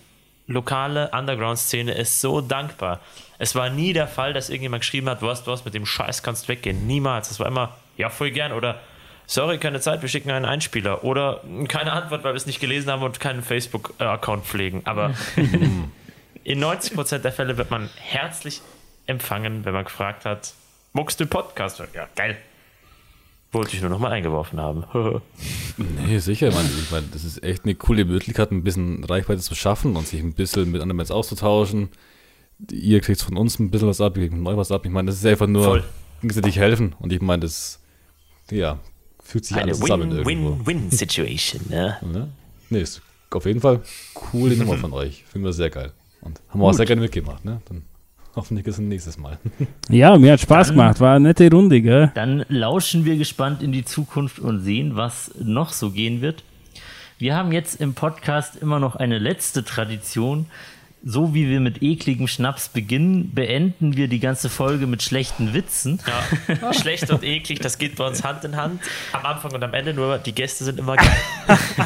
lokale 0.46 1.10
Underground-Szene 1.10 1.92
ist 1.92 2.20
so 2.20 2.40
dankbar. 2.40 3.00
Es 3.38 3.54
war 3.54 3.70
nie 3.70 3.92
der 3.92 4.06
Fall, 4.06 4.32
dass 4.32 4.50
irgendjemand 4.50 4.82
geschrieben 4.82 5.08
hat, 5.08 5.22
was, 5.22 5.46
was, 5.46 5.64
mit 5.64 5.74
dem 5.74 5.86
Scheiß 5.86 6.22
kannst 6.22 6.48
weggehen. 6.48 6.86
Niemals. 6.86 7.30
Es 7.30 7.40
war 7.40 7.46
immer, 7.46 7.76
ja, 7.96 8.10
voll 8.10 8.30
gern 8.30 8.52
oder 8.52 8.80
sorry, 9.26 9.58
keine 9.58 9.80
Zeit, 9.80 10.02
wir 10.02 10.08
schicken 10.08 10.30
einen 10.30 10.44
Einspieler 10.44 11.04
oder 11.04 11.40
keine 11.68 11.92
Antwort, 11.92 12.24
weil 12.24 12.32
wir 12.32 12.36
es 12.36 12.46
nicht 12.46 12.60
gelesen 12.60 12.90
haben 12.90 13.02
und 13.02 13.18
keinen 13.20 13.42
Facebook-Account 13.42 14.44
pflegen. 14.44 14.82
Aber 14.84 15.14
in 16.44 16.62
90% 16.62 17.18
der 17.18 17.32
Fälle 17.32 17.56
wird 17.56 17.70
man 17.70 17.88
herzlich 17.96 18.60
empfangen, 19.06 19.64
wenn 19.64 19.72
man 19.72 19.84
gefragt 19.84 20.24
hat, 20.24 20.54
muckst 20.92 21.18
du 21.18 21.26
Podcast? 21.26 21.82
Ja, 21.94 22.08
geil. 22.14 22.36
Wollte 23.52 23.76
ich 23.76 23.82
nur 23.82 23.90
noch 23.90 23.98
mal 23.98 24.10
eingeworfen 24.10 24.60
haben. 24.60 24.84
Nee, 26.06 26.18
sicher. 26.18 26.48
Ich 26.48 26.54
meine, 26.54 26.68
ich 26.68 26.90
meine, 26.90 27.06
das 27.12 27.24
ist 27.24 27.42
echt 27.42 27.64
eine 27.64 27.74
coole 27.74 28.04
Möglichkeit, 28.04 28.50
ein 28.52 28.62
bisschen 28.62 29.04
Reichweite 29.04 29.40
zu 29.40 29.54
schaffen 29.54 29.96
und 29.96 30.06
sich 30.06 30.20
ein 30.20 30.34
bisschen 30.34 30.70
mit 30.70 30.82
anderen 30.82 30.98
Menschen 30.98 31.14
auszutauschen. 31.14 31.88
Ihr 32.70 33.00
kriegt 33.00 33.22
von 33.22 33.36
uns 33.38 33.58
ein 33.58 33.70
bisschen 33.70 33.88
was 33.88 34.00
ab, 34.00 34.16
ihr 34.16 34.24
kriegt 34.24 34.34
von 34.34 34.46
euch 34.46 34.56
was 34.56 34.70
ab. 34.70 34.84
Ich 34.84 34.92
meine, 34.92 35.06
das 35.06 35.16
ist 35.16 35.26
einfach 35.26 35.46
nur 35.46 35.64
Voll. 35.64 35.84
gegenseitig 36.20 36.58
helfen. 36.58 36.94
Und 36.98 37.12
ich 37.12 37.22
meine, 37.22 37.40
das 37.40 37.80
ja, 38.50 38.78
fühlt 39.22 39.46
sich 39.46 39.56
Eine 39.56 39.64
alles 39.66 39.80
zusammen 39.80 40.10
irgendwo. 40.10 40.28
Win-Win-Win-Situation, 40.28 41.62
ne? 41.70 41.96
Ja? 42.14 42.28
Nee, 42.68 42.80
ist 42.80 43.00
auf 43.30 43.46
jeden 43.46 43.60
Fall 43.60 43.80
coole 44.12 44.56
Nummer 44.56 44.76
von 44.76 44.92
euch. 44.92 45.24
Finden 45.24 45.46
wir 45.46 45.52
sehr 45.52 45.70
geil. 45.70 45.92
Und 46.20 46.40
haben 46.50 46.60
wir 46.60 46.66
auch 46.66 46.74
sehr 46.74 46.86
gerne 46.86 47.00
mitgemacht. 47.00 47.44
Ne? 47.44 47.62
Dann 47.66 47.82
hoffentlich 48.36 48.66
ist 48.66 48.74
es 48.74 48.80
ein 48.80 48.88
nächstes 48.88 49.18
Mal. 49.18 49.38
ja, 49.88 50.16
mir 50.16 50.32
hat 50.32 50.40
Spaß 50.40 50.70
gemacht. 50.70 51.00
War 51.00 51.16
eine 51.16 51.28
nette 51.28 51.50
Runde, 51.50 51.80
gell? 51.80 52.10
Dann 52.14 52.44
lauschen 52.48 53.04
wir 53.04 53.16
gespannt 53.16 53.62
in 53.62 53.72
die 53.72 53.84
Zukunft 53.84 54.38
und 54.38 54.60
sehen, 54.60 54.96
was 54.96 55.32
noch 55.38 55.70
so 55.70 55.90
gehen 55.90 56.20
wird. 56.20 56.42
Wir 57.18 57.36
haben 57.36 57.52
jetzt 57.52 57.80
im 57.80 57.94
Podcast 57.94 58.56
immer 58.56 58.80
noch 58.80 58.96
eine 58.96 59.18
letzte 59.18 59.64
Tradition. 59.64 60.46
So 61.04 61.34
wie 61.34 61.48
wir 61.48 61.58
mit 61.58 61.82
ekligem 61.82 62.28
Schnaps 62.28 62.68
beginnen, 62.68 63.34
beenden 63.34 63.96
wir 63.96 64.06
die 64.06 64.20
ganze 64.20 64.48
Folge 64.48 64.86
mit 64.86 65.02
schlechten 65.02 65.52
Witzen. 65.52 66.00
Ja. 66.46 66.72
Schlecht 66.80 67.10
und 67.10 67.24
eklig, 67.24 67.58
das 67.58 67.78
geht 67.78 67.96
bei 67.96 68.06
uns 68.06 68.22
Hand 68.22 68.44
in 68.44 68.54
Hand. 68.54 68.80
Am 69.12 69.26
Anfang 69.26 69.52
und 69.52 69.64
am 69.64 69.74
Ende, 69.74 69.94
nur 69.94 70.18
die 70.18 70.32
Gäste 70.32 70.62
sind 70.64 70.78
immer 70.78 70.94
geil. 70.94 71.16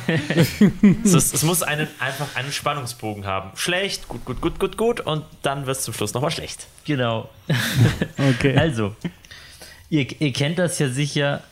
es, 1.05 1.15
ist, 1.15 1.35
es 1.35 1.43
muss 1.45 1.63
einen, 1.63 1.89
einfach 1.99 2.37
einen 2.37 2.53
Spannungsbogen 2.53 3.25
haben. 3.25 3.53
Schlecht, 3.57 4.07
gut, 4.07 4.27
gut, 4.27 4.43
gut, 4.43 4.59
gut, 4.59 4.77
gut 4.77 5.01
und 5.01 5.25
dann 5.41 5.67
wird 5.67 5.79
es 5.79 5.85
zum 5.85 5.95
Schluss 5.95 6.13
nochmal 6.13 6.31
schlecht. 6.31 6.67
Genau. 6.85 7.31
Okay. 8.19 8.57
Also, 8.57 8.97
ihr, 9.89 10.07
ihr 10.21 10.33
kennt 10.33 10.59
das 10.59 10.79
ja 10.79 10.89
sicher 10.89 11.43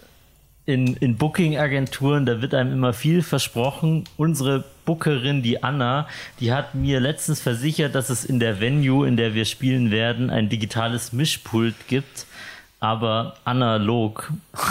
in, 0.66 0.94
in 0.96 1.16
Booking-Agenturen, 1.16 2.26
da 2.26 2.40
wird 2.40 2.54
einem 2.54 2.72
immer 2.72 2.92
viel 2.92 3.22
versprochen. 3.22 4.04
Unsere 4.16 4.64
Bookerin, 4.84 5.42
die 5.42 5.62
Anna, 5.62 6.06
die 6.40 6.52
hat 6.52 6.74
mir 6.74 7.00
letztens 7.00 7.40
versichert, 7.40 7.94
dass 7.94 8.10
es 8.10 8.24
in 8.24 8.38
der 8.40 8.60
Venue, 8.60 9.06
in 9.08 9.16
der 9.16 9.34
wir 9.34 9.44
spielen 9.44 9.90
werden, 9.90 10.30
ein 10.30 10.48
digitales 10.48 11.12
Mischpult 11.12 11.74
gibt, 11.88 12.26
aber 12.80 13.34
analog. 13.44 14.30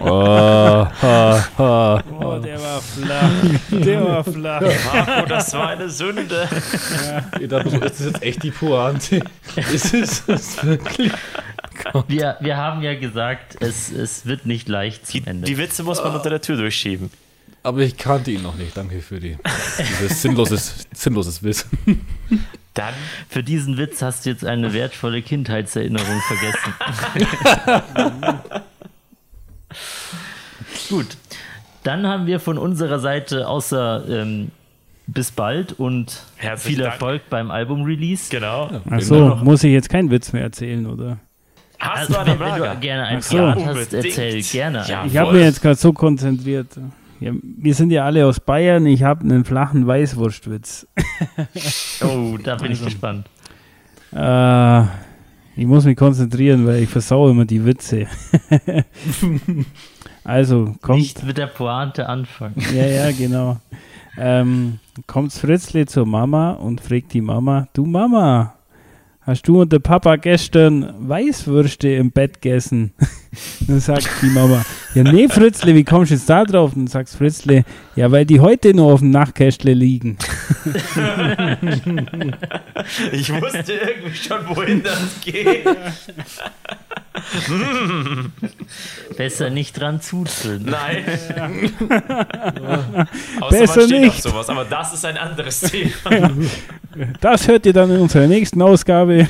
Oh, 0.00 0.86
ha, 1.02 1.44
ha. 1.58 2.02
Oh, 2.20 2.38
der 2.38 2.60
war 2.60 2.80
flach. 2.82 3.30
Der 3.70 4.04
war 4.04 4.22
flach. 4.24 4.60
Marco, 4.94 5.26
das 5.26 5.54
war 5.54 5.68
eine 5.68 5.88
Sünde. 5.88 6.46
Ich 7.40 7.48
dachte, 7.48 7.68
ist 7.70 7.80
das 8.00 8.00
jetzt 8.00 8.22
echt 8.22 8.42
die 8.42 8.50
Pointe? 8.50 9.22
Ist 9.72 9.94
es 9.94 10.26
das 10.26 10.62
wirklich? 10.62 11.10
Wir, 12.08 12.36
wir 12.40 12.56
haben 12.58 12.82
ja 12.82 12.94
gesagt, 12.98 13.56
es, 13.60 13.90
es 13.90 14.26
wird 14.26 14.44
nicht 14.46 14.68
leicht 14.68 15.06
zum 15.06 15.22
Die, 15.22 15.26
Ende. 15.26 15.46
die 15.46 15.56
Witze 15.58 15.82
muss 15.82 16.02
man 16.02 16.14
unter 16.14 16.28
der 16.30 16.42
Tür 16.42 16.56
durchschieben. 16.56 17.10
Aber 17.64 17.80
ich 17.80 17.96
kannte 17.96 18.30
ihn 18.30 18.42
noch 18.42 18.56
nicht. 18.56 18.76
Danke 18.76 19.00
für 19.00 19.18
die, 19.18 19.38
dieses 19.78 20.20
sinnloses, 20.20 20.86
sinnloses 20.92 21.42
Wissen. 21.42 22.04
Dann 22.74 22.92
Für 23.28 23.42
diesen 23.42 23.78
Witz 23.78 24.02
hast 24.02 24.26
du 24.26 24.30
jetzt 24.30 24.44
eine 24.44 24.74
wertvolle 24.74 25.22
Kindheitserinnerung 25.22 26.20
vergessen. 26.28 26.74
Gut, 30.90 31.16
dann 31.84 32.06
haben 32.06 32.26
wir 32.26 32.38
von 32.38 32.58
unserer 32.58 32.98
Seite 32.98 33.48
außer 33.48 34.04
ähm, 34.10 34.50
bis 35.06 35.30
bald 35.30 35.72
und 35.72 36.22
Herzlichen 36.36 36.76
viel 36.76 36.82
Dank. 36.84 36.94
Erfolg 36.94 37.22
beim 37.30 37.50
Album-Release. 37.50 38.28
Genau. 38.30 38.68
Achso, 38.90 39.36
muss 39.36 39.64
ich 39.64 39.72
jetzt 39.72 39.88
keinen 39.88 40.10
Witz 40.10 40.34
mehr 40.34 40.42
erzählen, 40.42 40.86
oder? 40.86 41.18
Hast 41.78 42.10
du 42.10 42.18
Also, 42.18 42.30
eine 42.30 42.40
wenn, 42.40 42.62
du 42.62 42.80
gerne 42.80 43.04
ein 43.04 43.18
Ach 43.18 43.22
so. 43.22 43.54
Hast, 43.66 43.94
erzähl 43.94 44.42
gerne. 44.42 44.84
Ja. 44.86 45.00
ein. 45.02 45.08
Ich 45.08 45.16
habe 45.16 45.32
mich 45.32 45.42
jetzt 45.42 45.62
gerade 45.62 45.76
so 45.76 45.94
konzentriert. 45.94 46.68
Ja, 47.24 47.32
wir 47.42 47.74
sind 47.74 47.90
ja 47.90 48.04
alle 48.04 48.26
aus 48.26 48.38
Bayern. 48.38 48.84
Ich 48.84 49.02
habe 49.02 49.24
einen 49.24 49.46
flachen 49.46 49.86
Weißwurstwitz. 49.86 50.86
Oh, 52.02 52.36
da 52.42 52.56
bin 52.56 52.68
Also. 52.68 52.84
ich 52.84 52.84
gespannt. 52.84 53.26
Äh, 54.12 54.82
ich 55.56 55.66
muss 55.66 55.86
mich 55.86 55.96
konzentrieren, 55.96 56.66
weil 56.66 56.82
ich 56.82 56.88
versaue 56.90 57.30
immer 57.30 57.46
die 57.46 57.64
Witze. 57.64 58.08
also, 60.24 60.74
kommt. 60.82 60.98
Nicht 60.98 61.24
mit 61.24 61.38
der 61.38 61.46
Pointe 61.46 62.08
anfangen. 62.08 62.56
Ja, 62.74 62.86
ja, 62.86 63.10
genau. 63.12 63.58
Ähm, 64.18 64.80
kommt 65.06 65.32
Fritzli 65.32 65.86
zur 65.86 66.04
Mama 66.04 66.50
und 66.52 66.82
fragt 66.82 67.14
die 67.14 67.22
Mama, 67.22 67.68
du 67.72 67.86
Mama, 67.86 68.53
hast 69.26 69.48
du 69.48 69.62
und 69.62 69.72
der 69.72 69.78
Papa 69.78 70.16
gestern 70.16 71.08
Weißwürste 71.08 71.88
im 71.88 72.12
Bett 72.12 72.40
gegessen? 72.40 72.92
dann 73.66 73.80
sagt 73.80 74.08
die 74.22 74.26
Mama, 74.26 74.64
ja 74.94 75.02
nee 75.02 75.28
Fritzli, 75.28 75.74
wie 75.74 75.84
kommst 75.84 76.10
du 76.10 76.14
jetzt 76.14 76.28
da 76.28 76.44
drauf? 76.44 76.72
Und 76.74 76.82
dann 76.82 76.86
sagt 76.88 77.08
Fritzli, 77.08 77.64
ja 77.96 78.10
weil 78.10 78.26
die 78.26 78.40
heute 78.40 78.74
noch 78.74 78.92
auf 78.92 79.00
dem 79.00 79.10
Nachtkästle 79.10 79.74
liegen. 79.74 80.18
Ich 83.12 83.32
wusste 83.32 83.72
irgendwie 83.72 84.14
schon, 84.14 84.38
wohin 84.48 84.82
das 84.82 85.20
geht. 85.24 85.64
Besser 89.16 89.50
nicht 89.50 89.78
dran 89.78 90.00
zuzeln. 90.00 90.64
Nein. 90.64 91.04
Außer 93.40 93.58
Besser 93.58 93.76
man 93.80 93.86
steht 93.88 94.00
nicht. 94.00 94.26
auf 94.26 94.32
sowas, 94.32 94.48
aber 94.48 94.64
das 94.64 94.94
ist 94.94 95.04
ein 95.04 95.16
anderes 95.16 95.60
Thema. 95.70 96.30
Das 97.20 97.46
hört 97.48 97.66
ihr 97.66 97.72
dann 97.72 97.90
in 97.90 98.00
unserer 98.00 98.26
nächsten 98.26 98.60
Ausgabe. 98.62 99.28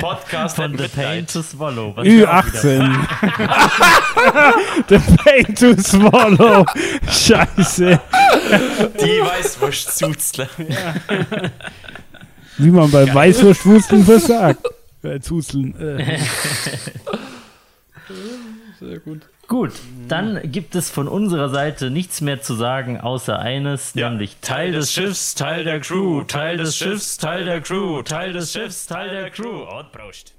Podcast 0.00 0.56
Von 0.56 0.76
The 0.78 0.88
Pain 0.88 1.26
to 1.26 1.42
Swallow. 1.42 1.92
was 1.96 2.06
ja 2.06 2.40
auch 2.40 2.46
wieder- 2.46 2.60
Ü18. 2.60 3.00
The 4.88 4.98
Pain 5.16 5.54
to 5.54 5.76
Swallow. 5.82 6.64
Scheiße. 7.10 8.00
Die 9.00 9.20
Weißwurst-Zuzler. 9.22 10.48
Wie 12.58 12.70
man 12.70 12.90
beim 12.90 13.14
Weißwurstwuzeln 13.14 14.04
versagt. 14.04 14.60
Äh, 15.02 15.20
Zuzeln. 15.20 15.74
Äh. 15.80 16.18
Sehr 18.80 18.98
gut. 19.00 19.22
Gut, 19.46 19.72
dann 20.06 20.40
gibt 20.52 20.74
es 20.76 20.90
von 20.90 21.08
unserer 21.08 21.48
Seite 21.48 21.90
nichts 21.90 22.20
mehr 22.20 22.40
zu 22.40 22.54
sagen, 22.54 23.00
außer 23.00 23.38
eines, 23.40 23.94
Ja. 23.94 24.08
nämlich 24.08 24.36
Teil 24.40 24.70
des 24.72 24.92
Schiffs, 24.92 25.34
Teil 25.34 25.64
der 25.64 25.80
Crew, 25.80 26.22
Teil 26.22 26.56
des 26.56 26.76
Schiffs, 26.76 27.18
Teil 27.18 27.44
der 27.44 27.60
Crew, 27.60 28.02
Teil 28.02 28.32
des 28.32 28.52
Schiffs, 28.52 28.86
Teil 28.86 29.10
der 29.10 29.30
Crew. 29.30 29.64
Und 29.64 29.90
Prost. 29.90 30.34